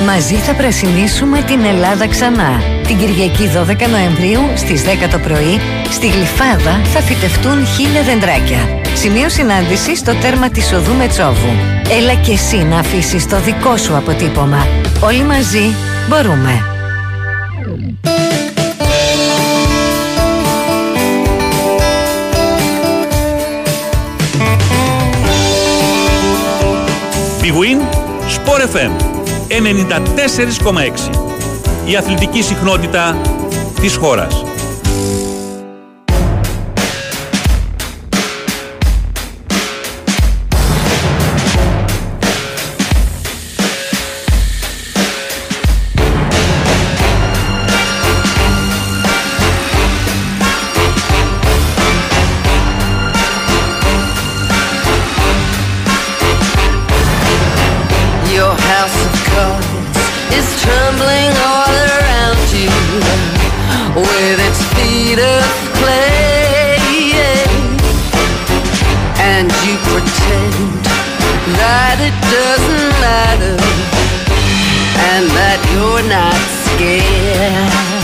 [0.05, 2.61] Μαζί θα πρασινίσουμε την Ελλάδα ξανά.
[2.87, 8.57] Την Κυριακή 12 Νοεμβρίου στις 10 το πρωί, στη Γλυφάδα θα φυτευτούν χίλια δεντράκια.
[8.93, 11.49] Σημείο συνάντηση στο τέρμα της οδού Μετσόβου.
[11.89, 14.67] Έλα και εσύ να αφήσεις το δικό σου αποτύπωμα.
[15.03, 15.75] Όλοι μαζί
[16.09, 16.61] μπορούμε.
[27.41, 27.79] Big Win
[28.35, 29.14] Sport FM
[29.47, 31.09] 94,6.
[31.85, 33.21] Η αθλητική συχνότητα
[33.81, 34.54] της χώρας.
[60.45, 62.69] is trembling all around you
[63.95, 65.43] with its feet of
[65.79, 66.77] clay.
[69.31, 70.85] And you pretend
[71.61, 73.57] that it doesn't matter
[75.11, 77.94] and that you're not scared.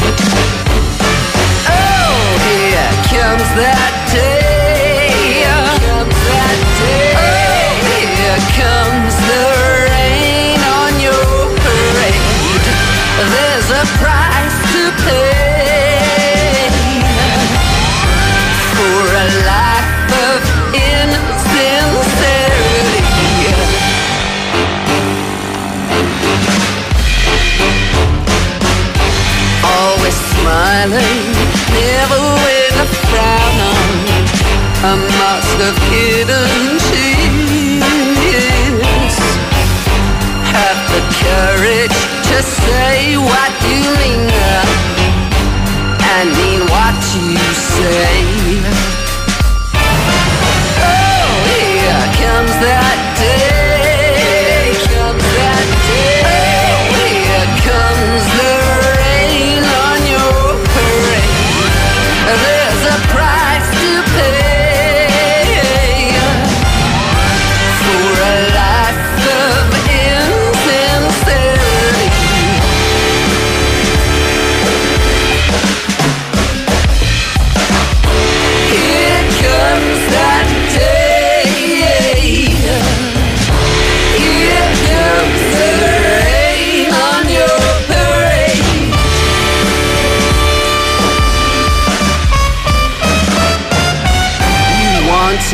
[35.67, 37.81] Of hidden tears.
[40.49, 41.99] Have the courage
[42.29, 44.25] to say what you mean
[46.13, 48.30] and mean what you say.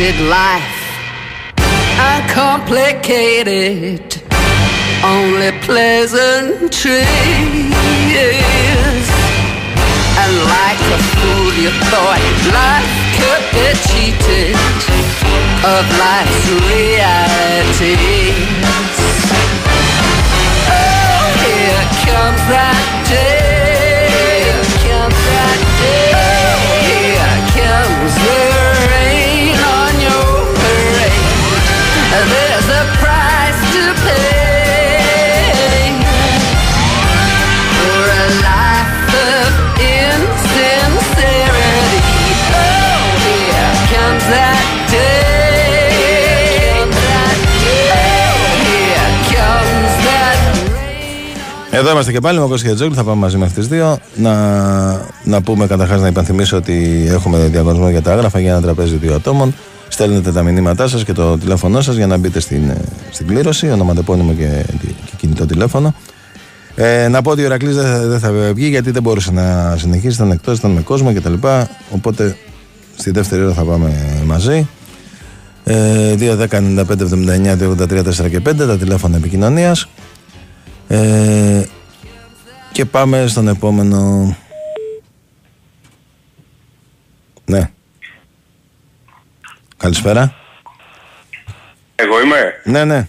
[0.07, 0.77] Wanted life
[1.99, 4.21] uncomplicated,
[5.03, 6.95] only pleasantries.
[10.19, 12.21] And like a fool, you thought
[12.53, 14.55] life could be cheated
[15.65, 18.26] of life's realities.
[51.77, 54.33] Εδώ είμαστε και πάλι με ο Κώστας Χετζόγλου, θα πάμε μαζί μέχρι τις 2 να,
[55.23, 59.15] να πούμε καταρχάς να υπενθυμίσω ότι έχουμε διαγωνισμό για τα άγραφα για ένα τραπέζι δύο
[59.15, 59.53] ατόμων
[59.87, 62.77] στέλνετε τα μηνύματά σας και το τηλέφωνό σας για να μπείτε στην, ε,
[63.11, 65.93] στην κλήρωση ονοματεπώνυμο και, και κινητό τηλέφωνο
[66.75, 69.75] ε, να πω ότι ο Ηρακλής δεν θα, δεν θα βγει γιατί δεν μπορούσε να
[69.77, 71.33] συνεχίσει, ήταν εκτός, ήταν με κόσμο κτλ.
[71.89, 72.37] Οπότε
[72.95, 74.67] στη δεύτερη ώρα θα πάμε μαζί.
[75.63, 79.87] Ε, 2, 10, 95, 79, 283, 4 και 5 τα τηλέφωνα επικοινωνίας.
[80.87, 81.65] Ε,
[82.71, 84.35] και πάμε στον επόμενο.
[87.45, 87.71] Ναι.
[89.77, 90.35] Καλησπέρα.
[91.95, 93.07] Εγώ είμαι; Ναι, ναι.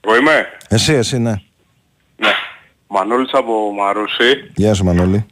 [0.00, 1.34] Εγώ είμαι; Εσύ, εσύ, ναι.
[2.16, 2.32] Ναι.
[2.88, 4.50] Μανώλης από Μαρούσι.
[4.54, 5.26] Γεια σου, Μανώλη.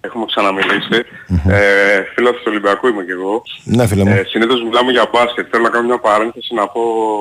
[0.00, 1.04] Έχουμε ξαναμιλήσει.
[1.48, 3.42] Ε, φίλος του Ολυμπιακού είμαι και εγώ.
[3.64, 4.10] Ναι, φίλε μου.
[4.10, 5.46] Ε, συνήθως μιλάμε για μπάσκετ.
[5.50, 6.80] Θέλω να κάνω μια παρένθεση να πω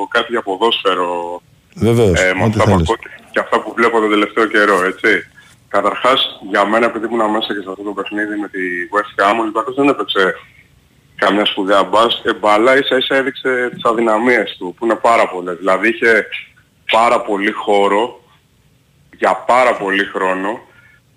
[0.09, 1.41] κάτι για ποδόσφαιρο.
[1.79, 2.89] Βεβαίως, Ε, με ό,τι αυτά που θέλεις.
[2.89, 2.95] ακούω
[3.31, 5.27] και αυτά που βλέπω τον τελευταίο καιρό, έτσι.
[5.67, 8.59] Καταρχάς, για μένα επειδή ήμουν μέσα και σε αυτό το παιχνίδι με τη
[8.93, 10.35] West Ham, ο Ολυμπιακός δεν έπαιξε
[11.15, 15.57] καμιά σπουδαία μπάσκετ, μπάλα ίσα ίσα έδειξε τις αδυναμίες του, που είναι πάρα πολλές.
[15.57, 16.25] Δηλαδή είχε
[16.91, 18.21] πάρα πολύ χώρο
[19.17, 20.59] για πάρα πολύ χρόνο,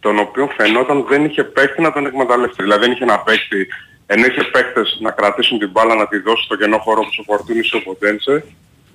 [0.01, 2.63] τον οποίο φαινόταν δεν είχε παίκτη να τον εκμεταλλευτεί.
[2.63, 3.69] Δηλαδή δεν είχε ένα παίκτη,
[4.07, 7.23] ενώ είχε παίκτες να κρατήσουν την μπάλα να τη δώσει στο κενό χώρο όπως ο
[7.23, 8.45] Φορτούνης ή ο Ποντένσε,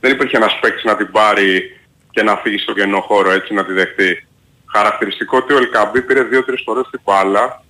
[0.05, 1.77] δεν υπήρχε ένας παίκτης να την πάρει
[2.11, 4.27] και να φύγει στο κενό χώρο έτσι να τη δεχτεί.
[4.65, 7.63] Χαρακτηριστικό ότι ο Ελκαμπή πήρε δύο-τρεις φορές την μπάλα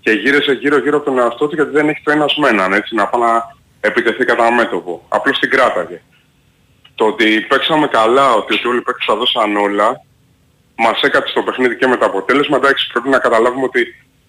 [0.00, 2.94] και γύρισε γύρω-γύρω από τον εαυτό του γιατί δεν έχει το ένας με έναν έτσι
[2.94, 5.04] να πάει να επιτεθεί κατά μέτωπο.
[5.08, 6.00] Απλώς την κράταγε.
[6.94, 10.00] Το ότι παίξαμε καλά, ότι, ότι όλοι οι παίκτες τα δώσαν όλα,
[10.76, 12.56] μας έκατσε στο παιχνίδι και με το αποτέλεσμα.
[12.56, 13.82] Εντάξει, πρέπει να καταλάβουμε ότι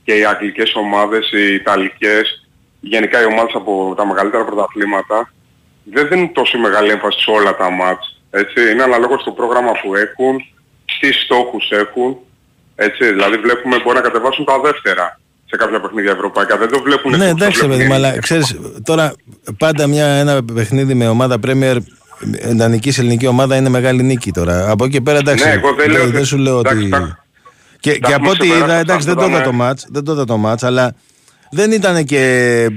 [0.04, 2.48] και οι αγγλικές ομάδες, οι ιταλικές,
[2.80, 5.32] γενικά οι ομάδες από τα μεγαλύτερα πρωταθλήματα,
[5.84, 8.22] δεν δίνουν τόσο μεγάλη έμφαση σε όλα τα μάτς.
[8.32, 10.36] Έτσι, είναι αναλόγως στο πρόγραμμα που έχουν,
[11.00, 12.18] τι στόχους έχουν.
[12.76, 16.58] Έτσι, δηλαδή βλέπουμε μπορεί να κατεβάσουν τα δεύτερα σε κάποια παιχνίδια ευρωπαϊκά.
[16.58, 19.14] Δεν το βλέπουν Ναι, στο- εντάξει, στο ρε παιδί μου, βλέπουν αλλά ξέρεις, τώρα
[19.58, 21.78] πάντα μια, ένα παιχνίδι με ομάδα Premier
[22.54, 24.70] να νικήσει ελληνική ομάδα είναι μεγάλη νίκη τώρα.
[24.72, 25.44] Από εκεί και πέρα εντάξει.
[25.46, 26.90] Ναι, εγώ δεν λέω ότι- σου λέω εντάξει, ότι.
[26.90, 27.26] τα-
[27.80, 29.52] Και, τα και από έχουμε ό,τι ξεπεράσει είδα, αυτά, εντάξει, δεν το αυτά, είδα το
[29.52, 29.58] ναι.
[29.58, 30.96] μάτς, δεν το είδα το μάτς, αλλά
[31.52, 32.68] δεν ήταν και.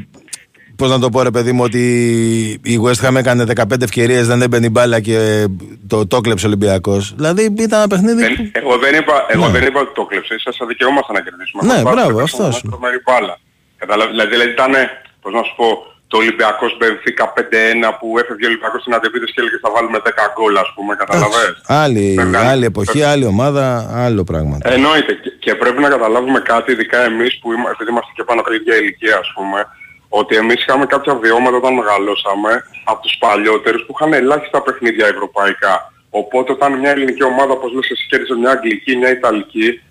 [0.77, 1.83] Πώς να το πω, ρε παιδί μου, ότι
[2.65, 5.47] η West Ham έκανε 15 ευκαιρίες, δεν έμπαινε η μπάλα και
[5.89, 7.13] το, το κλέψε ο Ολυμπιακός.
[7.17, 8.21] Δηλαδή ήταν ένα παιχνίδι.
[8.23, 9.53] Δεν- που- εγώ δεν είπα, εγώ Ναι.
[9.53, 11.61] δεν είπα ότι το κλέψε, ίσα δικαιόμαστε να κερδίσουμε.
[11.69, 12.69] Ναι, Απλά μπράβο, έπαιξαμε αυτός μια σου.
[12.69, 13.35] τρομερή μπάλα.
[13.83, 14.73] Καταλάβεις, δηλαδή, δηλαδή ήταν,
[15.23, 15.69] πώς να σου πω,
[16.11, 20.25] το Ολυμπιακός Μπενφίκα 5-1 που έφευγε ο Ολυμπιακός στην αντεπίθεση και έλεγε θα βάλουμε 10
[20.35, 21.55] γκολ ας πούμε, καταλαβες.
[21.85, 23.67] Άλλη, Βέβαια, άλλη εποχή, άλλη ομάδα,
[24.05, 24.57] άλλο πράγμα.
[24.77, 25.13] Εννοείται.
[25.23, 28.49] Και, και πρέπει να καταλάβουμε κάτι, ειδικά εμείς που είμα, επειδή είμαστε και πάνω από
[28.51, 29.59] την ίδια ηλικία ας πούμε,
[30.21, 32.53] ότι εμείς είχαμε κάποια βιώματα όταν μεγαλώσαμε
[32.85, 35.93] από τους παλιότερους που είχαν ελάχιστα παιχνίδια ευρωπαϊκά.
[36.11, 39.83] Οπότε όταν μια ελληνική ομάδα, όπως λες εσύ, κέρδισε μια αγγλική, μια ιταλική,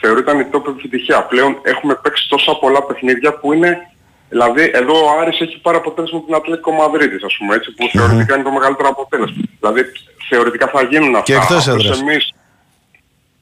[0.00, 1.22] θεωρείται η top επιτυχία.
[1.22, 3.86] Πλέον έχουμε παίξει τόσα πολλά παιχνίδια που είναι
[4.32, 8.34] Δηλαδή εδώ ο Άρης έχει πάρει αποτέλεσμα την Ατλέτικο Μαδρίτης ας πούμε έτσι που θεωρητικά
[8.34, 9.42] είναι το μεγαλύτερο αποτέλεσμα.
[9.60, 9.82] Δηλαδή
[10.28, 11.22] θεωρητικά θα γίνουν αυτά.
[11.22, 12.00] Και εκτός Απλώς έδρας.
[12.00, 12.32] Εμείς,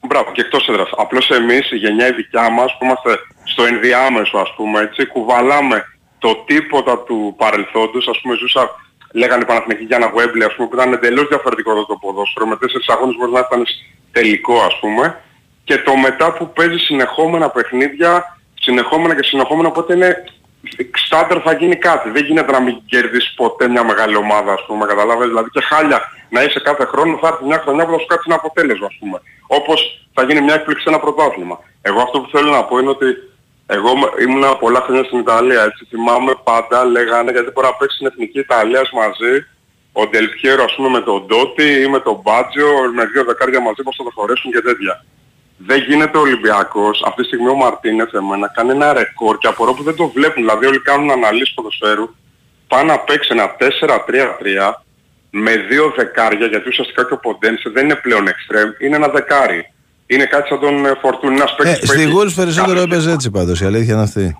[0.07, 0.89] μπράβο και εκτός έδρας.
[0.97, 5.85] Απλώς εμείς η γενιά η δικιά μας που είμαστε στο ενδιάμεσο ας πούμε έτσι κουβαλάμε
[6.23, 8.63] το τίποτα του παρελθόντος ας πούμε ζούσα
[9.13, 12.45] λέγανε οι Παναθηναϊκοί για ένα Γουέμπλε ας πούμε που ήταν εντελώς διαφορετικό το, το ποδόσφαιρο
[12.47, 13.65] με τέσσερις αγώνες μπορεί να ήταν
[14.11, 15.21] τελικό ας πούμε
[15.63, 20.23] και το μετά που παίζει συνεχόμενα παιχνίδια συνεχόμενα και συνεχόμενα οπότε είναι
[21.05, 22.09] στάντερ θα γίνει κάτι.
[22.09, 25.27] Δεν γίνεται να μην κερδίσει ποτέ μια μεγάλη ομάδα, ας πούμε, καταλάβες.
[25.27, 28.25] Δηλαδή και χάλια να είσαι κάθε χρόνο θα έρθει μια χρονιά που θα σου κάτσει
[28.27, 29.21] ένα αποτέλεσμα, ας πούμε.
[29.47, 31.59] Όπως θα γίνει μια έκπληξη σε ένα πρωτάθλημα.
[31.81, 33.05] Εγώ αυτό που θέλω να πω είναι ότι
[33.75, 33.89] εγώ
[34.21, 38.39] ήμουν πολλά χρόνια στην Ιταλία, έτσι θυμάμαι πάντα λέγανε γιατί μπορεί να παίξεις στην Εθνική
[38.39, 39.45] Ιταλίας μαζί
[39.91, 43.83] ο Ντελπιέρο ας πούμε με τον Ντότι ή με τον Μπάτζιο με δύο δεκάρια μαζί
[43.83, 45.05] πως θα το χωρέσουν και τέτοια.
[45.57, 49.73] Δεν γίνεται ο Ολυμπιακός, αυτή τη στιγμή ο Μαρτίνεθ εμένα κάνει ένα ρεκόρ και απορώ
[49.73, 50.43] που δεν το βλέπουν.
[50.43, 52.15] Δηλαδή όλοι κάνουν αναλύσεις ποδοσφαίρου.
[52.67, 54.73] Πάει να παίξει ένα 4-3-3
[55.29, 59.70] με δύο δεκάρια γιατί ουσιαστικά και ο Ποντένσε δεν είναι πλέον εξτρέμ, είναι ένα δεκάρι.
[60.13, 62.87] Είναι κάτι σαν τον ε, Φορτούνι, ένας Ε, παίκτης που στη έχει Γούλς περισσότερο κάθε
[62.91, 64.37] έπαιζε έτσι πάντως, η αλήθεια είναι αυτή.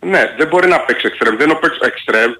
[0.00, 1.36] ναι, δεν μπορεί να παίξει εξτρέμ.
[1.36, 2.30] Δεν είναι παίξει εξτρέμ.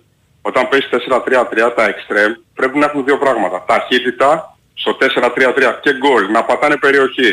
[0.43, 3.65] Όταν παίζει 4-3-3 τα εξτρέμ πρέπει να έχουν δύο πράγματα.
[3.67, 6.31] Ταχύτητα στο 4-3-3 και γκολ.
[6.31, 7.31] Να πατάνε περιοχή.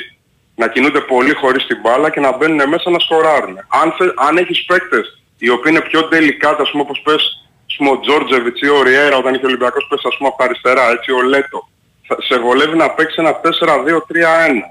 [0.55, 3.55] Να κινούνται πολύ χωρίς την μπάλα και να μπαίνουν μέσα να σκοράρουν.
[3.81, 5.05] Αν, θε, αν έχεις παίκτες
[5.37, 7.21] οι οποίοι είναι πιο τελικά, ας πούμε όπως πες
[7.69, 10.37] ας πούμε, ο Τζόρτζεβιτς ή ο Ριέρα όταν είχε ο Ολυμπιακός πες ας πούμε από
[10.37, 11.59] τα αριστερά, έτσι ο Λέτο.
[12.07, 14.63] Θα- Σε βολεύει να παίξει ένα 4-2-3-1.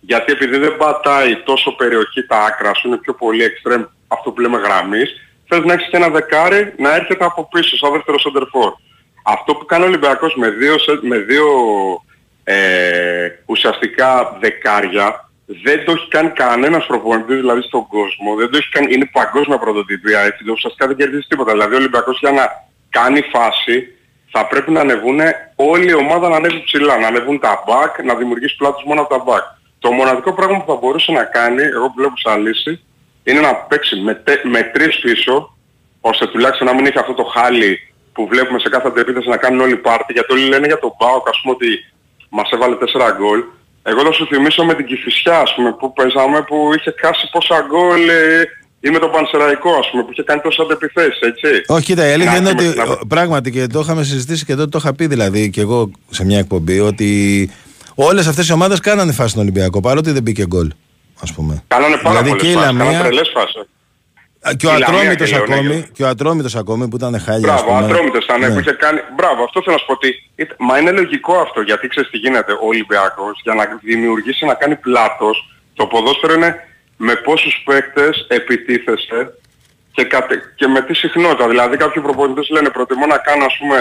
[0.00, 4.40] Γιατί επειδή δεν πατάει τόσο περιοχή τα άκρα σου, είναι πιο πολύ extreme αυτό που
[4.40, 5.10] λέμε γραμμής,
[5.48, 8.72] θες να έχεις και ένα δεκάρι να έρχεται από πίσω σαν δεύτερο center for.
[9.24, 11.46] Αυτό που κάνει ο Ολυμπιακός με δύο, σε- με δύο
[12.44, 18.34] ε, ουσιαστικά δεκάρια δεν το έχει κάνει κανένας προπονητής δηλαδή στον κόσμο.
[18.34, 20.50] Δεν το έχει κάνει, είναι παγκόσμια πρωτοτυπία έτσι.
[20.50, 21.52] Ουσιαστικά δεν κερδίζει τίποτα.
[21.52, 22.48] Δηλαδή ο Ολυμπιακός για να
[22.90, 23.86] κάνει φάση
[24.30, 25.20] θα πρέπει να ανεβούν
[25.56, 26.98] όλη η ομάδα να ανέβει ψηλά.
[26.98, 29.57] Να ανεβούν τα back, να δημιουργήσει πλάτους μόνο από τα back.
[29.78, 32.80] Το μοναδικό πράγμα που θα μπορούσε να κάνει, εγώ που βλέπω σαν λύση,
[33.24, 35.56] είναι να παίξει με, τε- με τρεις πίσω,
[36.00, 37.78] ώστε τουλάχιστον να μην έχει αυτό το χάλι
[38.12, 41.28] που βλέπουμε σε κάθε αντεπίθεση να κάνουν όλοι πάρτι, γιατί όλοι λένε για τον Μπάουκ
[41.28, 41.68] ας πούμε ότι
[42.28, 43.40] μας έβαλε 4 γκολ.
[43.82, 47.64] Εγώ θα σου θυμίσω με την Κηφισιά ας πούμε που παίζαμε που είχε χάσει πόσα
[47.68, 48.42] γκολ ε,
[48.80, 51.48] ή με τον Πανσεραϊκό ας πούμε που είχε κάνει τόσες αντεπιθέσεις έτσι.
[51.66, 54.44] Όχι, κοίτα, η αλήθεια Να είναι έχουμε- ότι να- ο, πράγματι και το είχαμε συζητήσει
[54.44, 57.10] και τότε το είχα πει δηλαδή και εγώ σε μια εκπομπή ότι
[58.06, 60.70] όλες αυτές οι ομάδες κάνανε φάση στον Ολυμπιακό παρότι δεν μπήκε γκολ.
[61.22, 61.62] Ας πούμε.
[61.68, 63.56] Κάνανε πάρα δηλαδή πολλές και η φάσεις, κάνανε Λαμία τρελές φάσεις.
[64.48, 66.88] α, και ο Η Λαμία Ατρόμητος και λέω, ναι, ακόμη, και- και ο Ατρόμητος ακόμη
[66.88, 67.52] που ήταν χάλια.
[67.52, 67.92] ας Μπράβο, πούμε.
[67.92, 68.50] ατρόμητος ήταν Ναι.
[68.52, 69.00] που είχε κάνει.
[69.16, 70.08] Μπράβο, αυτό θέλω να σου πω ότι.
[70.40, 72.52] είτε- Μα είναι λογικό αυτό γιατί ξέρεις τι γίνεται.
[72.52, 75.36] Ο Ολυμπιακός για να δημιουργήσει να κάνει πλάτος,
[75.78, 76.50] το ποδόσφαιρο είναι
[76.96, 79.20] με πόσους παίκτες επιτίθεσαι
[79.92, 81.48] και, κατε- και με τι συχνότητα.
[81.48, 83.78] Δηλαδή κάποιοι προπονητές λένε προτιμώ να κάνω ας πούμε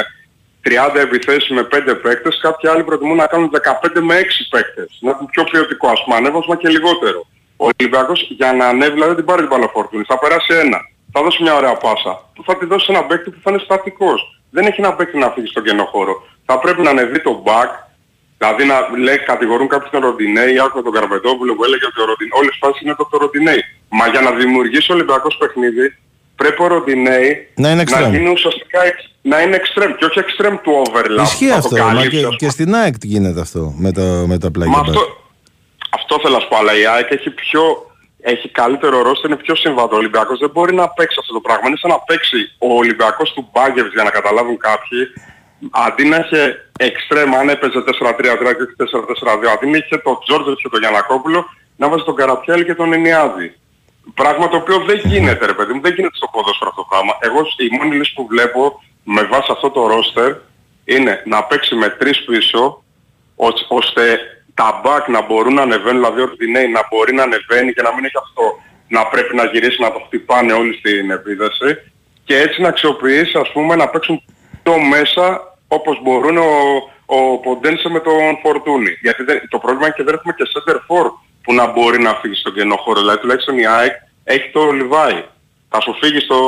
[0.68, 4.98] 30 επιθέσεις με 5 παίκτες, κάποιοι άλλοι προτιμούν να κάνουν 15 με 6 παίκτες.
[5.00, 7.28] Να έχουν πιο ποιοτικό ας πούμε ανέβασμα και λιγότερο.
[7.58, 10.04] Ο Ολυμπιακός για να ανέβει δηλαδή δεν την πάρει την μπάλα φορτούνη.
[10.08, 10.80] Θα περάσει ένα.
[11.12, 12.14] Θα δώσει μια ωραία πάσα.
[12.36, 14.20] Που θα τη δώσει σε έναν παίκτη που θα είναι στατικός.
[14.50, 16.14] Δεν έχει ένα παίκτη να φύγει στον κενό χώρο.
[16.46, 17.70] Θα πρέπει να ανεβεί το back.
[18.38, 22.40] Δηλαδή να λέει, κατηγορούν κάποιοι τον Ροντινέη, άκουγα τον Καρπετόπουλο που έλεγε ότι ο Ροντινέη,
[22.40, 23.62] όλες τις φάσεις είναι το, το Ροντινέη.
[23.90, 25.86] Μα για να δημιουργήσει ο Ολυμπιακός παιχνίδι,
[26.38, 28.10] πρέπει ο Ροντινέη Να είναι extreme.
[28.10, 31.24] γίνει ουσιαστικά εξ- να είναι extreme και όχι extreme του overlap.
[31.24, 31.76] Ισχύει Θα το αυτό.
[31.78, 34.74] Μα καλύψει, και, ας και στην ΑΕΚ γίνεται αυτό με, το, με τα πλάγια.
[34.76, 35.02] Μα αυτό,
[35.98, 37.62] αυτό θέλω να σου πω, αλλά η ΑΕΚ έχει πιο,
[38.22, 39.96] έχει καλύτερο ρόστο, είναι πιο συμβατό.
[39.96, 41.64] Ο Ολυμπιακός δεν μπορεί να παίξει αυτό το πράγμα.
[41.68, 45.00] Είναι σαν να παίξει ο Ολυμπιακός του Μπάγκεβς για να καταλάβουν κάποιοι,
[45.72, 46.42] αντί να είχε
[46.80, 51.46] εξτρέμα, αν έπαιζε 4-3-3 και όχι 4-4-2, αντί να είχε τον Τζόρτζετ και τον Γιανακόπουλο,
[51.76, 53.56] να βάζει τον Καραπιάλη και τον Ενιάδη.
[54.14, 57.14] Πράγμα το οποίο δεν γίνεται ρε παιδί μου, δεν γίνεται στο ποδόσφαιρο αυτό το πράγμα.
[57.20, 60.34] Εγώ η μόνη λύση που βλέπω με βάση αυτό το ρόστερ
[60.86, 62.84] είναι να παίξει με τρεις πίσω
[63.36, 64.20] ως- ώστε
[64.54, 67.94] τα back να μπορούν να ανεβαίνουν, δηλαδή ο Ροντινέη να μπορεί να ανεβαίνει και να
[67.94, 68.44] μην έχει αυτό
[68.88, 71.78] να πρέπει να γυρίσει να το χτυπάνε όλοι στην επίδεση
[72.24, 74.22] και έτσι να αξιοποιήσει ας πούμε να παίξουν
[74.64, 76.50] το μέσα όπως μπορούν ο,
[77.06, 78.92] ο Ποντένσε με τον Φορτούνη.
[79.02, 81.06] Γιατί δεν, το πρόβλημα είναι και δεν έχουμε και center for
[81.48, 83.00] που να μπορεί να φύγει στον κενό χώρο.
[83.00, 83.94] Δηλαδή τουλάχιστον η ΑΕΚ
[84.24, 85.24] έχει το Λιβάη.
[85.70, 86.40] Θα σου φύγει στο,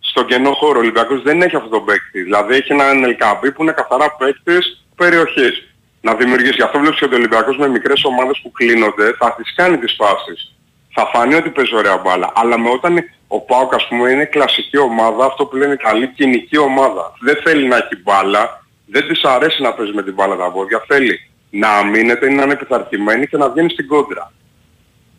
[0.00, 0.78] στον κενό χώρο.
[0.78, 2.22] Ο Ολυμπιακός δεν έχει αυτό το παίκτη.
[2.22, 5.54] Δηλαδή έχει έναν Ελκαμπή που είναι καθαρά παίκτης περιοχής.
[6.00, 6.54] Να δημιουργήσει.
[6.54, 9.94] Γι' αυτό βλέπεις ότι ο Ολυμπιακός με μικρές ομάδες που κλείνονται θα τις κάνει τις
[9.98, 10.54] φάσεις.
[10.94, 12.32] Θα φανεί ότι παίζει ωραία μπάλα.
[12.34, 16.58] Αλλά με όταν ο Πάοκ ας πούμε είναι κλασική ομάδα, αυτό που λένε καλή κοινική
[16.58, 17.12] ομάδα.
[17.20, 20.84] Δεν θέλει να έχει μπάλα, δεν της αρέσει να παίζει με την μπάλα τα πόδια.
[20.86, 24.32] Θέλει να αμήνεται, να είναι επιθαρχημένη και να βγαίνει στην κόντρα.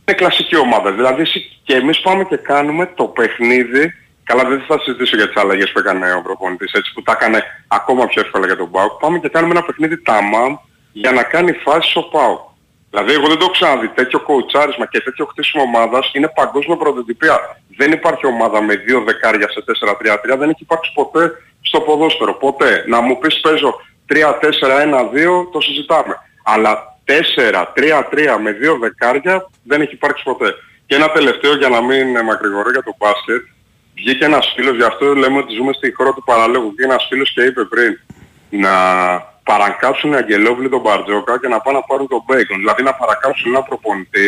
[0.06, 0.92] Είναι κλασική ομάδα.
[0.92, 3.94] Δηλαδή εσύ και εμείς πάμε και κάνουμε το παιχνίδι
[4.30, 7.44] Καλά δεν θα συζητήσω για τις αλλαγές που έκανε ο προπονητής έτσι που τα έκανε
[7.68, 9.00] ακόμα πιο εύκολα για τον ΠΑΟΚ.
[9.00, 10.56] Πάμε και κάνουμε ένα παιχνίδι ταμάμ
[10.92, 12.40] για να κάνει φάση ο ΠΑΟΚ.
[12.90, 17.62] Δηλαδή εγώ δεν το έχω ξαναδεί τέτοιο κοουτσάρισμα και τέτοιο χτίσιμο ομάδας είναι παγκόσμια πρωτοτυπία.
[17.78, 19.64] Δεν υπάρχει ομάδα με δύο δεκάρια σε
[20.34, 21.32] 4-3-3, δεν έχει υπάρξει ποτέ
[21.62, 22.34] στο ποδόσφαιρο.
[22.34, 22.84] Ποτέ.
[22.88, 26.16] Να μου πεις παίζω 3-4-1-2 το συζητάμε.
[26.44, 30.56] Αλλά 4-3-3 με δύο δεκάρια δεν έχει υπάρξει ποτέ.
[30.86, 33.42] Και ένα τελευταίο για να μην μακρηγορώ για το μπάσκετ.
[33.96, 36.68] Βγήκε ένας φίλος, γι' αυτό λέμε ότι ζούμε στη χώρα του παραλόγου.
[36.68, 38.00] Βγήκε ένας φίλος και είπε πριν
[38.50, 38.72] να
[39.44, 42.58] παρακάψουν Αγγελόβλη τον Μπαρτζόκα και να πάνε να πάρουν τον Μπέικον.
[42.58, 44.28] Δηλαδή να παρακάψουν ένα προπονητή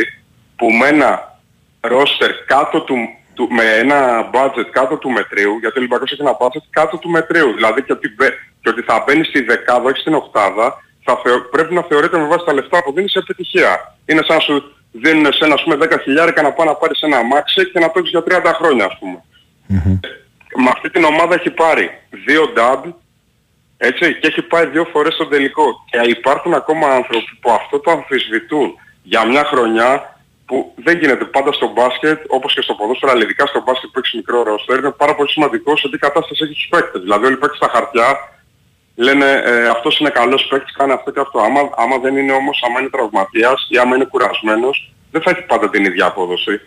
[0.55, 1.39] που με ένα
[1.81, 2.95] ρόστερ κάτω του,
[3.33, 7.09] του, με ένα budget κάτω του μετρίου, γιατί ο Ολυμπιακός έχει ένα budget κάτω του
[7.09, 7.53] μετρίου.
[7.53, 11.49] Δηλαδή και ότι, μπε- και ότι θα μπαίνει στη δεκάδα, όχι στην οκτάδα, θα θεω-
[11.49, 13.95] πρέπει να θεωρείται με βάση τα λεφτά που δίνει σε επιτυχία.
[14.05, 17.01] Είναι σαν να σου δίνουν σε ένα ας πούμε 10 χιλιάρικα να πάει να πάρεις
[17.01, 19.23] ένα αμάξι και να παίξεις για 30 χρόνια ας πούμε.
[20.55, 21.89] Με αυτή την ομάδα έχει πάρει
[22.25, 22.93] δύο dub,
[23.77, 25.63] έτσι, και έχει πάει δύο φορές στον τελικό.
[25.89, 30.19] Και υπάρχουν ακόμα άνθρωποι που αυτό το αμφισβητούν για μια χρονιά
[30.51, 33.99] που δεν γίνεται πάντα στο μπάσκετ, όπως και στο ποδόσφαιρο, αλλά ειδικά στο μπάσκετ που
[33.99, 37.01] έχεις μικρό ρόστερ, είναι πάρα πολύ σημαντικό σε τι κατάσταση έχει τους παίκτες.
[37.01, 38.07] Δηλαδή όλοι οι παίκτες στα χαρτιά
[38.95, 41.39] λένε ε, αυτός είναι καλός παίκτης, κάνει αυτό και αυτό.
[41.39, 45.41] Άμα, άμα δεν είναι όμως, άμα είναι τραυματίας ή άμα είναι κουρασμένος, δεν θα έχει
[45.41, 46.61] πάντα την ίδια απόδοση.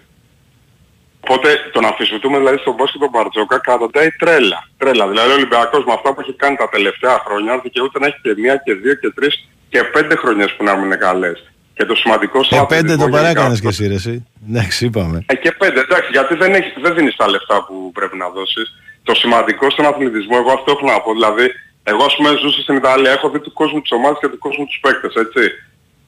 [1.20, 4.69] Οπότε τον αμφισβητούμε δηλαδή στον μπάσκετ τον Μπαρτζόκα καταντάει τρέλα.
[4.77, 5.09] Τρέλα.
[5.09, 8.35] Δηλαδή ο Ολυμπιακός με αυτά που έχει κάνει τα τελευταία χρόνια δικαιούται να έχει και
[8.36, 11.54] μία και δύο και τρεις και πέντε χρονιές που να μην είναι καλές.
[11.77, 14.27] Και το σημαντικό στο Ε, πέντε το αθλητικό παράκανες γενικά- και εσύ ρε εσύ.
[14.49, 15.25] Εντάξει, είπαμε.
[15.27, 18.67] ε, και πέντε, εντάξει, γιατί δεν, έχεις, δεν δίνεις τα λεφτά που πρέπει να δώσεις.
[19.03, 21.47] Το σημαντικό στον αθλητισμό, εγώ αυτό έχω να πω, δηλαδή,
[21.83, 24.65] εγώ ας πούμε ζούσα στην Ιταλία, έχω δει του κόσμου τις ομάδες και του κόσμου
[24.67, 25.43] τους παίκτες, έτσι.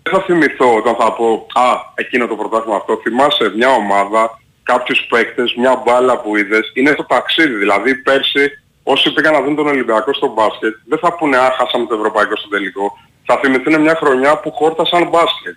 [0.02, 4.22] Δεν θα θυμηθώ όταν θα πω, α, εκείνο το πρωτάθλημα αυτό, θυμάσαι μια ομάδα,
[4.62, 8.44] κάποιους παίκτες, μια μπάλα που είδες, είναι στο ταξίδι, δηλαδή πέρσι
[8.82, 12.36] όσοι πήγαν να δουν τον Ολυμπιακό στο μπάσκετ, δεν θα πούνε, α, χάσαμε το Ευρωπαϊκό
[12.36, 12.98] στο τελικό.
[13.26, 15.56] Θα θυμηθούν μια χρονιά που χόρτασαν μπάσκετ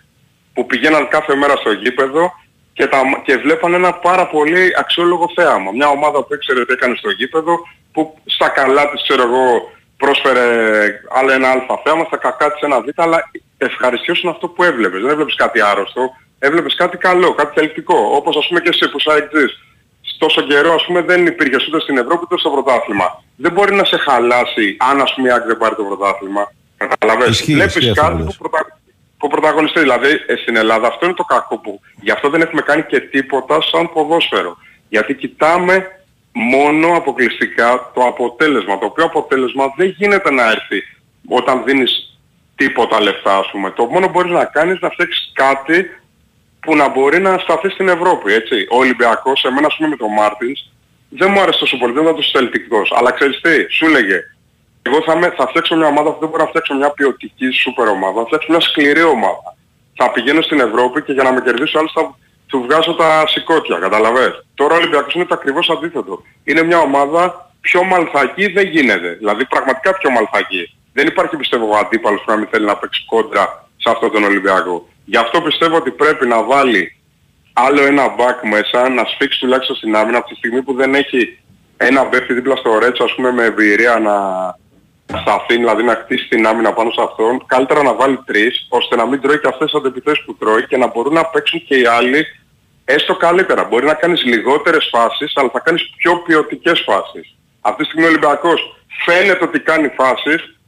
[0.54, 2.32] που πηγαίναν κάθε μέρα στο γήπεδο
[2.74, 5.72] και, τα, και βλέπαν ένα πάρα πολύ αξιόλογο θέαμα.
[5.72, 7.60] Μια ομάδα που ήξερε τι έκανε στο γήπεδο,
[7.92, 10.46] που στα καλά της, ξέρω εγώ, πρόσφερε
[11.10, 15.02] άλλο ένα αλφα θέαμα, στα κακά της ένα β, αλλά ευχαριστιώσουν αυτό που έβλεπες.
[15.02, 16.10] Δεν έβλεπες κάτι άρρωστο,
[16.40, 17.98] έβλεπες κάτι καλό, κάτι θελκτικό.
[18.16, 19.30] Όπως ας πούμε και εσύ που σαν
[20.18, 23.24] τόσο καιρό ας πούμε δεν υπήρχες ούτε στην Ευρώπη ούτε στο πρωτάθλημα.
[23.36, 26.52] Δεν μπορεί να σε χαλάσει αν ας πούμε η ΑΕΚ δεν πάρει το πρωτάθλημα.
[26.88, 27.30] Καταλαβες.
[27.30, 28.38] Ισχύει, Βλέπεις ισχύει αυτό κάτι που που, λες.
[28.38, 28.80] πρωτα...
[29.18, 29.80] που πρωταγωνιστεί.
[29.80, 33.00] Δηλαδή ε, στην Ελλάδα αυτό είναι το κακό που γι' αυτό δεν έχουμε κάνει και
[33.00, 34.58] τίποτα σαν ποδόσφαιρο.
[34.90, 35.88] Γιατί κοιτάμε
[36.32, 38.78] μόνο αποκλειστικά το αποτέλεσμα.
[38.78, 40.84] Το οποίο αποτέλεσμα δεν γίνεται να έρθει
[41.28, 42.20] όταν δίνεις
[42.56, 43.72] τίποτα λεφτά ας πούμε.
[43.72, 45.90] Το μόνο που μπορείς να κάνεις να φτιάξεις κάτι
[46.60, 48.68] που να μπορεί να σταθεί στην Ευρώπη, έτσι.
[48.72, 50.70] Ο Ολυμπιακός, εμένα ας πούμε με τον Μάρτινς,
[51.10, 52.92] δεν μου άρεσε τόσο πολύ, δεν ήταν τόσο θελτικός.
[52.96, 54.20] Αλλά ξέρεις τι, σου λέγε,
[54.90, 57.88] εγώ θα, με, θα φτιάξω μια ομάδα που δεν μπορώ να φτιάξω μια ποιοτική σούπερ
[57.88, 59.50] ομάδα, θα φτιάξω μια σκληρή ομάδα.
[59.96, 62.16] Θα πηγαίνω στην Ευρώπη και για να με κερδίσει ο άλλος θα
[62.48, 66.24] του βγάζω τα σηκώτια, καταλαβες; Τώρα ο Ολυμπιακός είναι το ακριβώς αντίθετο.
[66.44, 69.10] Είναι μια ομάδα πιο μαλθακή δεν γίνεται.
[69.10, 70.78] Δηλαδή πραγματικά πιο μαλθακή.
[70.94, 74.88] Δεν υπάρχει πιστεύω αντίπαλος που να μην θέλει να παίξει κόντρα σε αυτόν τον Ολυμπιακό.
[75.06, 76.96] Γι' αυτό πιστεύω ότι πρέπει να βάλει
[77.54, 81.40] άλλο ένα back μέσα, να σφίξει τουλάχιστον στην άμυνα από τη στιγμή που δεν έχει
[81.78, 84.16] ένα μπέφτη δίπλα στο Ρέτσο ας πούμε με εμπειρία να
[85.18, 89.06] σταθεί, δηλαδή να χτίσει την άμυνα πάνω σε αυτόν, καλύτερα να βάλει τρεις, ώστε να
[89.06, 91.86] μην τρώει και αυτές τις αντεπιθέσεις που τρώει και να μπορούν να παίξουν και οι
[91.86, 92.26] άλλοι
[92.86, 93.64] έστω καλύτερα.
[93.64, 97.36] Μπορεί να κάνεις λιγότερες φάσεις, αλλά θα κάνεις πιο ποιοτικές φάσεις.
[97.62, 98.76] Αυτή τη στιγμή ο Ολυμπιακός
[99.06, 100.60] φαίνεται ότι κάνει φάσεις,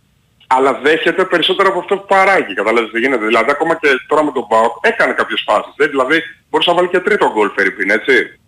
[0.47, 2.53] αλλά δέχεται περισσότερο από αυτό που παράγει.
[2.53, 3.25] Καταλάβεις τι γίνεται.
[3.25, 5.73] Δηλαδή ακόμα και τώρα με τον ΠΑΟΚ έκανε κάποιες φάσεις.
[5.75, 8.39] Δεν, δηλαδή μπορούσε να βάλει και τρίτο γκολ Φερρυπίν, έτσι.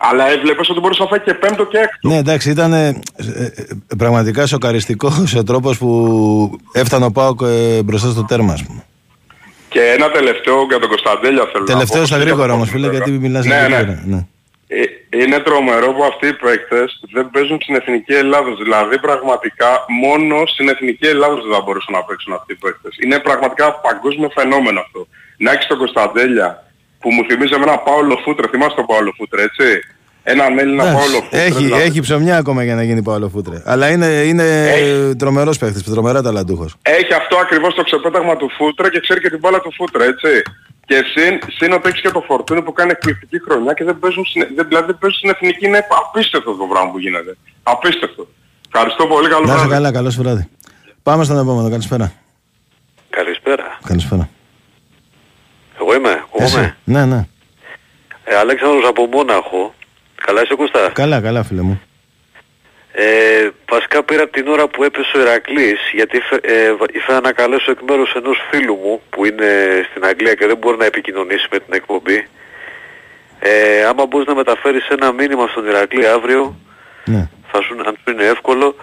[0.00, 2.08] Αλλά έβλεπες ότι μπορούσε να φάει και πέμπτο και έκτο.
[2.08, 3.50] Ναι, εντάξει, ήταν ε, ε,
[3.98, 8.84] πραγματικά σοκαριστικός ο τρόπος που έφτανε ο Πάοκ ε, μπροστά στο τέρμα, ας πούμε.
[9.68, 12.06] Και ένα τελευταίο για τον Κωνσταντέλια θέλω Τελευταίο να πω.
[12.14, 13.76] στα γρήγορα όμως, φίλε, γιατί μιλάς Ναι, για ναι.
[13.76, 14.02] γρήγορα.
[14.06, 14.26] Ναι.
[14.70, 14.82] Ε,
[15.22, 18.58] είναι τρομερό που αυτοί οι παίκτες δεν παίζουν στην Εθνική Ελλάδος.
[18.62, 22.96] Δηλαδή πραγματικά μόνο στην Εθνική Ελλάδος δεν θα μπορούσαν να παίξουν αυτοί οι παίκτες.
[23.04, 25.06] Είναι πραγματικά παγκόσμιο φαινόμενο αυτό.
[25.36, 26.64] Να έχεις τον Κωνσταντέλια
[27.00, 29.64] που μου θυμίζει εμένα Πάολο Φούτρε, θυμάσαι τον Πάολο Φούτρε έτσι;
[30.22, 31.42] έναν Έλληνα Εντάξει, Παόλο Φούτρε.
[31.44, 31.82] έχει, δηλαδή.
[31.82, 33.62] έχει ψωμιά ακόμα για να γίνει Παόλο Φούτρε.
[33.64, 34.46] Αλλά είναι, είναι
[35.18, 36.74] τρομερός παίχτης, τρομερά ταλαντούχος.
[36.82, 40.28] Έχει αυτό ακριβώς το ξεπέταγμα του Φούτρε και ξέρει και την μπάλα του Φούτρε, έτσι.
[40.86, 44.24] Και συν, συν ότι έχεις και το Φορτούνι που κάνει εκπληκτική χρονιά και δεν παίζουν,
[44.24, 45.66] στην- δεν, δηλαδή δεν παίζουν στην εθνική.
[45.66, 47.36] Είναι απίστευτο το πράγμα που γίνεται.
[47.62, 48.28] Απίστευτο.
[48.72, 49.72] Ευχαριστώ πολύ, καλό Να είσαι βράδυ.
[49.72, 50.48] καλά, καλό βράδυ.
[51.02, 52.12] Πάμε στον επόμενο, καλησπέρα.
[53.10, 53.78] Καλησπέρα.
[53.86, 54.28] Καλησπέρα.
[55.80, 56.24] Εγώ είμαι.
[56.38, 56.74] Εσύ.
[56.84, 57.26] Ναι, ναι.
[58.24, 59.74] Ε, Αλέξανδρος από Μόναχο.
[60.26, 61.82] Καλά είσαι Κώστα; Καλά, καλά φίλε μου.
[62.92, 67.20] Ε, βασικά πήρα από την ώρα που έπεσε ο Ηρακλής γιατί ήφε- ε, βα- ήθελα
[67.20, 69.46] να καλέσω εκ μέρους ενός φίλου μου που είναι
[69.90, 72.26] στην Αγγλία και δεν μπορεί να επικοινωνήσει με την εκπομπή.
[73.40, 76.56] Ε, άμα μπορείς να μεταφέρεις ένα μήνυμα στον Ηρακλή αύριο,
[77.04, 77.28] Ναι.
[77.52, 78.74] θα σου, αν σου είναι εύκολο,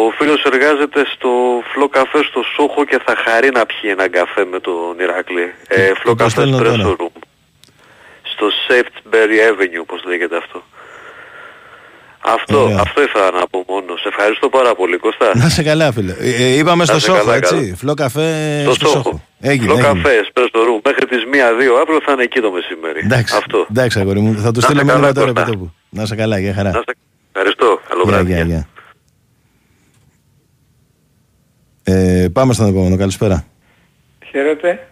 [0.00, 1.30] ο φίλος εργάζεται στο
[1.72, 5.46] Φλό Καφέ στο Σόχο και θα χαρεί να πιει έναν καφέ με τον Ηρακλή.
[5.68, 6.96] Ε, Φλό το Καφέ στέλνω Espresso τώρα.
[6.98, 7.14] Room.
[8.32, 10.62] Στο Safebury Avenue, όπως λέγεται αυτό.
[12.26, 12.78] Αυτό, Ωραία.
[12.80, 14.00] αυτό ήθελα να πω μόνος.
[14.00, 15.30] Σε ευχαριστώ πάρα πολύ Κώστα.
[15.34, 16.12] Να είσαι καλά φίλε.
[16.18, 17.54] Ε, ε, είπαμε Να στο είσαι Σόχο, καλά, έτσι.
[17.54, 17.74] καλά.
[17.76, 19.02] Φλό καφέ Στο στο Σόχο.
[19.02, 19.22] Σόχο.
[19.40, 20.02] Έγινε, Φλό έγινε.
[20.02, 20.80] Καφέ Espresso Room.
[20.84, 23.00] Μέχρι τις 1-2 αύριο θα είναι εκεί το μεσημέρι.
[23.04, 23.66] Εντάξει, Αυτό.
[23.70, 24.32] εντάξει αγόρι μου.
[24.40, 25.40] Θα τους Να στείλω είσαι μήνυμα καλά, τώρα Κώστα.
[25.40, 25.72] επί τόπου.
[25.90, 26.70] Να είσαι καλά, για χαρά.
[26.70, 26.96] Να είστε-
[27.32, 27.80] Ευχαριστώ.
[27.88, 28.32] Καλό Γεια, βράδυ.
[28.32, 28.68] γεια, γεια.
[31.84, 33.44] Ε, πάμε στον επόμενο, καλησπέρα.
[34.30, 34.86] Χαίρετε.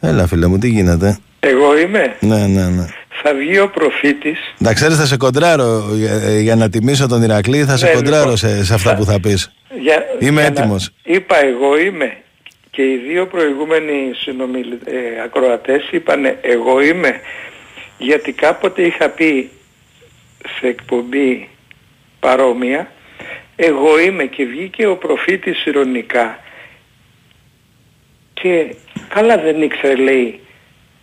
[0.00, 2.16] Έλα φίλε μου, τι γίνεται; Εγώ είμαι.
[2.20, 2.86] Ναι, ναι, ναι.
[3.22, 4.38] Θα βγει ο προφήτης.
[4.58, 7.92] Να ξέρεις θα σε κοντράρω για, ε, για να τιμήσω τον Ηρακλή, θα σε Ναι,
[7.92, 8.36] κοντράρω λοιπόν.
[8.36, 9.52] σε, σε αυτά που θα πεις.
[9.80, 10.90] Για, Είμαι για να- έτοιμος.
[11.04, 12.16] Είπα εγώ είμαι.
[12.70, 14.72] Και οι δύο προηγούμενοι συνομιλ...
[14.84, 17.20] ε, ακροατές είπαν εγώ είμαι.
[17.98, 19.50] Γιατί κάποτε είχα πει
[20.60, 21.48] σε εκπομπή
[22.20, 22.90] παρόμοια
[23.60, 26.38] εγώ είμαι και βγήκε ο προφήτης ηρωνικά.
[28.34, 28.74] Και
[29.08, 30.40] καλά δεν ήξερε λέει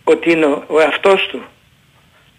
[0.04, 1.44] ότι είναι ο, ο εαυτός του.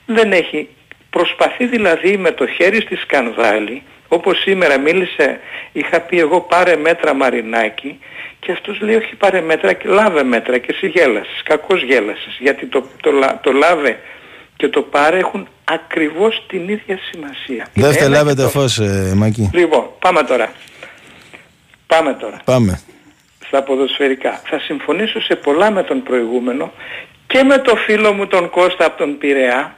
[0.06, 0.68] Δεν έχει
[1.10, 5.40] προσπαθεί δηλαδή με το χέρι στη σκανδάλη όπως σήμερα μίλησε
[5.72, 7.98] είχα πει εγώ πάρε μέτρα Μαρινάκη.
[8.40, 12.66] Και αυτός λέει όχι πάρε μέτρα και λάβε μέτρα και εσύ γέλασες κακώς γέλασες γιατί
[12.66, 14.00] το, το, λα- το λάβε
[14.56, 18.78] και το πάρε έχουν ακριβώς την ίδια σημασία Είναι Δεύτερο ένα λάβετε και το- φως,
[18.78, 19.50] ε, Μάκη.
[19.52, 20.52] Λοιπόν, πάμε τώρα.
[21.86, 22.80] Πάμε τώρα Πάμε.
[23.46, 24.40] στα ποδοσφαιρικά.
[24.44, 26.72] Θα συμφωνήσω σε πολλά με τον προηγούμενο
[27.26, 29.74] και με το φίλο μου τον Κώστα από τον Πειραιά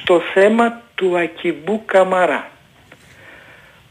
[0.00, 2.50] στο θέμα του Ακιμπού Καμαρά.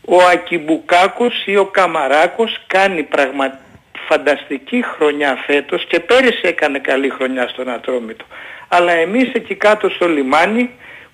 [0.05, 3.59] Ο Ακιμπουκάκος ή ο Καμαράκος κάνει πραγμα...
[4.07, 8.25] φανταστική χρονιά φέτος και πέρυσι έκανε καλή χρονιά στον Ατρόμητο.
[8.73, 10.69] Αλλά εμείς εκεί κάτω στο λιμάνι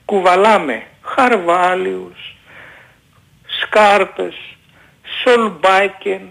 [0.05, 2.35] κουβαλάμε Χαρβάλιους,
[3.61, 4.35] Σκάρπες,
[5.23, 6.21] Σολμπάκεν,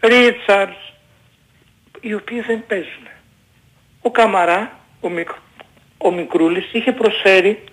[0.00, 0.76] Ρίτσαρς,
[2.00, 3.06] οι οποίοι δεν παίζουν.
[4.00, 5.28] Ο Καμαρά, ο, μικ,
[5.98, 7.64] ο Μικρούλης, είχε προσφέρει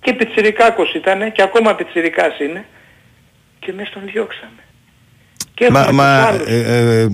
[0.00, 2.66] και πιτσιρικάκος ήταν και ακόμα πιτσιρικάς είναι
[3.58, 4.62] και εμείς τον διώξαμε.
[5.54, 6.48] Και Μα, έχουμε μα τους άλλους.
[6.48, 7.06] ε, ε,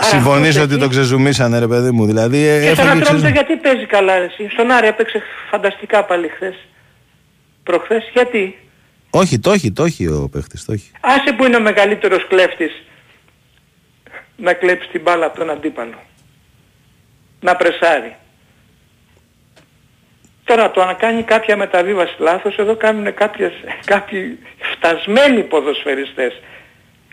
[0.00, 2.06] συμφωνείς αυτός ότι εκεί- τον ξεζουμίσανε ρε παιδί μου.
[2.06, 3.32] Δηλαδή ε, Και στον έφαγε Ατρόμητο ξεζου...
[3.32, 4.48] γιατί παίζει καλά εσύ.
[4.50, 6.54] Στον Άρη έπαιξε φανταστικά πάλι χθες.
[7.62, 8.58] Προχθές γιατί;
[9.10, 10.90] Όχι, το έχει, το έχει ο παίχτης, το έχει.
[11.00, 12.82] Άσε που είναι ο μεγαλύτερος κλέφτης
[14.36, 16.02] να κλέψει την μπάλα από τον αντίπαλο.
[17.40, 18.16] Να πρεσάρει.
[20.44, 23.52] Τώρα το να κάνει κάποια μεταβίβαση λάθος, εδώ κάνουν κάποιες,
[23.84, 24.38] κάποιοι
[24.72, 26.40] φτασμένοι ποδοσφαιριστές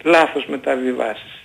[0.04, 1.41] λάθος μεταβιβάσεις.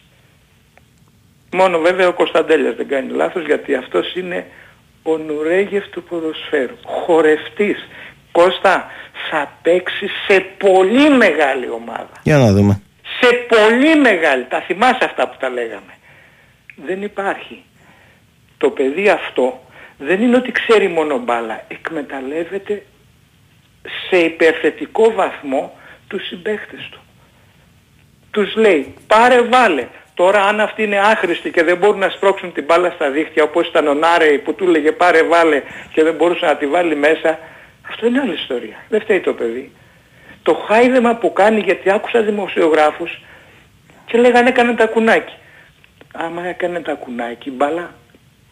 [1.57, 4.47] Μόνο βέβαια ο Κωνσταντέλιας δεν κάνει λάθος γιατί αυτός είναι
[5.03, 6.77] ο Νουρέγεφ του ποδοσφαίρου.
[6.85, 7.89] Χορευτής.
[8.33, 8.91] Κώστα,
[9.31, 12.13] θα παίξει σε πολύ μεγάλη ομάδα.
[12.23, 12.83] Για να δούμε.
[13.21, 14.45] Σε πολύ μεγάλη.
[14.45, 15.93] Τα θυμάσαι αυτά που τα λέγαμε.
[16.87, 17.63] Δεν υπάρχει.
[18.59, 19.61] Το παιδί αυτό
[19.99, 21.65] δεν είναι ότι ξέρει μόνο μπάλα.
[21.69, 22.83] Εκμεταλλεύεται
[24.09, 25.79] σε υπερθετικό βαθμό
[26.09, 27.01] τους συμπαίχτες του.
[28.31, 29.87] Τους λέει πάρε βάλε.
[30.17, 33.69] Τώρα αν αυτοί είναι άχρηστοι και δεν μπορούν να σπρώξουν την μπάλα στα δίχτυα όπως
[33.69, 35.63] ήταν ο Νάρεϊ που του λέγε πάρε βάλε
[35.93, 37.39] και δεν μπορούσε να τη βάλει μέσα.
[37.89, 38.77] Αυτό είναι άλλη ιστορία.
[38.89, 39.73] Δεν φταίει το παιδί.
[40.43, 43.21] Το χάιδεμα που κάνει γιατί άκουσα δημοσιογράφους
[44.07, 45.35] και λέγανε έκανε τα κουνάκι.
[46.15, 47.91] Άμα έκανε τα κουνάκι μπάλα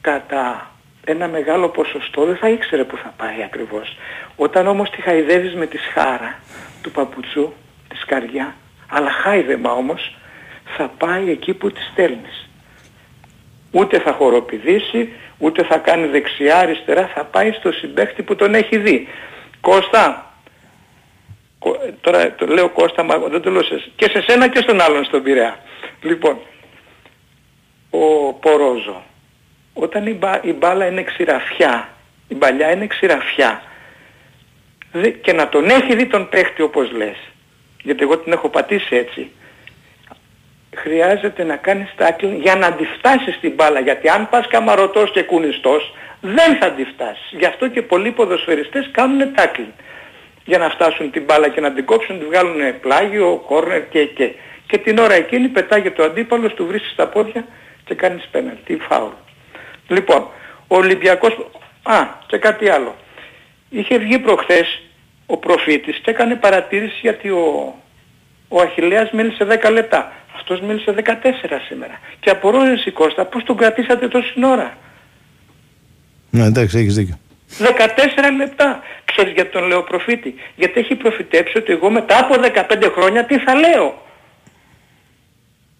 [0.00, 0.70] κατά
[1.04, 3.96] ένα μεγάλο ποσοστό δεν θα ήξερε που θα πάει ακριβώς.
[4.36, 6.38] Όταν όμως τη χαϊδεύεις με τη σχάρα
[6.82, 7.52] του παπουτσού,
[7.88, 8.54] τη σκαριά,
[8.88, 10.16] αλλά χάιδεμα όμως,
[10.64, 12.48] θα πάει εκεί που τη στέλνεις.
[13.70, 18.78] Ούτε θα χοροπηδήσει, ούτε θα κάνει δεξιά, αριστερά, θα πάει στο συμπαίχτη που τον έχει
[18.78, 19.08] δει.
[19.60, 20.32] Κώστα,
[21.58, 24.58] Κο- τώρα το λέω Κώστα, μα δεν το λέω σε, εσ- και σε σένα και
[24.60, 25.58] στον άλλον στον Πειραιά.
[26.02, 26.38] Λοιπόν,
[27.90, 29.02] ο Πορόζο,
[29.74, 31.88] όταν η, μπα- η μπάλα είναι ξηραφιά,
[32.28, 33.62] η παλιά είναι ξηραφιά,
[34.92, 37.16] Δε- και να τον έχει δει τον παίχτη όπως λες.
[37.82, 39.30] Γιατί εγώ την έχω πατήσει έτσι.
[40.74, 43.80] Χρειάζεται να κάνεις tackling για να τη φτάσεις στην μπάλα.
[43.80, 47.26] Γιατί αν πας καμαρωτός και κουνιστός δεν θα τη φτάσεις.
[47.30, 49.72] Γι' αυτό και πολλοί ποδοσφαιριστές κάνουν tackling.
[50.44, 54.30] Για να φτάσουν την μπάλα και να την κόψουν, τη βγάλουν πλάγιο, κόρνερ και και.
[54.66, 57.44] Και την ώρα εκείνη πετάγει το αντίπαλος, του βρίσκει στα πόδια
[57.84, 59.12] και κάνεις πέναλτι, φάουλ.
[59.88, 60.28] Λοιπόν,
[60.68, 61.50] ο Ολυμπιακός...
[61.82, 62.94] Α, και κάτι άλλο.
[63.70, 64.82] Είχε βγει προχθές
[65.26, 67.74] ο προφήτης και έκανε παρατήρηση γιατί ο,
[68.48, 70.12] ο Αχιλέας μίλησε 10 λεπτά.
[70.46, 71.98] Αυτός μίλησε 14 σήμερα.
[72.20, 74.76] Και απορώ εσύ Κώστα πώς τον κρατήσατε τόση ώρα;
[76.30, 77.18] Ναι, εντάξει, έχεις δίκιο.
[77.58, 77.62] 14
[78.36, 78.82] λεπτά.
[79.04, 83.38] Ξέρεις γιατί τον λέω προφήτη; Γιατί έχει προφητέψει ότι εγώ μετά από 15 χρόνια τι
[83.38, 84.02] θα λέω;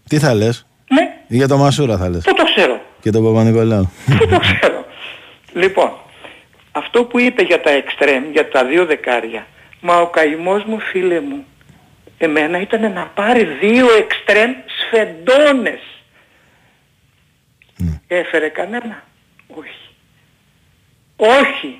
[0.09, 1.17] Τι θα λες; Ναι.
[1.27, 2.25] Για το Μασούρα θα λες.
[2.25, 3.91] Πού το ξέρω; Και τον Παπα-Νικολάου.
[4.19, 4.85] Πού το ξέρω;
[5.53, 5.93] Λοιπόν,
[6.73, 9.47] αυτό που είπε για τα εξτρέμ, για τα δύο δεκάρια,
[9.81, 11.45] μα ο καημός μου φίλε μου,
[12.19, 15.81] εμένα ήταν να πάρει δύο εξτρέμ σφεντώνες.
[18.07, 19.03] Έφερε κανένα;
[19.49, 19.89] Όχι.
[21.17, 21.79] Όχι.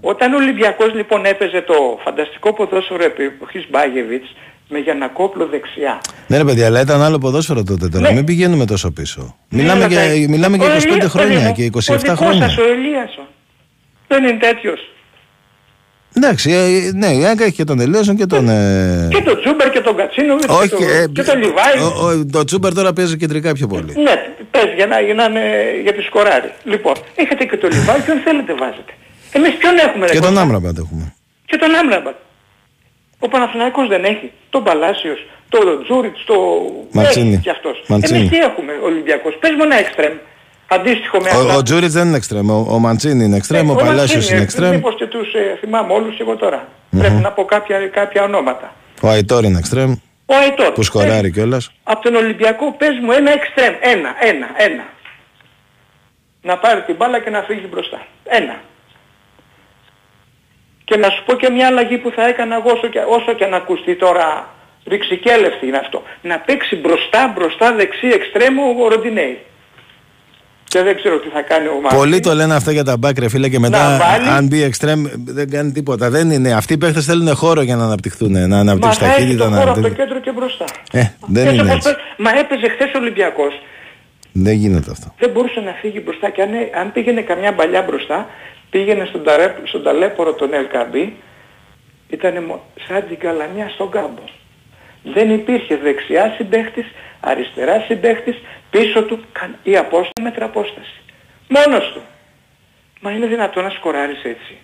[0.00, 4.28] Όταν ο Ολυμπιακός λοιπόν έπαιζε το φανταστικό ποδόσφαιρο εποχής Μπάγεβιτς
[4.68, 6.00] με Γιανακόπλο δεξιά.
[6.26, 8.12] Ναι, ρε παιδιά, αλλά ήταν άλλο ποδόσφαιρο τότε τώρα.
[8.12, 9.36] Μην πηγαίνουμε τόσο πίσω.
[9.48, 11.94] Μιλάμε, Ναι, αλλά για, τα- μιλάμε Ο για 25 Ελίας, χρόνια παιδί μου, και 27
[11.94, 12.48] ο δικός χρόνια.
[12.48, 13.26] σας ο Ελίασον.
[14.08, 14.80] Δεν είναι τέτοιος.
[16.18, 18.48] Εντάξει, ε, ναι, η Άγκα έχει και τον Ελίασον και τον.
[18.48, 21.76] ε, Και τον Τζούμπερ και τον Κατσίνο Όχι, και, το, ε, και τον Λιβάη.
[21.82, 23.92] ο, ο, το Τσούμπερ τώρα παίζει κεντρικά πιο πολύ.
[24.06, 24.14] Ναι,
[24.50, 25.44] πες για να, για να είναι
[25.82, 26.50] για τη σκοράρι.
[26.64, 28.92] Λοιπόν, έχετε και τον Λιβάη ποιον θέλετε βάζετε.
[29.32, 31.14] Εμείς ποιον έχουμε ρε Και τον Κώστα; Άμραμπαντ έχουμε.
[31.50, 32.16] Και τον Άμραμπατ.
[33.18, 34.30] Ο Παναθηναϊκός δεν έχει.
[34.50, 36.34] Τον Παλάσιος, τον Τζούριτς, το...
[36.92, 37.32] Μαντσίνη.
[37.32, 37.76] Έχει κι αυτός.
[37.88, 38.18] Μαντσίνη.
[38.18, 39.32] Εμείς τι έχουμε ο Ολυμπιακός.
[39.40, 40.14] Πες μου ένα εξτρέμ.
[40.68, 41.54] Αντίστοιχο με αυτά.
[41.54, 42.50] Ο, ο Τζούριτ δεν είναι εξτρέμ.
[42.50, 43.68] Ο, ο Μαντσίνη είναι εξτρέμ.
[43.68, 44.70] Ε, ο Παλάσιος Μαντσίνη, είναι εξτρέμ.
[44.70, 46.68] Μήπως και τους ε, θυμάμαι όλους εγώ τώρα.
[46.98, 48.74] Πρέπει να πω κάποια, κάποια ονόματα.
[49.02, 49.92] Ο Αϊτόρ είναι εξτρέμ.
[50.26, 50.72] Ο Αϊτόρ.
[50.72, 51.70] Που σκοράρει κιόλας.
[51.82, 53.74] Από τον Ολυμπιακό πες μου ένα εξτρέμ.
[53.80, 54.84] Ένα, ένα, ένα.
[56.42, 58.06] Να πάρει την μπάλα και να φύγει μπροστά.
[58.24, 58.60] Ένα.
[60.84, 63.46] Και να σου πω και μια αλλαγή που θα έκανα εγώ όσο και, όσο και
[63.46, 64.54] να ακουστεί τώρα
[64.86, 66.02] ρηξικέλευτη είναι αυτό.
[66.22, 69.38] Να παίξει μπροστά, μπροστά, δεξί, εξτρέμο ο Ροντινέη.
[70.68, 71.98] Και δεν ξέρω τι θα κάνει ο Μάρτιν.
[71.98, 74.28] Πολλοί το λένε αυτά για τα μπακ, ρε φίλε, και μετά Να βάλει.
[74.28, 76.10] αν μπει εξτρέμ δεν κάνει τίποτα.
[76.10, 76.52] Δεν είναι.
[76.52, 78.32] Αυτοί οι παίχτες θέλουν χώρο για να αναπτυχθούν.
[78.32, 79.44] Να Μα αναπτύξουν θα έχει ταχύτητα.
[79.44, 79.56] το Να...
[79.56, 80.64] χώρο από το αναπτύξουν- κέντρο και μπροστά.
[80.92, 81.88] Ε, δεν Έτσι είναι όπως έτσι.
[81.94, 83.52] πες- Μα έπαιζε χθες ο Ολυμπιακός.
[84.32, 85.14] Δεν γίνεται αυτό.
[85.18, 86.50] δεν μπορούσε να φύγει μπροστά και αν,
[86.80, 88.26] αν πήγαινε καμιά παλιά μπροστά,
[88.70, 90.94] πήγαινε στον, ταρέ, στον ταλέπορο τον LKB,
[92.08, 92.34] ήταν
[92.88, 94.24] σαν την καλανιά στον κάμπο.
[95.02, 96.86] Δεν υπήρχε δεξιά συμπαίχτης,
[97.20, 98.36] αριστερά συμπαίχτης,
[98.70, 100.92] πίσω του καν- η απόσταση μέτρα απόσταση.
[101.48, 102.00] Μόνος του.
[103.00, 104.56] Μα είναι δυνατόν να σκοράρεις έτσι.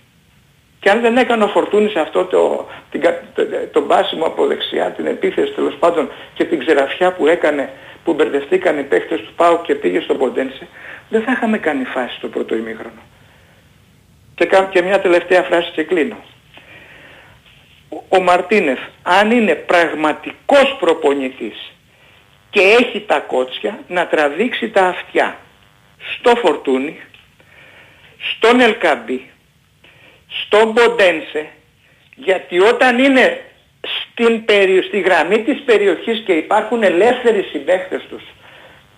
[0.81, 3.43] Και αν δεν έκανε ο Φορτούνης αυτό το, την, κα- το,
[3.73, 7.71] το μπάσιμο από δεξιά, την επίθεση τέλος πάντων και την ξεραφιά που έκανε,
[8.05, 10.67] που μπερδευτήκαν οι παίχτες του ΠΑΟ και πήγε στον Ποντένσε,
[11.09, 13.01] δεν θα είχαμε κάνει φάση στο πρώτο ημίχρονο.
[14.35, 16.17] Και κάνω και μια τελευταία φράση και κλείνω.
[17.95, 21.73] Ο, ο Μαρτίνεφ, αν είναι πραγματικός προπονητής
[22.51, 25.39] και έχει τα κότσια, να τραβήξει τα αυτιά
[26.15, 27.01] στο Φορτούνι,
[28.19, 29.31] στον Ελκάμπη,
[30.29, 31.49] στον Ποντένσε,
[32.15, 33.41] γιατί όταν είναι
[33.87, 34.83] στην περι...
[34.83, 38.23] στη γραμμή της περιοχής και υπάρχουν ελεύθεροι συμπαίχτες τους,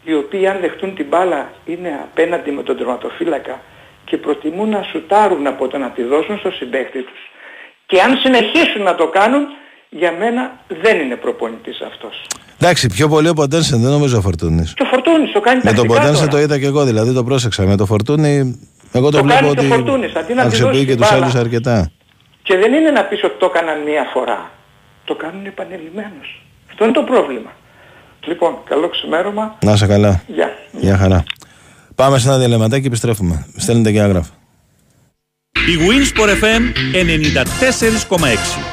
[0.05, 3.61] οι οποίοι αν δεχτούν την μπάλα είναι απέναντι με τον τερματοφύλακα
[4.05, 7.31] και προτιμούν να σουτάρουν από το να τη δώσουν στο συμπαίχτη τους.
[7.87, 9.43] Και αν συνεχίσουν να το κάνουν,
[9.91, 12.27] για μένα δεν είναι προπονητής αυτός.
[12.61, 14.75] Εντάξει, πιο πολύ ο Ποντένσε δεν νομίζω ο Φορτούνης.
[14.75, 16.31] Και ο Φορτούνης το κάνει Με τον τακτικά Ποντένσε τώρα.
[16.33, 17.67] το είδα και εγώ, δηλαδή το πρόσεξα.
[17.67, 18.61] Με το Φορτούνη,
[18.93, 20.93] εγώ το, Το βλέπω κάνει και ο ότι Φορτούνης, αντί να τη αξιοποιεί δώσει και
[20.93, 21.23] την τους μπάλα.
[21.25, 21.91] άλλους αρκετά.
[22.43, 24.51] Και δεν είναι να πεις ότι το έκαναν μία φορά.
[25.05, 26.43] Το κάνουν επανειλημμένως.
[26.71, 27.51] Αυτό είναι το πρόβλημα.
[28.27, 29.57] Λοιπόν, καλό ξημέρωμα.
[29.65, 30.23] Να είσαι καλά.
[30.27, 30.51] Γεια.
[30.73, 31.25] Γεια χαρά.
[31.95, 33.47] Πάμε σε ένα διαλυματάκι και επιστρέφουμε.
[33.57, 34.31] Στέλνετε και άγραφα.
[35.65, 36.63] Η Winsport FM
[38.17, 38.27] 94,6.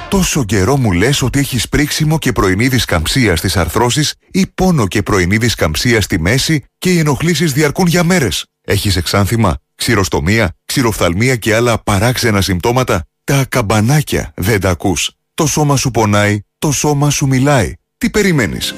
[0.10, 5.02] Τόσο καιρό μου λες ότι έχεις πρίξιμο και πρωινή δισκαμψία στις αρθρώσεις ή πόνο και
[5.02, 8.46] πρωινή δισκαμψία στη μέση και οι ενοχλήσεις διαρκούν για μέρες.
[8.62, 15.12] Έχεις εξάνθημα, ξηροστομία, ξηροφθαλμία και άλλα παράξενα συμπτώματα; Τα καμπανάκια δεν τα ακούς.
[15.34, 17.74] Το σώμα σου πονάει, το σώμα σου μιλάει.
[17.98, 18.76] Τι περιμένεις;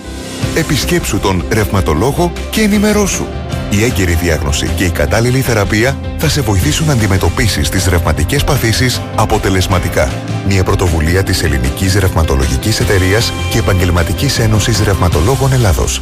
[0.56, 3.26] Επισκέψου τον ρευματολόγο και ενημερώσου.
[3.70, 9.02] Η έγκαιρη διάγνωση και η κατάλληλη θεραπεία θα σε βοηθήσουν να αντιμετωπίσεις τις ρευματικές παθήσεις
[9.16, 10.12] αποτελεσματικά.
[10.48, 16.02] Μια πρωτοβουλία της Ελληνικής Ρευματολογικής Εταιρείας και Επαγγελματικής Ένωσης Ρευματολόγων Ελλάδος.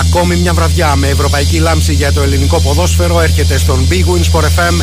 [0.00, 4.42] Ακόμη μια βραδιά με ευρωπαϊκή λάμψη για το ελληνικό ποδόσφαιρο έρχεται στον Big Wins for
[4.42, 4.74] FM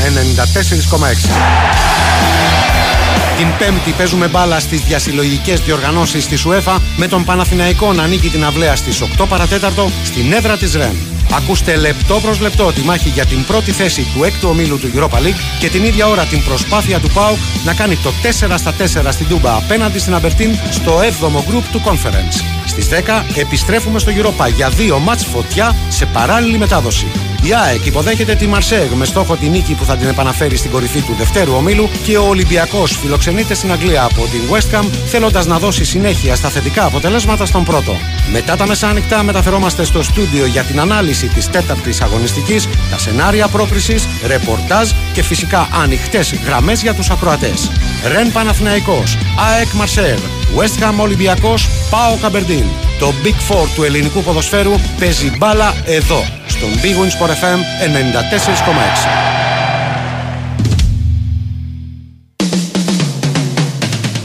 [0.99, 2.92] 94,6.
[3.37, 8.45] Την Πέμπτη παίζουμε μπάλα στις διασυλλογικές διοργανώσεις της UEFA με τον Παναθηναϊκό να ανήκει την
[8.45, 10.95] αυλαία στις 8 παρατέταρτο στην έδρα της ΡΕΝ.
[11.31, 15.17] Ακούστε λεπτό προς λεπτό τη μάχη για την πρώτη θέση του έκτου ομίλου του Europa
[15.17, 17.35] League και την ίδια ώρα την προσπάθεια του ΠΑΟ
[17.65, 18.11] να κάνει το
[18.49, 18.73] 4 στα
[19.07, 22.62] 4 στην Τούμπα απέναντι στην Αμπερτίν στο 7ο group του Conference.
[22.73, 27.07] Στις 10 επιστρέφουμε στο Europa για δύο μάτς φωτιά σε παράλληλη μετάδοση.
[27.43, 31.01] Η ΑΕΚ υποδέχεται τη Μαρσέγ με στόχο τη νίκη που θα την επαναφέρει στην κορυφή
[31.01, 35.59] του δευτέρου ομίλου και ο Ολυμπιακός φιλοξενείται στην Αγγλία από την West Ham θέλοντας να
[35.59, 37.97] δώσει συνέχεια στα θετικά αποτελέσματα στον πρώτο.
[38.31, 44.07] Μετά τα μεσάνυχτα μεταφερόμαστε στο στούντιο για την ανάλυση της τέταρτης αγωνιστικής, τα σενάρια πρόκρισης,
[44.27, 47.71] ρεπορτάζ και φυσικά ανοιχτές γραμμές για τους ακροατές.
[48.13, 49.17] Ρεν Παναθηναϊκός,
[49.51, 50.19] ΑΕΚ Μαρσέγ,
[50.57, 52.62] West Ham Ολυμπιακός, ΠΑΟ Καμπερντίν.
[52.99, 59.33] Το Big Four του ελληνικού ποδοσφαίρου παίζει μπάλα εδώ, στον Big Wins for FM 94,6.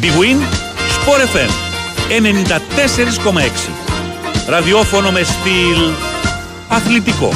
[0.03, 0.39] Big Win,
[0.97, 1.51] Sport FM
[3.29, 3.71] 94,6.
[4.49, 5.93] Ραδιόφωνο με στυλ
[6.69, 7.33] αθλητικό.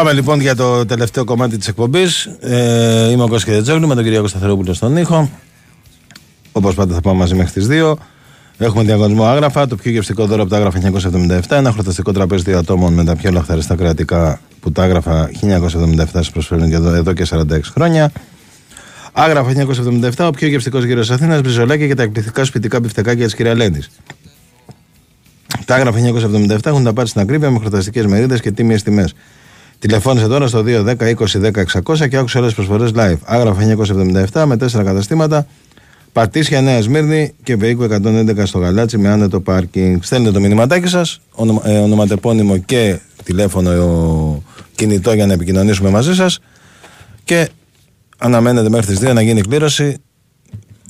[0.00, 2.24] Πάμε λοιπόν για το τελευταίο κομμάτι της εκπομπής.
[2.40, 5.30] Ε, είμαι ο Κώστας Κετσετζόγλου με τον κύριο Κωνσταθερόπουλο στον ήχο.
[6.52, 7.94] Όπως πάντα θα πάμε μαζί μέχρι τις 2.
[8.58, 11.56] Έχουμε διαγωνισμό άγραφα, το πιο γευστικό δώρο από τα άγραφα 1977.
[11.56, 16.30] Ένα χορταστικό τραπέζι δύο ατόμων με τα πιο λαχταριστά κρεατικά που τα άγραφα 1977 σας
[16.30, 18.12] προσφέρουν και εδώ, εδώ και 46 χρόνια.
[19.12, 19.52] Άγραφα
[20.16, 23.56] 1977, ο πιο γευστικός γύρος της Αθήνας, μπριζολάκια και τα εκπληκτικά σπιτικά μπιφτεκάκια της κυρίας
[23.56, 23.82] Λέντη.
[25.64, 29.14] Τα άγραφα 1977 έχουν τα πάρει στην ακρίβεια με χορταστικέ μερίδες και τίμιες τιμές.
[29.80, 31.50] Τηλεφώνησε τώρα στο 210 20 10
[31.84, 33.18] 600 και άκουσε όλες τις προσφορές live.
[33.24, 33.62] Άγραφα
[34.32, 35.46] 1977 με 4 καταστήματα.
[36.12, 40.00] Πατήσια Νέα Σμύρνη και Βεϊκού 111 στο Γαλάτσι με άνετο πάρκινγκ.
[40.02, 46.14] Στέλνετε το μηνυματάκι σας, ονομα, ε, ονοματεπώνυμο και τηλέφωνο ε, κινητό για να επικοινωνήσουμε μαζί
[46.14, 46.40] σας.
[47.24, 47.48] Και
[48.18, 49.96] αναμένετε μέχρι τις 2 να γίνει η κλήρωση.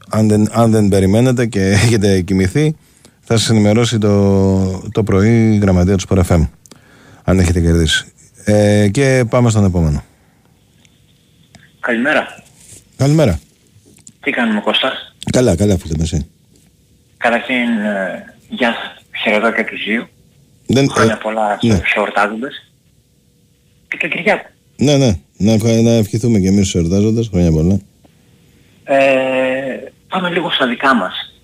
[0.09, 2.77] Αν δεν, αν δεν περιμένετε και έχετε κοιμηθεί,
[3.21, 6.49] θα σας ενημερώσει το, το πρωί η γραμματεία του Sport FM.
[7.25, 8.05] Αν έχετε κερδίσει.
[8.53, 10.03] Ε, και πάμε στον επόμενο.
[11.81, 12.43] Καλημέρα.
[12.97, 13.41] Καλημέρα.
[14.21, 14.93] Τι κάνουμε Κώστα;
[15.33, 16.27] Καλά, καλά, φίλε με εσύ.
[17.17, 17.55] Καταρχήν,
[17.85, 19.05] ε, γεια σας.
[19.23, 20.09] Χαιρετώ και τους δύο.
[20.67, 21.75] Δεν, Χρόνια ε, πολλά ναι.
[21.75, 22.71] στους εορτάζοντες.
[23.89, 24.47] Και τον Κυριάκο.
[24.77, 25.19] Ναι, ναι.
[25.37, 27.29] Να, ευχα- να ευχηθούμε και εμείς στους εορτάζοντες.
[27.29, 27.79] Χρόνια πολλά.
[28.85, 29.79] Ε,
[30.09, 31.35] πάμε λίγο στα δικά μας.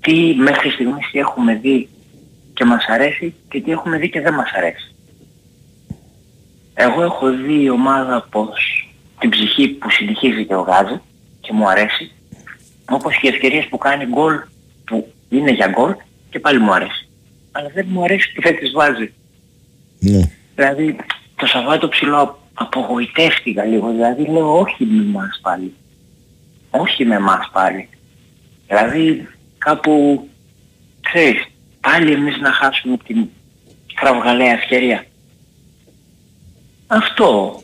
[0.00, 1.88] Τι μέχρι στιγμής τι έχουμε δει
[2.54, 4.89] και μας αρέσει και τι έχουμε δει και δεν μας αρέσει.
[6.80, 8.88] Εγώ έχω δει η ομάδα πως
[9.18, 11.00] την ψυχή που συνεχίζει και βγάζει
[11.40, 12.12] και μου αρέσει
[12.90, 14.40] όπως και οι ευκαιρίες που κάνει γκολ
[14.84, 15.94] που είναι για γκολ
[16.30, 17.08] και πάλι μου αρέσει.
[17.52, 19.12] Αλλά δεν μου αρέσει που δεν τις βάζει.
[19.98, 20.30] Ναι.
[20.54, 20.96] Δηλαδή
[21.36, 23.90] το Σαββάτο ψηλό απογοητεύτηκα λίγο.
[23.90, 25.74] Δηλαδή λέω όχι με εμάς πάλι.
[26.70, 27.88] Όχι με εμάς πάλι.
[28.66, 29.28] Δηλαδή
[29.58, 30.28] κάπου,
[31.00, 31.46] ξέρεις,
[31.80, 33.28] πάλι εμείς να χάσουμε την
[33.94, 35.04] κραυγαλαία ευκαιρία.
[36.92, 37.60] Αυτό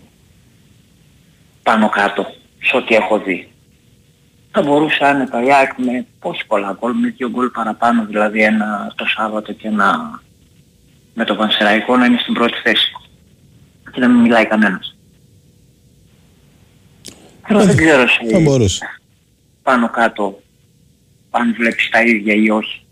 [1.62, 2.26] πάνω κάτω
[2.62, 3.50] σε ό,τι έχω δει.
[4.50, 8.92] Θα μπορούσε άνετα η ΑΕΚ με όχι πολλά γκολ, με δύο γκολ παραπάνω, δηλαδή ένα
[8.96, 10.20] το Σάββατο και ένα
[11.14, 12.92] με το Πανσεραϊκό να είναι στην πρώτη θέση.
[13.92, 14.96] Και να μην μιλάει κανένας.
[17.48, 19.00] Τώρα δεν ξέρω σε Θα μπορούσε.
[19.62, 20.40] πάνω κάτω
[21.30, 22.86] αν βλέπεις τα ίδια ή όχι.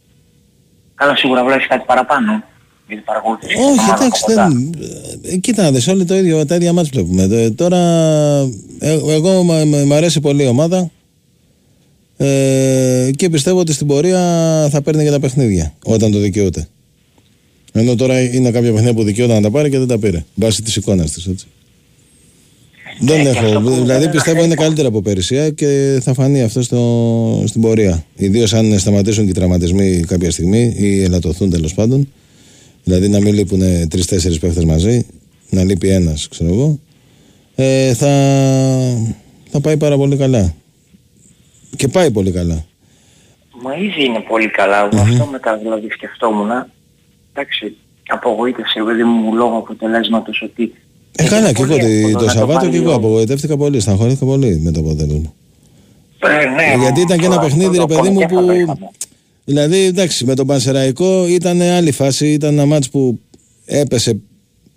[0.95, 2.45] Καλά σίγουρα βλέπεις κάτι παραπάνω.
[2.89, 4.49] Γιατί παρακολουθείς την Όχι, ομάδα εντάξει, από κοντά.
[4.49, 5.33] δεν...
[5.33, 7.23] ε, Κοίτα να δεις, όλοι το ίδιο, τα ίδια μάτς βλέπουμε.
[7.31, 7.79] Ε, Τώρα,
[8.79, 10.91] ε, εγώ μ' μ' μ' αρέσει πολύ η ομάδα
[12.17, 14.21] ε, και πιστεύω ότι στην πορεία
[14.71, 16.69] θα παίρνει και τα παιχνίδια όταν το δικαιούται.
[17.73, 20.25] Ενώ τώρα είναι κάποια παιχνίδια που δικαιούται να τα πάρει και δεν τα πήρε.
[20.35, 21.47] Βάσει της εικόνας της, έτσι.
[23.01, 23.61] Δεν έχω.
[23.61, 28.05] Δηλαδή πιστεύω είναι καλύτερα από πέρυσι ε, και θα φανεί αυτό στο, στην πορεία.
[28.17, 32.09] Ιδίως αν σταματήσουν και οι τραυματισμοί κάποια στιγμή ή ελαττωθούν τέλος πάντων.
[32.85, 35.07] Δηλαδή να μην λείπουν τρει-τέσσερι παίχτες μαζί,
[35.51, 36.79] να λείπει ένας, ξέρω εγώ.
[37.55, 38.09] Ε, θα,
[39.51, 40.55] θα πάει πάρα πολύ καλά.
[41.77, 42.65] Και πάει πολύ καλά.
[43.63, 44.89] Μα ήδη είναι πολύ καλά.
[44.93, 46.49] Εγώ αυτό μετά δηλαδή σκεφτόμουν.
[47.33, 47.77] Εντάξει,
[48.09, 50.73] απογοήτευσε παιδί μου λόγω αποτελέσματος ότι...
[51.17, 52.95] Ε, καλά, και εγώ πολύ το, εύκολο το να το Σαββάτο πάρει και εγώ ο-
[52.95, 55.33] απογοητεύτηκα πολύ, στεναχωρήθηκα πολύ με το αποτέλεσμα.
[56.19, 56.47] Ε,
[56.77, 58.79] ναι, Γιατί ήταν και ένα αυτό παιχνίδι, ρε το παιδί μου, κόμμα και θα το
[58.79, 58.91] που.
[59.45, 59.67] Είχαμε.
[59.67, 62.33] Δηλαδή, εντάξει, με τον Πανσεραϊκό ήταν άλλη φάση.
[62.33, 63.19] Ήταν ένα μάτς που
[63.65, 64.21] έπεσε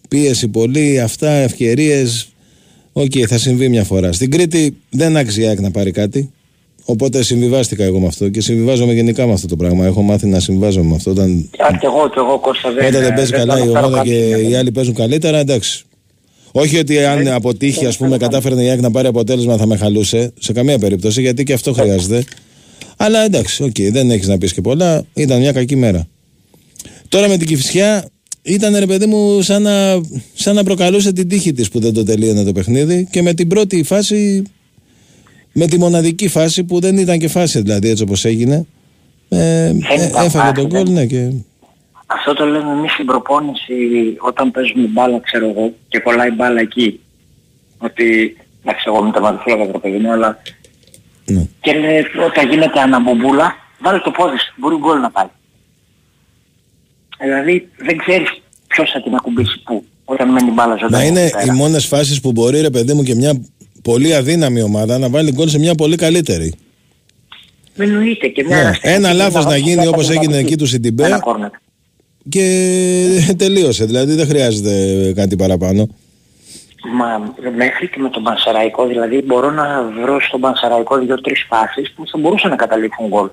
[0.09, 2.27] πίεση πολύ, αυτά, ευκαιρίες.
[2.93, 4.11] Οκ, θα συμβεί μια φορά.
[4.11, 6.31] Στην Κρήτη δεν άξιζε η ΑΕΚ να πάρει κάτι.
[6.89, 9.85] Οπότε συμβιβάστηκα εγώ με αυτό και συμβιβάζομαι γενικά με αυτό το πράγμα.
[9.85, 11.11] Έχω μάθει να συμβιβάζομαι με αυτό.
[11.11, 12.85] Όταν, Α, και εγώ, και εγώ Κώστα δεν...
[12.85, 14.93] όταν δεν παίζει δεν καλά θα η αναφέρω ομάδα κάτι και για οι άλλοι παίζουν
[14.93, 15.85] καλύτερα, εντάξει.
[16.51, 20.33] Όχι ότι αν αποτύχει, ας πούμε, κατάφερε η ΑΕΚ να πάρει αποτέλεσμα θα με χαλούσε.
[20.39, 22.23] Σε καμία περίπτωση, γιατί και αυτό χρειάζεται.
[22.97, 25.03] Αλλά εντάξει, οκ, δεν έχεις να πεις και πολλά.
[25.13, 26.07] Ήταν μια κακή μέρα.
[27.09, 28.09] Τώρα με την Κηφισιά
[28.41, 30.01] ήταν ρε παιδί μου σαν να,
[30.33, 33.47] σαν να προκαλούσε την τύχη της που δεν το τελείωνε το παιχνίδι και με την
[33.47, 34.43] πρώτη φάση,
[35.51, 38.65] με τη μοναδική φάση που δεν ήταν και φάση δηλαδή έτσι όπως έγινε,
[39.29, 41.29] ε, ε, ήταν έφαγε φάση, τον δεν- γκολ ναι και
[42.05, 43.73] Αυτό το λέμε εμείς στην προπόνηση
[44.19, 46.99] όταν παίζουμε μπάλα, ξέρω εγώ, και κολλάει μπάλα εκεί.
[47.77, 50.41] Ότι, εντάξει, εγώ είμαι τερματοφύλακα το παιδί μου, αλλά...
[51.31, 51.45] Ναι.
[51.61, 55.25] Και λέει, όταν γίνεται αναμπομπούλα, βάλε το πόδι σου, μπορεί γκολ να πάει.
[57.19, 58.27] Δηλαδή, δεν ξέρεις
[58.67, 61.03] ποιος θα την ακουμπήσει πού, όταν μένει η μπάλα ζωντανή.
[61.03, 61.53] να είναι εκεί πέρα.
[61.53, 63.41] οι μόνες φάσεις που μπορεί ρε παιδί μου και μια
[63.81, 66.53] πολύ αδύναμη ομάδα να βάλει γκολ σε μια πολύ καλύτερη.
[67.75, 70.25] Με εννοείται και μια Ναι, αναστατική ένα λάθος ομάδα να που γίνει θα όπως πατηματική.
[70.33, 71.49] έγινε εκεί του Σιντιμπέ Ένα κόρνερ.
[72.29, 72.43] και
[73.37, 73.85] τελείωσε.
[73.85, 75.87] Δηλαδή δεν χρειάζεται κάτι παραπάνω.
[76.93, 82.07] Μα μέχρι και με τον Πανσεραϊκό, δηλαδή μπορώ να βρω στον Πανσεραϊκό δύο-τρεις φάσεις που
[82.07, 83.29] θα μπορούσαν να καταλήξουν γκολ.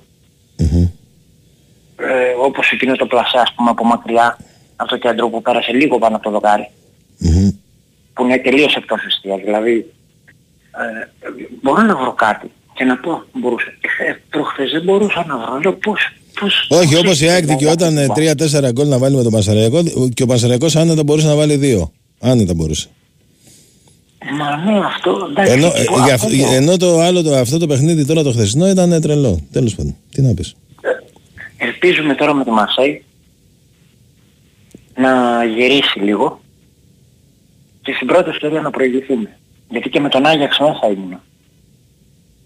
[1.97, 4.37] Ε, όπως εκείνο το πλασέ, ας πούμε, από μακριά,
[4.75, 6.69] από το κέντρο που πέρασε λίγο πάνω από το δοκάρι.
[8.13, 9.39] Που είναι τελείως εκτός εστίας.
[9.43, 9.93] Δηλαδή,
[10.71, 11.27] ε,
[11.61, 13.77] μπορώ να βρω κάτι και να πω, μπορούσε.
[14.07, 15.59] Ε, προχθές δεν μπορούσα να βρω.
[15.63, 15.99] Λέω πώς,
[16.39, 16.67] πώς...
[16.69, 18.31] Όχι, πώς όπως έτσι η ΑΕΚ να δικαιόταν βάλει.
[18.67, 19.83] 3-4 γκολ να βάλει με τον Πανσεραϊκό
[20.13, 21.89] και ο Πανσεραϊκός άνετα μπορούσε να βάλει 2.
[22.19, 22.89] Άνετα μπορούσε.
[24.31, 25.51] Μα ναι, αυτό, εντάξει.
[25.51, 28.05] Ενώ, και ε, πω, για αυτό αυτό- το- ενώ το άλλο, το, αυτό το παιχνίδι
[28.05, 29.39] τώρα το χθεσινό ήταν τρελό.
[29.51, 29.95] Τέλος πάντων.
[30.11, 30.55] Τι να πεις.
[31.57, 33.03] Ελπίζουμε τώρα με τη Μαρσέη
[34.95, 36.41] να γυρίσει λίγο
[37.81, 39.37] και στην πρώτη ευκαιρία να προηγηθούμε.
[39.69, 41.19] Γιατί και με τον Άγιαξ μέσα ήμουν.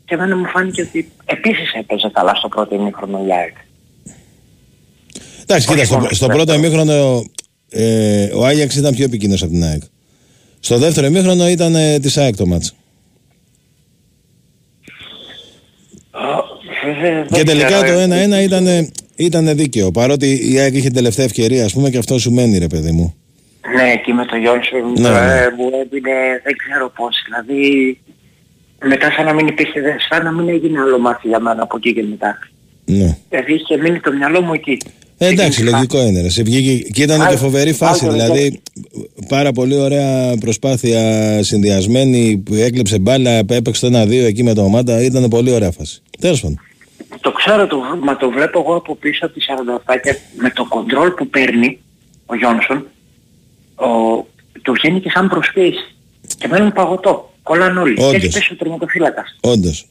[0.06, 3.56] Και εμένα μου φάνηκε ότι επίσης έπαιζε καλά στο πρώτο ημίχρονο η ΑΕΚ.
[5.42, 7.24] Εντάξει, κοίτα, στο, μόνο στο στο πρώτο ημίχρονο
[7.70, 9.82] ε, ο Άγιαξ ήταν πιο επικίνδυνος από την ΑΕΚ.
[10.60, 12.76] Στο δεύτερο ημίχρονο ήταν ε, της ΑΕΚ το μάτς.
[16.86, 19.92] Βέβαια, Και δεν τελικά ξέρω, το ε, 1-1 ήταν, ήταν δίκαιο.
[19.92, 22.92] Παρότι η ΑΕΚ είχε την τελευταία ευκαιρία, ας πούμε, και αυτό σου μένει, ρε παιδί
[22.92, 23.14] μου.
[23.76, 25.16] Ναι, εκεί με τον Γιόνσον Ναι, ναι.
[25.18, 26.12] ε, μου έδινε
[26.44, 27.16] δεν ξέρω πώς.
[27.26, 27.98] Δηλαδή
[28.86, 31.78] μετά σαν να μην υπήρχε, δε- σαν να μην έγινε άλλο μάθη για μένα από
[31.78, 32.38] εκεί και μετά.
[32.86, 33.18] Ναι.
[33.30, 34.78] Δηλαδή είχε μείνει το μυαλό μου εκεί.
[35.22, 36.22] Ε, εντάξει, λογικό είναι.
[36.22, 36.30] Ρε.
[36.30, 38.06] Σε βγήκε, και ήταν και Άλλο- φοβερή φάση.
[38.06, 38.62] άλλο Δηλαδή,
[39.28, 41.00] πάρα πολύ ωραία προσπάθεια
[41.44, 45.02] συνδυασμένη που έκλεψε μπάλα, έπαιξε το 1-2 εκεί με το ομάδα.
[45.02, 46.02] Ήταν πολύ ωραία φάση.
[46.20, 46.60] Τέλος πάντων.
[47.22, 49.42] Το ξέρω, το, μα το βλέπω εγώ από πίσω από τη
[49.88, 51.80] 47 και με το κοντρόλ που παίρνει
[52.26, 52.88] ο Γιόνσον,
[53.76, 53.88] ο,
[54.62, 55.96] του βγαίνει και σαν προσφύγης.
[56.38, 57.34] Και μένουν παγωτό.
[57.44, 57.94] Κολλάνε όλοι.
[57.96, 58.14] Και Όντως.
[58.16, 59.38] έτσι πέσει ο τερματοφύλακας.
[59.42, 59.86] Όντως.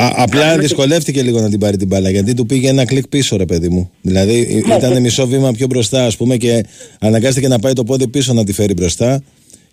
[0.00, 3.36] Α, απλά δυσκολεύτηκε λίγο να την πάρει την μπάλα γιατί του πήγε ένα κλικ πίσω,
[3.36, 3.90] ρε παιδί μου.
[4.00, 5.00] Δηλαδή Ναι, ήταν ναι.
[5.00, 6.64] μισό βήμα πιο μπροστά, ας πούμε, και
[7.00, 9.22] αναγκάστηκε να πάει το πόδι πίσω να τη φέρει μπροστά.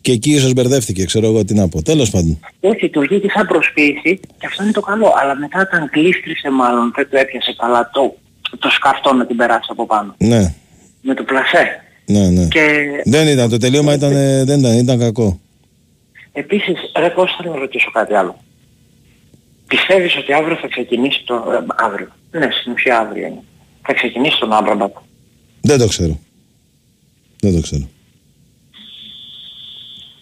[0.01, 1.81] Και εκεί ίσως μπερδεύτηκε, ξέρω εγώ τι να πω.
[1.81, 2.39] Τέλος πάντων.
[2.59, 5.13] Όχι, του βγήκε σαν προσποίηση και αυτό είναι το καλό.
[5.21, 8.15] Αλλά μετά όταν κλείστρισε μάλλον, δεν του έπιασε καλά το,
[8.59, 10.15] το σκαφτό να την περάσει από πάνω.
[10.17, 10.53] Ναι,
[11.01, 11.63] Με το πλασέ.
[12.05, 12.47] ναι, ναι.
[12.47, 12.61] Και
[13.05, 15.39] Δεν ήταν, το τελείωμα ήταν, ε, δεν ήταν, ήταν κακό.
[16.31, 18.39] επίσης, ρε Κώστα, θέλω να ρωτήσω κάτι άλλο.
[19.67, 21.33] Πιστεύεις ότι αύριο θα ξεκινήσει το...
[21.35, 22.07] ε, αύριο.
[22.31, 23.41] Ναι, στην ουσία αύριο είναι.
[23.81, 24.95] Θα ξεκινήσει τον Άμπραμπατ.
[25.61, 26.19] Δεν το ξέρω.
[27.39, 27.87] Δεν το ξέρω.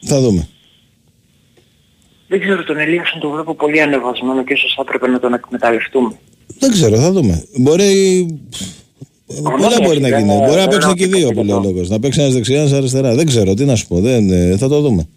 [0.06, 0.48] Θα δούμε.
[2.28, 6.20] Δεν ξέρω, τον Ελίασον τον βλέπω πολύ ανεβασμένο και ίσως θα έπρεπε να τον εκμεταλλευτούμε.
[6.60, 7.46] Δεν ξέρω, θα δούμε.
[7.58, 8.26] Μπορεί.
[9.44, 10.38] Πολλά μπορεί να δεν- γίνει.
[10.38, 11.90] Μπορεί να δεν παίξουν είναι και οι δύο που λέει ο λόγος.
[11.90, 13.16] Να παίξει ένας δεξιάς, ένας αριστεράς.
[13.16, 14.00] Δεν ξέρω, τι να σου πω.
[14.00, 15.08] Δεν, ε, θα το δούμε.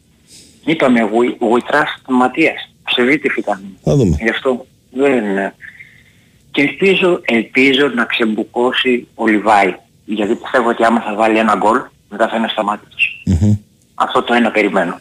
[0.65, 2.75] Είπαμε, we, we trust Ματίας.
[2.87, 3.61] Ψευδίτη ήταν.
[3.83, 4.17] Θα δούμε.
[4.21, 5.55] Γι' αυτό δεν είναι.
[6.51, 9.75] Και ελπίζω, ελπίζω να ξεμπουκώσει ο Λιβάη.
[10.05, 11.81] Γιατί πιστεύω ότι άμα θα βάλει ένα γκολ,
[12.11, 13.25] μετά θα είναι σταμάτητος.
[13.95, 14.99] Αυτό το ένα περιμένω.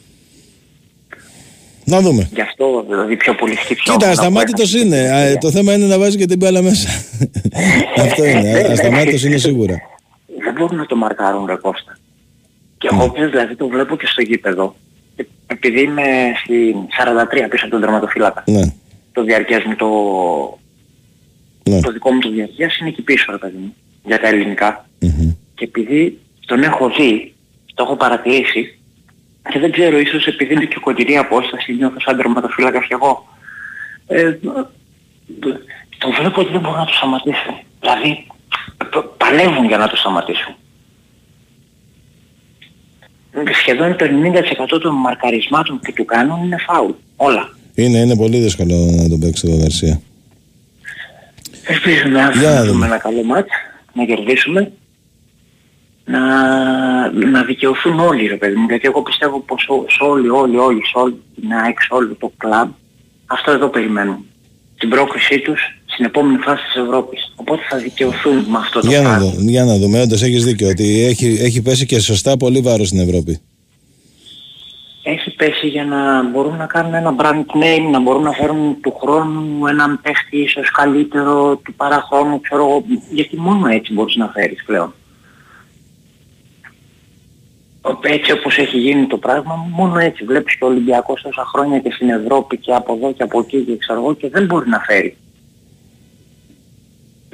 [1.83, 2.29] Να δούμε.
[2.33, 3.91] Γι' αυτό δηλαδή πιο πολύ σκύψω.
[3.91, 4.97] Κοίτα, ασταμάτητος είναι.
[5.11, 6.89] Α, το θέμα είναι να βάζει και την μπάλα μέσα.
[8.05, 8.51] Αυτό είναι.
[8.51, 9.75] Α- Ασταμάτητος είναι σίγουρα.
[10.43, 11.97] Δεν μπορούν να το μαρκάρουν ρε Κώστα.
[12.77, 14.75] Και εγώ πες δηλαδή το βλέπω και στο γήπεδο.
[15.15, 16.03] Ε, Επειδή είμαι
[16.43, 16.75] στη
[17.45, 18.43] 43 πίσω από τον τερματοφύλακα.
[18.47, 18.61] Ναι.
[19.11, 19.87] Το διαρκές μου το...
[21.71, 21.79] Ναι.
[21.81, 23.75] Το δικό μου το διαρκές είναι εκεί πίσω ρε παιδί μου.
[24.03, 24.85] Για τα ελληνικα
[25.55, 27.33] Και επειδή τον έχω δει,
[27.73, 28.79] το έχω παρατηρήσει
[29.49, 33.27] και δεν ξέρω ίσως επειδή είναι και κοντινή απόσταση νιώθω σαν τερματοφύλακας κι εγώ.
[34.07, 34.31] Ε,
[35.97, 37.55] το βλέπω ότι δεν μπορούν να το σταματήσουν.
[37.79, 38.27] Δηλαδή
[38.77, 40.55] π- παλεύουν για να το σταματήσουν.
[43.59, 44.05] Σχεδόν το
[44.75, 46.91] 90% των μαρκαρισμάτων που του κάνουν είναι φάουλ.
[47.15, 47.49] Όλα.
[47.75, 50.01] Είναι, είναι πολύ δύσκολο να τον παίξει το Γαρσία.
[51.67, 52.71] Ελπίζουμε αύριο Για να να δούμε.
[52.71, 53.49] δούμε ένα καλό μάτς,
[53.93, 54.71] να κερδίσουμε,
[56.05, 56.19] να,
[57.11, 60.85] να δικαιωθούν όλοι ρε παιδί μου, γιατί εγώ πιστεύω πως ό- σε όλοι, όλοι, όλοι,
[60.85, 62.69] σε όλη την ΑΕΚ, σε όλο το κλαμπ,
[63.25, 64.25] αυτό εδώ περιμένουν.
[64.79, 65.59] Την πρόκρισή τους
[65.95, 67.31] στην επόμενη φάση της Ευρώπης.
[67.35, 69.25] Οπότε θα δικαιωθούν με αυτό το Για να, πράγμα.
[69.29, 70.01] δω, για να δούμε.
[70.01, 73.39] Όντως έχεις δίκιο ότι έχει, έχει πέσει και σωστά πολύ βάρος στην Ευρώπη.
[75.03, 78.93] Έχει πέσει για να μπορούν να κάνουν ένα brand name, να μπορούν να φέρουν του
[79.01, 84.63] χρόνου έναν παίχτη ίσως καλύτερο, του παραχρόνου, ξέρω εγώ, γιατί μόνο έτσι μπορείς να φέρεις
[84.65, 84.93] πλέον.
[87.81, 90.23] Ο- Έτσι όπως έχει γίνει το πράγμα, μόνο έτσι.
[90.25, 93.61] Βλέπεις και ο Ολυμπιακός τόσα χρόνια και στην Ευρώπη και από εδώ και από εκεί
[93.61, 95.17] και ξέρω εγώ και δεν μπορεί να φέρει.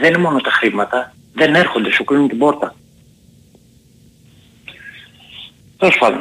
[0.02, 2.76] Δεν είναι μόνο τα χρήματα, δεν έρχονται, σου κλείνουν την πόρτα.
[5.78, 6.20] Τέλος πάντων.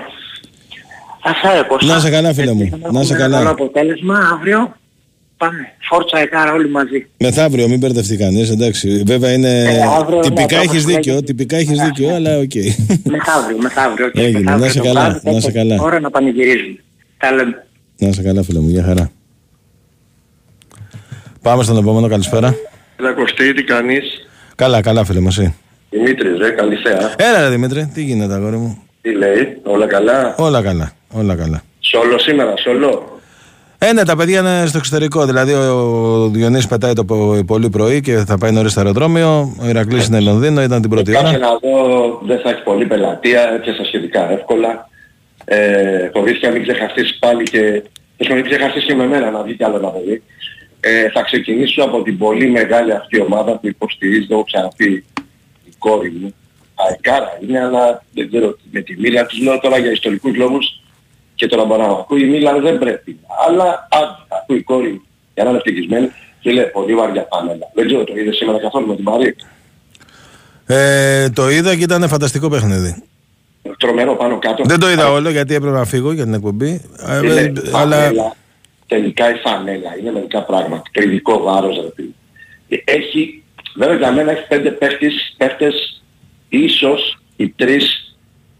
[1.25, 1.95] Αυτά ρε Κώστα.
[1.95, 2.61] Να 'σαι καλά, φίλε μου.
[2.63, 3.37] Ελπίζω Να σε έχουμε ένα καλά.
[3.37, 4.77] καλό αποτέλεσμα αύριο.
[5.37, 5.59] Πάμε.
[5.89, 7.07] Φόρτσα ΑΕΚάρα όλοι μαζί.
[7.19, 9.03] Μεθαύριο, μην μπερδευτεί κανείς, εντάξει.
[9.07, 9.63] Βέβαια είναι.
[9.63, 11.27] Ε, αύριο, τυπικά ναι, έχεις όπως δίκιο, λέγεται.
[11.33, 12.51] τυπικά έχεις δίκιο, αλλά οκ.
[13.05, 14.07] Μεθαύριο, μεθαύριο.
[14.07, 14.41] όχι, Έγινε.
[14.41, 15.83] μεθαύριο Να σε το καλά, βράδυ, να σε τέτοια καλά.
[15.83, 16.79] Ώρα να πανηγυρίζουμε.
[17.19, 17.67] Τα λέμε.
[17.99, 19.11] Να 'σαι καλά, φίλε μου, γεια χαρά.
[21.43, 22.55] Πάμε στον επόμενο, καλησπέρα.
[23.01, 24.03] Έλα Κωστή, τι κάνεις.
[24.55, 25.55] Καλά, καλά, φίλε μου, εσύ.
[25.91, 27.15] Δημήτρης, ρε, καλή θέα.
[27.17, 31.63] Έλα, ρε Δημήτρη, τι γίνεται, αγόρι μου; Τι λέει, όλα καλά; Όλα καλά, όλα καλά.
[31.81, 33.19] Σόλο σήμερα, σόλο;
[33.79, 35.25] Ε, ναι, τα παιδιά είναι στο εξωτερικό.
[35.27, 39.57] Δηλαδή, ο Διονύσης πετάει το πο- πολύ πρωί και θα πάει νωρίς στο αεροδρόμιο.
[39.63, 41.39] Ο Ηρακλής είναι Λονδίνο, ήταν την πρώτη Κάτσε ώρα.
[41.39, 44.89] να δω, δεν θα έχει πολύ πελατεία, έπιασα σχετικά εύκολα.
[45.45, 47.83] Ε, φοβήθηκα να μην ξεχαστείς πάλι και...
[48.17, 50.23] Θες να μην ξεχαστείς και με μένα να βγει κι άλλο ένα παιδί.
[50.81, 55.05] Ε, θα ξεκινήσω από την πολύ μεγάλη αυτή ομάδα που υποστηρίζει, το έχω ξαναπεί,
[55.65, 56.35] η κόρη μου.
[56.75, 60.83] Αεκάρα είναι, αλλά δεν ξέρω, με τη Μίλα τους λέω τώρα για ιστορικούς λόγους
[61.35, 63.19] και τώρα μπορώ να ακούει η Μίλα δεν πρέπει.
[63.47, 65.03] Αλλά άντε, ακούει η κόρη μου,
[65.35, 67.71] για να είναι ευτυχισμένη και λέει πολύ βαριά πάνελα.
[67.75, 69.37] Δεν ξέρω, το είδες σήμερα καθόλου με την Παρή.
[70.67, 73.03] Ε, το είδα και ήταν φανταστικό παιχνίδι.
[73.79, 74.63] Τρομερό πάνω κάτω.
[74.65, 76.83] Δεν το είδα όλο γιατί έπρεπε να φύγω για την εκπομπή.
[77.09, 78.37] Ε, Φίλε, ε, αλλά φανέλα,
[78.91, 80.83] τελικά η φανέλα είναι μερικά πράγματα.
[80.93, 82.15] Το ειδικό βάρος ρε φίλε.
[82.69, 83.43] Ε, Έχει,
[83.77, 86.03] βέβαια για μένα έχει πέντε παίχτες, παίχτες
[86.49, 88.15] ίσως οι τρεις,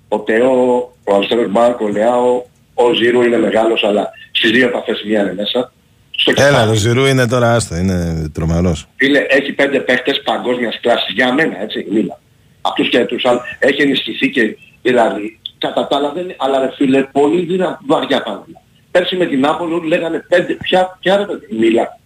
[0.09, 2.43] ο Τεό, ο αριστερός Μπάρκο, ο Λεάο,
[2.75, 5.73] ο Ζήρου είναι μεγάλος αλλά στις δύο επαφές μία είναι μέσα.
[6.11, 6.69] Στο έλα, κεφάλι.
[6.69, 8.87] το Ζηρού είναι τώρα άστα, είναι τρομερός.
[8.97, 12.21] Φίλε, έχει πέντε παίχτες παγκόσμιας κλάσης για μένα, έτσι, μίλα.
[12.61, 13.43] Αυτούς και τους άλλους.
[13.59, 18.45] Έχει ενισχυθεί και δηλαδή, κατά τα άλλα δεν αλλά ρε φίλε, πολύ δυνα, βαριά πάνω.
[18.91, 21.99] Πέρσι με την Άπολο λέγανε πέντε, ποια, ποια ρε παιδί, μίλα.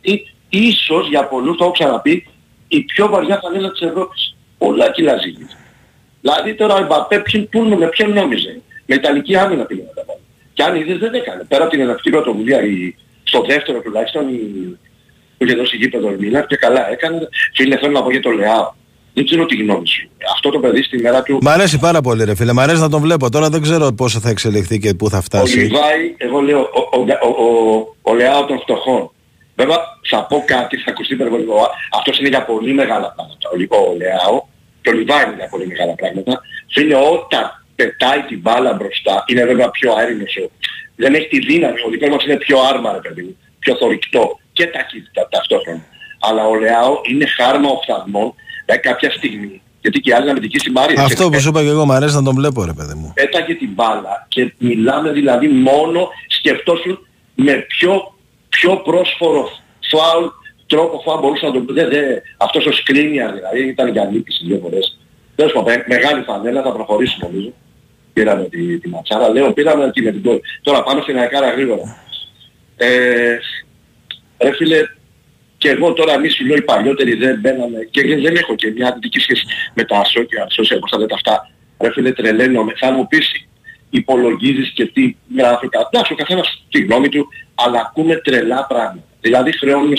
[0.00, 2.26] Ή, ίσως για πολλούς, το έχω ξαναπεί,
[2.68, 4.36] η πιο βαριά φανέλα της Ευρώπης.
[4.58, 5.56] Πολλά κιλά ζήγησε.
[6.20, 8.60] Δηλαδή τώρα ο Εμπαπέ ποιον, πού, με ποιον νόμιζε.
[8.86, 10.20] Με Ιταλική άμυνα πήγε να τα βάλει.
[10.52, 11.44] Και αν είδες δεν έκανε.
[11.48, 14.78] Πέρα από την εναυτική πρωτοβουλία, η, στο δεύτερο τουλάχιστον, η,
[15.38, 17.28] είχε δώσει γήπεδο η Μίλαν και καλά έκανε.
[17.54, 18.72] Φίλε θέλω να πω για το Λεάο.
[19.18, 20.08] Δεν ξέρω τι γνώμη σου.
[20.34, 21.38] Αυτό το παιδί στη μέρα του...
[21.42, 23.28] Μ' αρέσει πάρα πολύ ρε φίλε, μ' αρέσει να τον βλέπω.
[23.30, 25.58] Τώρα δεν ξέρω πόσο θα εξελιχθεί και πού θα Ο φτάσει.
[25.58, 29.10] Λιβάη, εγώ λέω, ο, ο, ο, ο, ο Λεάο των φτωχών.
[29.56, 29.78] Βέβαια,
[30.10, 31.54] θα πω κάτι, θα ακουστεί υπερβολικό.
[31.98, 33.44] Αυτός είναι για πολύ μεγάλα πράγματα.
[33.52, 34.36] Ο, Λι- ο Λεάο
[34.82, 36.40] και ο Λιβάη είναι για πολύ μεγάλα πράγματα.
[36.74, 37.44] Φίλε, όταν
[37.76, 40.34] πετάει την μπάλα μπροστά, είναι βέβαια πιο αέρινος.
[40.44, 40.50] ο-
[41.02, 41.78] Δεν έχει τη δύναμη.
[41.86, 43.34] Ο δικός μας είναι πιο άρμα, ρε παιδί μου.
[43.58, 44.22] Πιο θορυκτό
[44.56, 45.84] και ταχύτητα ταυτόχρονα.
[46.28, 48.28] Αλλά ο Λεάο είναι χάρμα οφθαλμών
[48.68, 49.62] δηλαδή κάποια στιγμή.
[49.80, 50.94] Γιατί και οι άλλοι αμυντικοί συμπάρει.
[50.98, 53.12] Αυτό που σου είπα και εγώ, μ' αρέσει να τον βλέπω ρε παιδί μου.
[53.14, 56.98] πέταγε την μπάλα και μιλάμε δηλαδή μόνο σκεφτόσουν
[57.34, 58.14] με πιο,
[58.48, 59.48] πιο πρόσφορο
[59.90, 60.26] φάουλ
[60.66, 61.72] τρόπο φάουλ μπορούσε να το πει.
[61.72, 62.04] Δεν, δεν,
[62.36, 64.98] αυτός ο Σκρίνιαρ δηλαδή ήταν για νίκηση δύο φορές.
[65.34, 67.52] Τέλος πάντων, ε, μεγάλη φανέλα, θα προχωρήσει νομίζω.
[68.12, 70.40] Πήραμε τη, τη ματσάρα, λέω πήραμε τη με την κόρη.
[70.62, 71.96] Τώρα πάμε στην Αεκάρα γρήγορα.
[72.76, 72.88] Ε,
[74.38, 74.78] ρε φίλε,
[75.58, 78.88] και εγώ τώρα εμείς φιλώ οι παλιότεροι δεν μπαίναμε και δεν δεν έχω και μια
[78.88, 79.44] αντική σχέση
[79.74, 81.50] με τα social, social πώς θα λέτε αυτά.
[81.80, 83.46] Ρε φίλε τρελαίνομαι, θα μου πεις
[83.90, 85.88] υπολογίζεις και τι γράφει κατά.
[85.92, 89.06] Εντάξει, ο καθένας τη γνώμη του, αλλά ακούμε τρελά πράγματα.
[89.20, 89.96] Δηλαδή χρεώνουμε,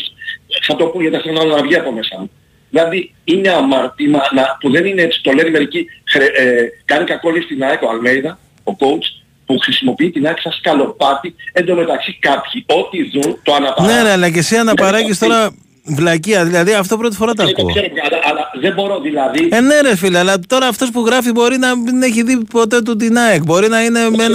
[0.62, 2.32] θα το πω γιατί θέλω να βγει από μέσα μου.
[2.70, 7.42] Δηλαδή είναι αμαρτήμα να, που δεν είναι έτσι, το λένε μερικοί, χρε, ε, κάνει κακόλη
[7.42, 9.19] στην ΑΕΚ ο Αλμέιδα, ο coach,
[9.50, 13.96] που χρησιμοποιεί την ΑΕΚ σαν σκαλοπάτι, εν τω μεταξύ κάποιοι, ό,τι δουν, το αναπαράγουν.
[13.96, 15.52] Ναι, ναι, αλλά και εσύ αναπαράγεις τώρα
[15.84, 16.46] βλακεία.
[16.46, 17.74] Δηλαδή αυτό πρώτη φορά το Ναι, το ακούω.
[17.74, 19.50] ξέρω, αλλά, αλλά δεν μπορώ δηλαδή...
[19.52, 22.82] Ε, ναι, ρε φίλε, αλλά τώρα αυτός που γράφει μπορεί να μην έχει δει ποτέ
[22.82, 23.44] του την ΑΕΚ.
[23.44, 24.26] Μπορεί να είναι με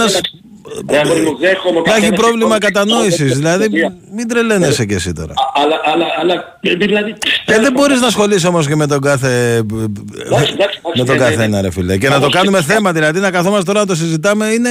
[0.87, 0.91] ένας.
[0.91, 2.71] Ρε, αγόρι μου, δέχομαι Να έχει καθένας πρόβλημα εικόνα.
[2.71, 3.35] κατανόησης.
[3.35, 5.33] Δηλαδή, Παιδιά, μην τρελαίνεσαι κι εσύ τώρα.
[5.53, 7.15] Αλλά, αλλά, αλλά, δηλαδή...
[7.45, 9.61] Ε, δεν μπορείς να ασχολείσαι όμως και με τον κάθε.
[10.95, 11.97] Με τον ναι, καθένα, ρε φίλε.
[11.97, 14.69] Και να το κάνουμε θέμα, δηλαδή να καθόμαστε τώρα να το συζητάμε είναι.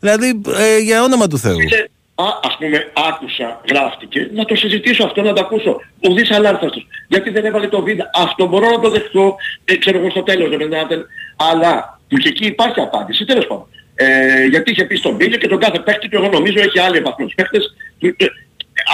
[0.00, 1.56] Δηλαδή, ε, για όνομα του Θεού.
[1.56, 5.80] Ξέρετε, Α, ας πούμε, άκουσα, γράφτηκε, να το συζητήσω αυτό, να το ακούσω.
[6.08, 6.86] Ουδής αλάρθαστος.
[7.08, 8.06] Γιατί δεν έβαλε το βίντεο.
[8.14, 10.78] Αυτό μπορώ να το δεχτώ, ε, ξέρω εγώ στο τέλος, δεν είναι,
[11.36, 13.66] αλλά που και εκεί υπάρχει απάντηση, τέλος πάντων.
[14.02, 16.96] Ε, γιατί είχε πει στον Μπίλιο και τον κάθε παίκτη του, εγώ νομίζω έχει άλλοι
[16.96, 17.74] επαθμούς παίκτες.
[18.00, 18.26] Ε, ε,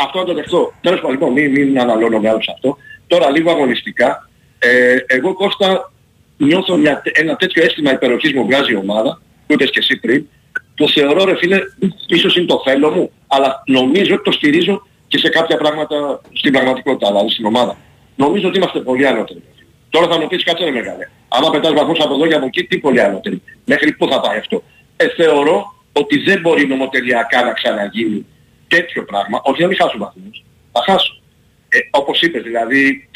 [0.03, 0.73] αυτό να το δεχτώ.
[0.81, 2.77] Τέλος πάντων, λοιπόν, μην, μην αναλώνω με άλλους αυτό.
[3.07, 4.29] Τώρα λίγο αγωνιστικά.
[4.59, 5.93] Ε, εγώ Κώστα
[6.37, 10.27] νιώθω μια, ένα τέτοιο αίσθημα υπεροχής μου βγάζει η ομάδα, που είπες και εσύ πριν,
[10.75, 11.59] το θεωρώ ρε φίλε,
[12.07, 16.53] ίσως είναι το θέλω μου, αλλά νομίζω ότι το στηρίζω και σε κάποια πράγματα στην
[16.53, 17.77] πραγματικότητα, δηλαδή στην ομάδα.
[18.17, 19.43] Νομίζω ότι είμαστε πολύ ανώτεροι.
[19.91, 21.09] Τώρα θα μου πεις κάτσε ρε μεγάλε.
[21.29, 23.43] Άμα πετάς βαθμούς από εδώ και από εκεί, τι πολύ ανώτεροι.
[23.65, 24.63] Μέχρι πού θα πάει αυτό;
[25.01, 28.27] Ε, θεωρώ ότι δεν μπορεί νομοτελειακά να ξαναγίνει
[28.69, 30.45] τέτοιο πράγμα, όχι να μην χάσουν βαθμούς.
[30.73, 31.20] Θα χάσουν.
[31.69, 33.09] Ε, όπως είπες, δηλαδή,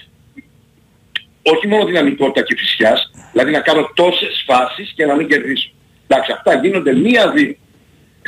[1.42, 5.70] όχι μόνο δυναμικότητα και φυσιάς, δηλαδή να κάνω τόσες φάσεις και να μην κερδίσω.
[6.06, 7.56] Εντάξει, αυτά γίνονται μία-δύο.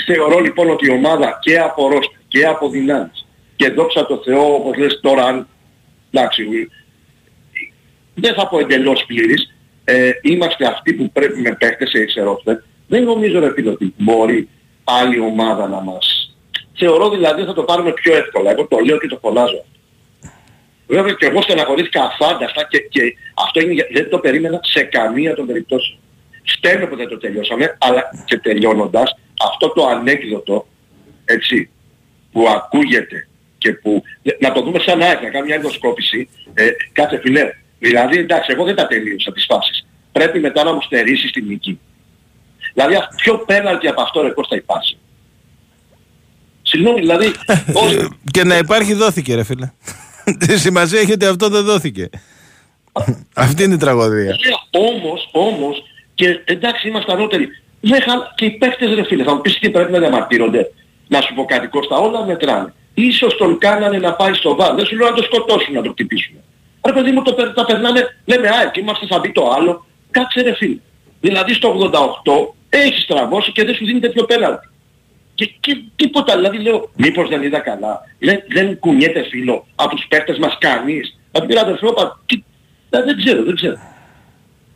[0.07, 3.27] Θεωρώ λοιπόν ότι η ομάδα και από ρόστα και από δυνάμεις
[3.57, 5.49] και δόξα τω Θεώ όπως λες τώρα αν
[6.11, 6.69] εντάξει
[8.15, 9.55] δεν θα πω εντελώς πλήρης
[9.85, 12.65] ε, είμαστε αυτοί που πρέπει με παίχτες σε εξερόφτε
[12.95, 14.49] δεν νομίζω ρε φίλε ότι μπορεί
[14.85, 16.35] άλλη ομάδα να μας
[16.77, 19.65] θεωρώ δηλαδή θα το πάρουμε πιο εύκολα εγώ το λέω και το φωνάζω
[20.87, 23.01] Βέβαια και εγώ στεναχωρήθηκα αφάνταστα και, και
[23.47, 25.99] αυτό είναι, για- δεν το περίμενα σε καμία των περιπτώσεων.
[26.45, 29.17] Στέλνω που δεν το τελειώσαμε, αλλά και τελειώνοντας,
[29.51, 30.67] αυτό το ανέκδοτο,
[31.25, 31.71] έτσι,
[32.33, 34.03] που ακούγεται και που,
[34.41, 37.51] να το δούμε σαν ΑΕΚ, να κάνουμε μια ενδοσκόπηση, ε, κάθε φιλέ.
[37.79, 39.87] Δηλαδή, εντάξει, εγώ δεν τα τελείωσα τις φάσεις.
[40.13, 41.79] Πρέπει μετά να μου στερήσεις τη νίκη.
[42.75, 44.97] Δηλαδή, α- ποιο πέναλτι από αυτό ρε Κώστα υπάρχει.
[46.63, 47.33] Συγγνώμη, δηλαδή,
[47.73, 49.73] ως, Και να υπάρχει δόθηκε, ρε φίλε.
[50.47, 52.09] Τη σημασία έχει ότι αυτό δεν δόθηκε.
[53.35, 54.25] Αυτή είναι η τραγωδία.
[54.47, 55.83] Λέω, όμως, όμως,
[56.15, 57.49] και εντάξει είμαστε ανώτεροι.
[57.81, 58.13] Δεν χα...
[58.35, 60.71] Και οι παίκτες ρε φίλε, θα μου πεις τι πρέπει να διαμαρτύρονται.
[61.09, 62.73] Να σου πω κάτι Κώστα, όλα μετράνε.
[62.95, 64.75] Ίσως τον κάνανε να πάει στο βάρ.
[64.75, 66.35] Δεν σου λέω να το σκοτώσουν, να το χτυπήσουν.
[66.87, 69.87] Ρε παιδί μου, το, περ- τα περνάμε, λέμε, α, εκεί είμαστε, θα μπει το άλλο.
[70.11, 70.79] Κάτσε ρε φίλε.
[71.21, 71.91] Δηλαδή στο
[72.25, 74.69] 88 έχεις τραβώσει και δεν σου δίνει τέτοιο πέναλτι.
[75.35, 78.01] Και, και τίποτα, δηλαδή λέω, μήπως δεν είδα καλά.
[78.19, 81.19] Δεν, δεν κουνιέται φίλο από τους παίχτες μας κανείς.
[81.33, 82.43] Από την αδερφό, πα- τι,
[82.91, 83.77] ε, δεν ξέρω, δεν ξέρω.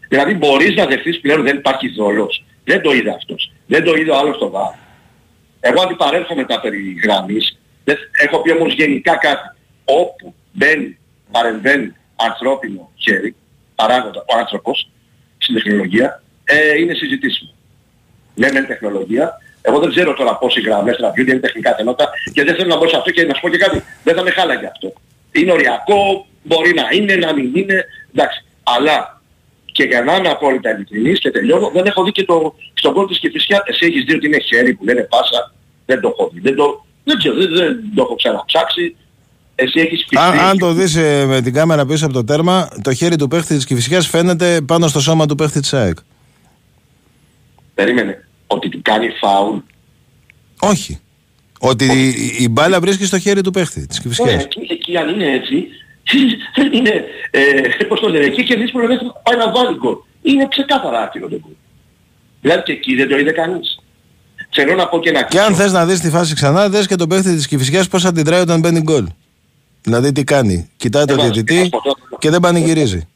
[0.09, 2.45] Δηλαδή μπορείς να δεχθείς πλέον δεν υπάρχει δόλος.
[2.65, 3.53] Δεν το είδε αυτός.
[3.67, 4.73] Δεν το είδε ο άλλος στο βάρ.
[5.61, 7.59] Εγώ αντιπαρέρχομαι τα περί γραμμής.
[7.85, 9.57] Δεν- Έχω πει όμως γενικά κάτι.
[9.85, 10.99] Όπου μπαίνει,
[11.31, 13.35] παρεμβαίνει ανθρώπινο χέρι,
[13.75, 14.89] παράγοντα ο άνθρωπος,
[15.39, 17.51] στην τεχνολογία, ε, είναι συζητήσιμο.
[18.39, 19.41] Λέμε τεχνολογία.
[19.61, 22.89] Εγώ δεν ξέρω τώρα πόσοι γραμμές τραβιούνται, είναι τεχνικά θέματα και δεν θέλω να μπω
[22.89, 23.85] σε αυτό και να σου πω και κάτι.
[24.05, 24.93] Δεν θα με χάλαγε αυτό.
[25.33, 28.45] Είναι οριακό, μπορεί να είναι, να μην είναι, εντάξει.
[28.63, 29.21] Αλλά
[29.73, 33.07] και για να είμαι απόλυτα ειλικρινής και τελειώνω, δεν έχω δει και το, στον κόλ
[33.07, 33.63] της Κηφισιά.
[33.67, 35.55] Εσύ έχεις δει ότι είναι χέρι που λένε πάσα.
[35.87, 36.41] Δεν το έχω δει.
[36.41, 38.97] Δεν το, δεν ξέρω, δεν, δεν το έχω ξαναψάξει.
[39.55, 40.27] εσύ έχεις πιστεί.
[40.27, 43.29] Αν, αν το δεις ε, με την κάμερα πίσω από το τέρμα, το χέρι του
[43.29, 45.97] παίχτη της Κηφισιάς φαίνεται πάνω στο σώμα του παίχτη της ΑΕΚ.
[47.75, 48.28] Περίμενε.
[48.51, 49.57] Ότι του κάνει φάουλ.
[50.61, 50.99] Όχι.
[51.61, 54.45] Ότι η, η μπάλα βρίσκει στο χέρι του παίχτη της Ωραία, Κηφισιάς.
[54.45, 55.67] εκεί, εκεί αν είναι έτσι,
[56.79, 59.95] είναι, ε, πώς το λένε, εκεί και δεις προλαβές πάει να βάλει γκολ.
[60.23, 61.53] Είναι ξεκάθαρα άκυρο το γκολ.
[62.41, 63.79] Δηλαδή και εκεί δεν το είδε κανείς.
[64.51, 66.95] Θέλω να πω και ένα Και αν θες να δεις τη φάση ξανά, δες και
[66.97, 69.07] τον παίχτη της Κηφισιάς πώς αντιδράει όταν μπαίνει γκολ.
[69.83, 70.71] Δηλαδή τι κάνει.
[70.77, 71.99] Κοιτάει τον βάζω, διαιτητή ας πω τώρα.
[72.19, 73.09] και δεν πανηγυρίζει.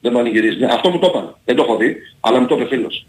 [0.00, 0.58] Δεν πανηγυρίζει.
[0.58, 1.36] Ναι, Αυτό μου το είπαν.
[1.44, 3.06] Δεν το έχω δει, αλλά μου το είπε φίλος.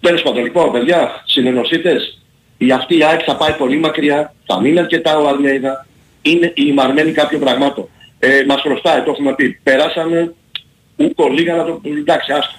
[0.00, 2.18] Τέλος πάντων, λοιπόν, παιδιά, συνενωσίτες,
[2.58, 5.86] η αυτή η ΑΕΚ θα πάει πολύ μακριά, θα μείνει αρκετά ο Αλμέιδα,
[6.22, 7.88] είναι η μαρμένη κάποιων πραγμάτων.
[8.18, 9.60] Ε, μας χρωστάει, το έχουμε πει.
[9.62, 10.34] Περάσαμε
[10.96, 11.80] ούκο λίγα να το...
[11.84, 12.54] Εντάξει, άστο.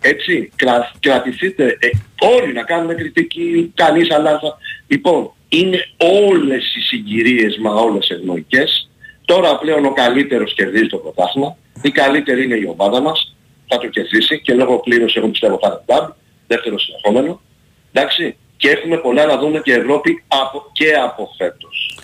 [0.00, 1.88] Έτσι, κρα, κρατηθείτε ε,
[2.36, 4.56] όλοι να κάνουμε κριτική, κανείς αλλάζα.
[4.86, 5.84] Λοιπόν, είναι
[6.28, 8.90] όλες οι συγκυρίες μα όλες ευνοϊκές.
[9.24, 11.56] Τώρα πλέον ο καλύτερος κερδίζει το πρωτάθλημα.
[11.82, 13.34] Η καλύτερη είναι η ομάδα μας.
[13.66, 16.10] Θα το κερδίσει και λόγω κλήρωση εγώ πιστεύω θα είναι ντάμπ.
[16.52, 17.40] Δεύτερο συνεχόμενο.
[17.92, 18.36] Εντάξει.
[18.56, 21.98] Και έχουμε πολλά να δούμε και Ευρώπη από, και από φέτος.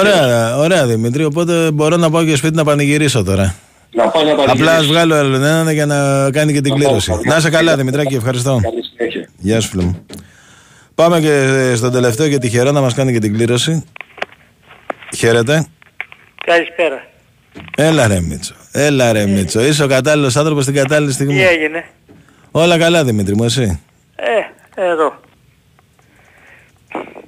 [0.00, 1.24] Ωραία, ωραία Δημήτρη.
[1.24, 3.54] Οπότε μπορώ να πάω και σπίτι να πανηγυρίσω τώρα.
[3.92, 4.86] Να πάω να Απλά ας πανηγυρίσεις.
[4.90, 7.10] βγάλω άλλον έναν για να κάνει και την Να πάω, κλήρωση.
[7.10, 7.30] θα βγάλω.
[7.32, 8.60] Να είσαι καλά Δημητράκη, ευχαριστώ.
[8.62, 9.28] Καλή συνέχεια.
[9.38, 10.06] Γεια σου φίλε μου.
[10.94, 13.84] Πάμε και στον τελευταίο και τυχερό να μας κάνει και την κλήρωση.
[15.16, 15.66] Χαίρετε.
[16.46, 17.06] Καλησπέρα.
[17.76, 18.54] Έλα ρε Μίτσο.
[18.72, 19.64] Έλα ρε Μίτσο.
[19.64, 21.34] Είσαι ο κατάλληλος άνθρωπος στην κατάλληλη στιγμή.
[21.34, 21.84] Τι έγινε;
[22.50, 23.80] Όλα καλά Δημήτρη μου, εσύ;
[24.16, 24.40] Ε,
[24.74, 25.20] εδώ.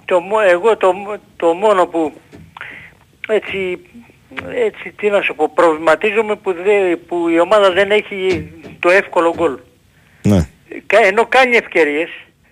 [0.04, 2.12] Το, μο- εγώ το, μο- το μόνο που
[3.28, 3.78] έτσι,
[4.54, 8.50] έτσι τι να σου πω, προβληματίζομαι που, δε, που η ομάδα δεν έχει
[8.80, 9.58] το εύκολο γκολ.
[10.22, 10.48] Ναι.
[10.86, 12.08] Κα- Ενώ κάνει ευκαιρίες,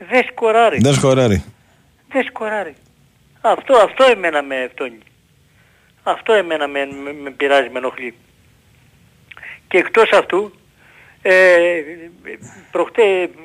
[0.08, 0.78] δεν σκοράρει.
[0.80, 1.44] Δεν σκοράρει.
[2.08, 2.74] Δεν σκοράρει.
[3.40, 4.98] Αυτό, αυτό εμένα με φτώνει.
[6.02, 8.14] Αυτό εμένα με, με, με πειράζει, με ενοχλεί.
[9.68, 10.52] Και εκτός αυτού,
[11.28, 11.82] ε,
[12.70, 13.02] προχτέ,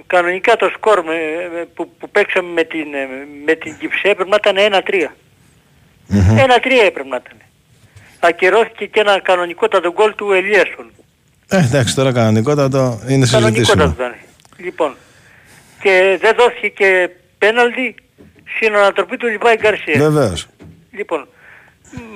[0.08, 1.14] κανονικά το σκορ με,
[1.54, 3.08] με- που, που παίξαμε με την, ε,
[3.46, 5.12] με την Κυψέ έπρεπε να ήταν 1-3.
[6.10, 7.38] 1-3 έπρεπε να ήταν.
[8.20, 10.92] Ακυρώθηκε και ένα κανονικότατο γκολ του Ελίασον.
[11.50, 13.84] Ε, εντάξει, τώρα κανονικότατο είναι Κανονικότατο συζητήσιμο.
[13.84, 14.16] ήταν.
[14.58, 14.96] Λοιπόν,
[15.82, 17.96] και δεν δόθηκε και πέναλτι
[18.56, 19.94] στην ανατροπή του Λιβάη Γκαρσία.
[20.10, 20.48] Βεβαίως.
[20.92, 21.28] Λοιπόν,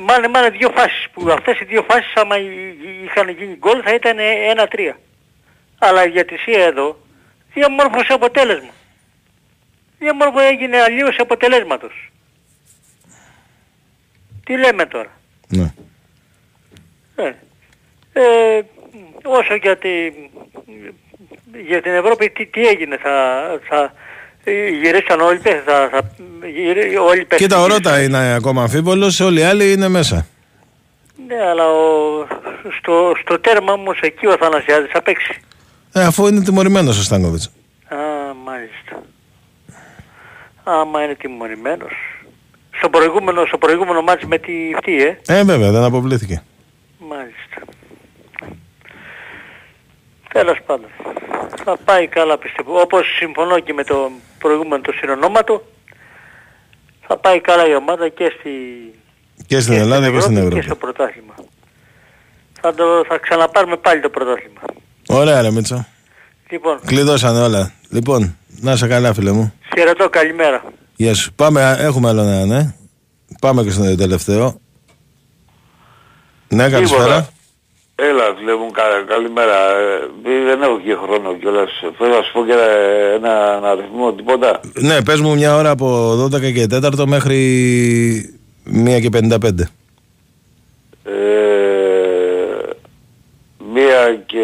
[0.05, 3.81] μάνε μάνε δύο φάσεις που αυτές οι δύο φάσεις άμα εί- εί- είχαν γίνει γκολ
[3.85, 4.95] θα ήταν 1-3.
[5.87, 6.97] Αλλά για τη ΣΥΑ εδώ
[7.53, 8.69] διαμόρφωσε αποτέλεσμα.
[9.99, 12.09] Διαμόρφωσε έγινε αλλίωση αποτελέσματος.
[14.45, 15.11] Τι λέμε τώρα;
[15.47, 15.73] Ναι.
[17.15, 17.33] Ε,
[18.13, 18.61] ε,
[19.23, 19.89] όσο για, τη,
[21.67, 23.93] για την Ευρώπη τι, τι έγινε θα, θα
[24.43, 26.11] ε, γυρίσαν όλοι πέ- θα, θα,
[26.47, 30.27] γυρί- όλοι πέ- Κοίτα, ο Ρώτα είναι ακόμα αμφίβολος, όλοι οι άλλοι είναι μέσα.
[31.27, 32.27] Ναι, αλλά ο,
[32.79, 35.41] στο, στο τέρμα όμως εκεί ο Θανασιάδης θα παίξει.
[35.97, 37.45] Ε, αφού είναι τιμωρημένος ο Στάνκοβιτς.
[37.87, 37.97] Α,
[38.43, 39.03] μάλιστα.
[40.63, 41.93] Άμα είναι τιμωρημένος.
[42.71, 45.17] Στο προηγούμενο, στο προηγούμενο μάτς με τη αυτή, ε.
[45.27, 46.43] Ε, βέβαια, δεν αποβλήθηκε.
[46.99, 47.61] Μάλιστα.
[50.33, 50.89] Τέλος πάντων.
[51.63, 52.79] Θα πάει καλά πιστεύω.
[52.79, 55.65] Όπως συμφωνώ και με το προηγούμενο το συνονόματο,
[57.07, 58.49] θα πάει καλά η ομάδα και στη,
[59.47, 60.55] Και στην Ελλάδα και στην Ευρώπη.
[60.55, 61.33] και στο πρωτάθλημα.
[62.61, 64.61] Θα, το, θα ξαναπάρουμε πάλι το πρωτάθλημα.
[65.19, 65.85] Ωραία, ρε Μίτσο.
[66.49, 67.71] Λοιπόν, Κλειδώσανε όλα.
[67.89, 69.53] Λοιπόν, να είσαι καλά, φίλε μου.
[69.75, 70.63] χαιρετώ, καλημέρα.
[70.95, 71.33] Γεια σου.
[71.33, 72.73] Πάμε, α, έχουμε άλλο ένα, ναι.
[73.41, 74.59] Πάμε και στον τελευταίο.
[76.47, 77.29] Ναι, καλησπέρα.
[77.95, 79.55] Έλα, φίλε μου, κα, καλημέρα.
[80.23, 81.69] Ε, δεν έχω και χρόνο κιόλας.
[81.97, 82.53] Θέλω να σου πω και
[83.15, 84.59] ένα, ένα αριθμό, τίποτα.
[84.73, 87.39] Ναι, πες μου μια ώρα από 12 και 4 μέχρι
[88.85, 89.69] 1 και 55.
[91.03, 91.74] Ε, μία
[94.25, 94.43] και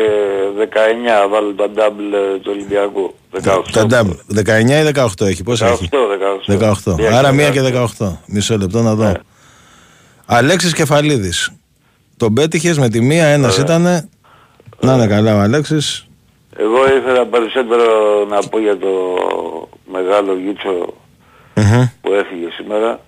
[1.26, 3.16] 19 βάλω τα double του Ολυμπιακού.
[3.44, 3.62] 18.
[3.72, 4.08] Τα ντάμπ.
[4.36, 4.40] 19
[4.70, 5.90] ή 18 έχει, πώς 18, έχει.
[6.48, 6.94] 18.
[6.94, 6.96] 18.
[6.98, 7.62] Μία Άρα και 1 και
[7.98, 8.18] 18.
[8.26, 9.14] Μισό λεπτό να δω.
[10.26, 11.52] Αλέξης Κεφαλίδης.
[12.18, 14.10] Τον πέτυχες με τη μία, ένας ήτανε.
[14.80, 16.06] Να είναι καλά ο Αλέξης.
[16.58, 17.86] Εγώ ήθελα περισσότερο
[18.30, 18.90] να πω για το
[19.92, 20.94] μεγάλο γίτσο
[22.02, 23.00] που έφυγε σήμερα.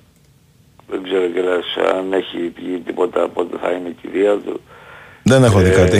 [0.89, 4.61] Δεν ξέρω κιόλας αν έχει πει τίποτα πότε θα είναι η κηδεία του.
[5.23, 5.97] Δεν έχω δει Ε, κάτι.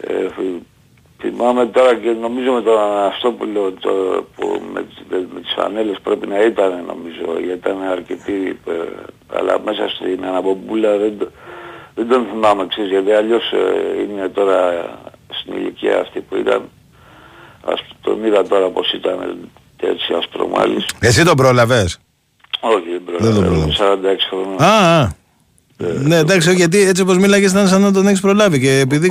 [0.00, 0.62] ε, φυ-
[1.20, 3.90] θυμάμαι τώρα και νομίζω με τον Αναστόπουλο το,
[4.36, 5.02] που με, τις-
[5.34, 8.72] με τις φανέλες πρέπει να ήταν νομίζω γιατί ήταν αρκετοί ε,
[9.36, 11.30] αλλά μέσα στην αναπομπούλα δεν, το-
[11.94, 14.58] δεν τον θυμάμαι ξέρεις γιατί αλλιώς ε, είναι τώρα
[15.40, 16.62] στην ηλικία αυτή που ήταν
[17.64, 19.38] ας, τον είδα τώρα πως ήταν
[19.80, 21.98] έτσι ασπρομάλης Εσύ τον πρόλαβες;
[22.60, 25.08] όχι δεν Δεν τον πρόλαβα 46 χρόνια Α, α.
[25.80, 29.08] Ναι, εντάξει, γιατί έτσι όπως μίλαγες ήταν σαν να τον έχεις προλάβει και επειδή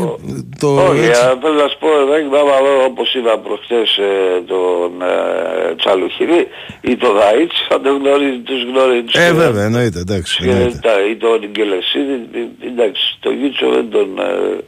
[0.59, 0.67] το...
[0.89, 5.01] Όχι, έτσι- α, θέλω να σου πω, δεν άμα δω όπως είδα προχτές ε, τον
[5.01, 6.47] ε, Τσαλουχηρή
[6.81, 9.01] ή τον Δαΐτς, θα τον γνωρίζει, τους γνωρίζει.
[9.03, 9.45] τους Ε, γνωρίζει.
[9.45, 10.43] βέβαια, εννοείται, εντάξει.
[10.43, 10.79] Και εννοείται.
[10.81, 14.19] τα- ή τον Ιγγελεσίδη, ε, εντάξει, το Γιούτσο δεν τον...
[14.19, 14.63] Ε,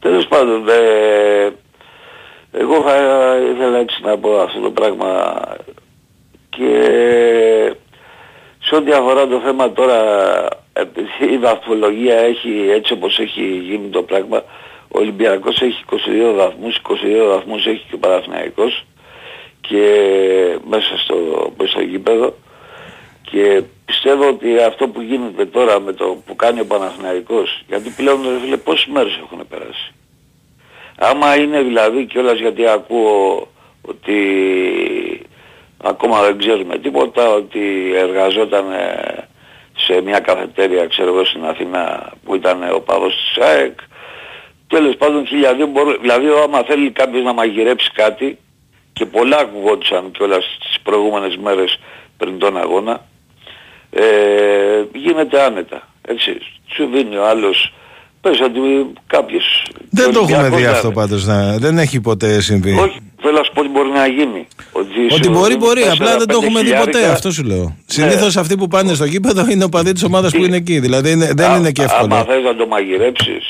[0.00, 1.48] τέλος πάντων, ε,
[2.62, 2.94] εγώ θα
[3.54, 5.08] ήθελα έτσι να πω αυτό το πράγμα
[6.48, 6.70] και
[8.62, 9.98] σε ό,τι αφορά το θέμα τώρα,
[10.38, 10.65] επειδή
[11.30, 14.42] η βαθμολογία έχει έτσι όπως έχει γίνει το πράγμα,
[14.88, 18.84] ο Ολυμπιακός έχει 22 βαθμούς, 22 βαθμούς έχει και ο Παναθηναϊκός
[19.60, 20.08] και
[20.68, 21.16] μέσα στο,
[21.58, 22.34] μέσα στο γήπεδο
[23.30, 28.22] και πιστεύω ότι αυτό που γίνεται τώρα με το που κάνει ο Παναθηναϊκός, γιατί πλέον
[28.22, 29.92] ρε φίλε πόσες μέρες έχουν περάσει.
[30.98, 33.48] Άμα είναι δηλαδή κιόλας γιατί ακούω
[33.82, 34.16] ότι
[35.82, 39.28] ακόμα δεν ξέρουμε τίποτα, ότι εργαζόταν ε,
[39.76, 43.78] σε μια καφετέρια ξέρω εγώ στην Αθήνα που ήταν ο παδός της ΑΕΚ.
[44.68, 48.38] Τέλος πάντων χιλιαδίο μπορεί, δηλαδή άμα θέλει κάποιος να μαγειρέψει κάτι
[48.92, 51.78] και πολλά ακουγόντουσαν κιόλας τις προηγούμενες μέρες
[52.16, 53.04] πριν τον αγώνα
[53.90, 55.88] ε, γίνεται άνετα.
[56.08, 56.38] Έτσι.
[56.74, 57.72] Σου δίνει ο άλλος
[58.28, 58.60] πες ότι
[59.06, 59.44] κάποιος
[59.90, 60.94] Δεν το έχουμε Ολυμπιακός δει να αυτό είναι.
[60.96, 62.72] πάντως, να, δεν έχει ποτέ συμβεί.
[62.78, 64.46] Όχι, θέλω να σου πω ότι μπορεί να γίνει.
[64.72, 67.12] Ότι, Ότι σου μπορεί, δίνουν μπορεί, απλά δεν το 4-5 έχουμε δει ποτέ, χιλιάρικα.
[67.12, 67.62] αυτό σου λέω.
[67.64, 67.74] Ναι.
[67.86, 71.10] Συνήθως αυτοί που πάνε στο γήπεδο είναι ο παδί της ομάδας που είναι εκεί, δηλαδή
[71.10, 72.24] είναι- δεν Α- είναι και Άμα εύκολο.
[72.28, 73.44] θες να το μαγειρέψεις,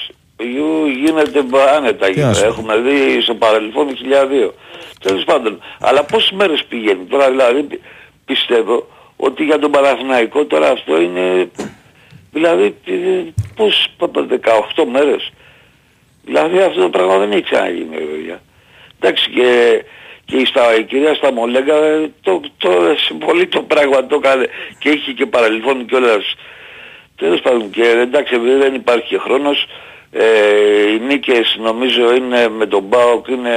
[0.52, 0.70] γιου,
[1.04, 1.40] γίνεται
[1.76, 2.06] άνετα.
[2.06, 2.46] Τι να σου πω.
[2.46, 4.54] Έχουμε δει στο παρελθόν 1002.
[5.00, 5.58] Τέλος πάντων.
[5.80, 7.80] Αλλά πόσες μέρες πηγαίνει; Τώρα δηλαδή πι-
[8.24, 8.86] πιστεύω
[9.16, 11.50] ότι για τον Παναθηναϊκό τώρα αυτό είναι...
[12.36, 12.92] Δηλαδή ε,
[13.56, 14.08] πώς 18
[14.92, 15.32] μέρες.
[16.24, 18.40] Δηλαδή αυτό το πράγμα δεν έχει ξαναγίνει ρε παιδιά.
[19.00, 19.82] Εντάξει και,
[20.24, 24.48] και η, στα, η κυρία Σταμολέγκα ε, το, το, σε πολύ το πράγμα το έκανε
[24.78, 26.34] και είχε και παρελθόν κιόλας
[27.16, 29.66] Τέλος πάντων και εντάξει επειδή δεν υπάρχει και χρόνος
[30.12, 33.56] ε, οι νίκες νομίζω είναι με τον ΠΑΟΚ είναι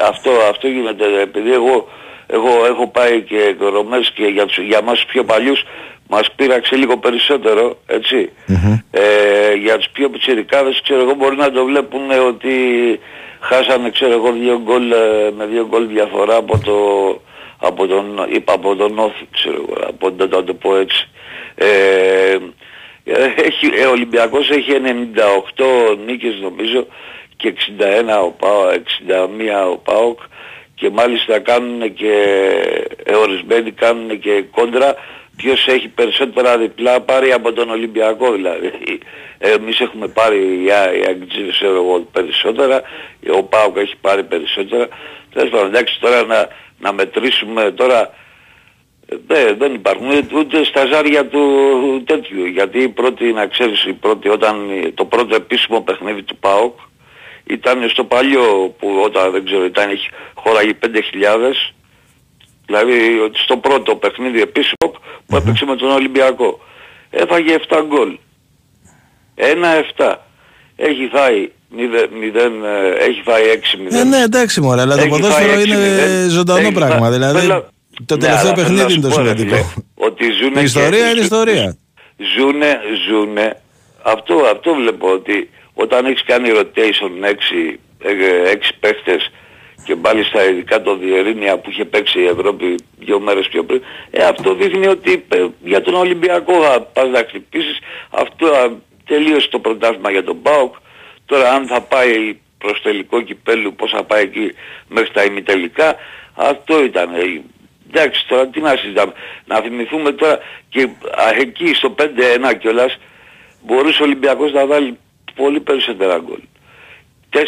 [0.00, 1.88] αυτό, αυτό γίνεται επειδή εγώ,
[2.26, 5.62] εγώ έχω πάει και κορομές και για, τους, για μας τους πιο παλιούς
[6.12, 8.30] μας πείραξε λίγο περισσότερο έτσι.
[8.90, 12.54] Ε, για τους πιο πιτσιρικάδες ξέρω εγώ μπορεί να το βλέπουν ότι
[13.40, 16.76] χάσανε ξέρω εγώ δύο γκολ ε, με δύο γκολ διαφορά από το
[17.58, 21.08] από τον, είπα από τον Όφη ξέρω εγώ από το, να το πω έτσι.
[21.54, 22.36] Ε,
[23.48, 24.72] έχει, ε, ο Ολυμπιακός έχει
[25.54, 26.86] 98 νίκες νομίζω
[27.36, 28.62] και 61 ο ΠΑΟ,
[29.66, 30.18] 61 ο ΠΑΟΚ
[30.74, 32.14] και μάλιστα κάνουν και
[33.04, 34.94] ε, ορισμένοι κάνουν και κόντρα
[35.36, 38.70] ποιος έχει περισσότερα διπλά πάρει από τον Ολυμπιακό δηλαδή.
[39.38, 42.82] Ε, εμείς έχουμε πάρει οι Α- οι Αγγλίδες ξέρω εγώ περισσότερα,
[43.36, 44.88] ο ΠΑΟΚ έχει πάρει περισσότερα.
[45.34, 46.48] Τέλος πάντων εντάξει τώρα να,
[46.78, 48.00] να μετρήσουμε τώρα
[49.08, 51.42] ε, δεν, δεν υπάρχουν ούτε- ούτε στα ζάρια του
[52.06, 52.44] τέτοιου.
[52.46, 54.56] Γιατί η πρώτη, να ξέρεις, η πρώτη, όταν,
[54.94, 56.78] το πρώτο επίσημο παιχνίδι του ΠΑΟΚ
[57.46, 60.90] ήταν στο παλιό που όταν δεν ξέρω ήταν είχε χώραγε 5.000
[62.66, 64.92] δηλαδή ότι στο πρώτο παιχνίδι επίσημο
[65.32, 66.60] που έπαιξε με τον Ολυμπιακό.
[67.10, 68.18] Έφαγε 7 γκολ.
[69.34, 70.14] 1-7.
[70.76, 73.42] Έχει φάει 0, 0, ε, έχει φάει
[73.92, 73.94] 6-0.
[73.98, 75.76] Ε, ναι, εντάξει μωρέ, αλλά το Έχει ποδόσφαιρο φάει είναι
[76.26, 76.28] 6-0.
[76.28, 76.98] ζωντανό Έχει πράγμα.
[76.98, 77.66] φάει- Δηλαδή, Θέλω-
[78.06, 79.56] το Ναι, τελευταίο αλλά θέλω παιχνίδι να είναι το σου πω, ρε σημαντικό.
[79.56, 81.76] φίλε, Ότι ζουνε Η ιστορία και- είναι ιστορία.
[82.36, 83.60] Ζουνε, ζουνε.
[84.02, 87.78] Αυτό, αυτό βλέπω ότι όταν έχεις κάνει rotation 6,
[88.52, 89.30] 6 παίχτες
[89.84, 94.24] και μάλιστα ειδικά το Διερήνια που είχε παίξει η Ευρώπη δύο μέρες πιο πριν, ε,
[94.24, 97.78] αυτό δείχνει ότι ε, για τον Ολυμπιακό θα πας να χτυπήσεις.
[98.10, 98.70] Αυτό α,
[99.06, 100.74] τελείωσε το πρωτάθλημα για τον ΠΑΟΚ.
[101.26, 104.52] Τώρα αν θα πάει προς τελικό κυπέλου, πώς θα πάει εκεί
[104.88, 105.96] μέχρι τα ημιτελικά,
[106.34, 107.14] αυτό ήταν.
[107.14, 107.42] ε,
[107.94, 109.12] Εντάξει τώρα τι να συζητάμε.
[109.44, 110.38] Να θυμηθούμε τώρα
[110.68, 112.04] και α, εκεί στο 5-1
[112.58, 112.98] κιόλας
[113.62, 114.98] μπορούσε ο Ολυμπιακός να βάλει
[115.34, 116.40] πολύ περισσότερα γκολ.
[117.32, 117.38] 4-0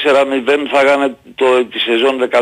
[0.71, 2.41] φάγανε το, τη σεζόν 13-14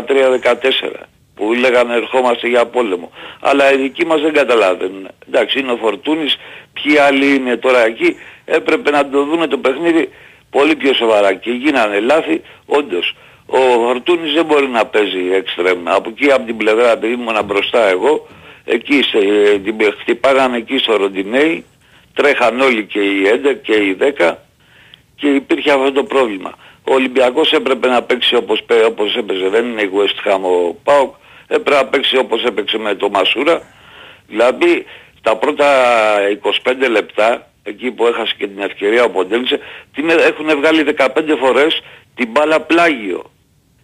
[1.35, 3.11] που λέγανε ερχόμαστε για πόλεμο.
[3.39, 5.07] Αλλά οι δικοί μας δεν καταλαβαίνουν.
[5.27, 6.37] Εντάξει είναι ο Φορτούνης,
[6.73, 8.15] ποιοι άλλοι είναι τώρα εκεί,
[8.45, 10.09] έπρεπε να το δούνε το παιχνίδι
[10.49, 13.15] πολύ πιο σοβαρά και γίνανε λάθη όντως.
[13.45, 15.89] Ο Φορτούνης δεν μπορεί να παίζει εξτρέμ.
[15.89, 18.27] Από εκεί από την πλευρά επειδή ήμουν μπροστά εγώ,
[18.65, 19.19] εκεί σε,
[19.63, 21.65] την χτυπάγανε εκεί στο Ροντινέι,
[22.13, 24.31] τρέχαν όλοι και οι 11 και οι 10
[25.15, 26.53] και υπήρχε αυτό το πρόβλημα.
[26.83, 30.73] Ο Ολυμπιακός έπρεπε να παίξει όπως, πέ- όπως έπαιζε, δεν είναι η West Ham ο
[30.83, 31.15] ΠΑΟΚ,
[31.47, 33.61] έπρεπε να παίξει όπως έπαιξε με το Μασούρα.
[34.27, 34.85] Δηλαδή
[35.21, 35.65] τα πρώτα
[36.63, 39.59] 25 λεπτά, εκεί που έχασε και την ευκαιρία ο Ποντέλησε,
[39.93, 41.07] την έ- έχουν βγάλει 15
[41.39, 41.81] φορές
[42.15, 43.31] την μπάλα πλάγιο.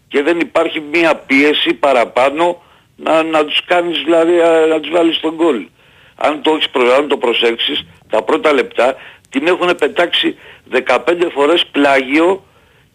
[0.07, 2.61] Και δεν υπάρχει μία πίεση παραπάνω
[2.95, 5.67] να, να τους κάνεις δηλαδή α, να τους βάλεις τον γκολ.
[6.15, 8.95] Αν το, έχεις προ, αν το προσέξεις, τα πρώτα λεπτά
[9.29, 10.37] την έχουν πετάξει
[10.85, 10.97] 15
[11.33, 12.43] φορές πλάγιο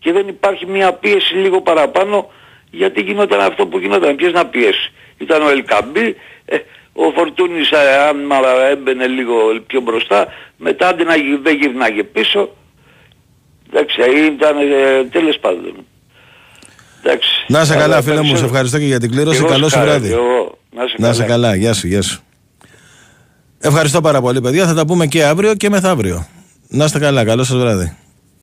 [0.05, 2.31] και δεν υπάρχει μια πίεση λίγο παραπάνω
[2.71, 4.17] γιατί γινόταν αυτό που γινόταν.
[4.17, 4.93] Ποιος να πιέσει.
[5.19, 6.57] Ήταν ο Ελκαμπή, ε,
[6.93, 7.77] ο Φορτούνης ε,
[8.09, 8.37] άμα
[8.71, 9.35] έμπαινε λίγο
[9.67, 10.27] πιο μπροστά,
[10.57, 12.49] μετά αντί να γυ- δεν γυρνάγε πίσω.
[13.73, 14.01] Εντάξει,
[14.35, 15.75] ήταν ε, τέλος πάντων.
[17.03, 17.29] Εντάξει.
[17.49, 19.39] Να σε καλά, Αλλά φίλε μου, σε περισσότερο- ευχαριστώ και για την κλήρωση.
[19.39, 20.09] Εγώ Καλό σου σκάρω, βράδυ.
[20.09, 20.59] και εγώ.
[20.77, 21.33] Να σε Να σε καλά.
[21.35, 22.23] καλά, γεια σου, γεια σου.
[23.61, 24.67] Ευχαριστώ πάρα πολύ, παιδιά.
[24.67, 26.27] Θα τα πούμε και αύριο και μεθαύριο.
[26.69, 27.97] Να είστε καλά, καλό σας βράδυ.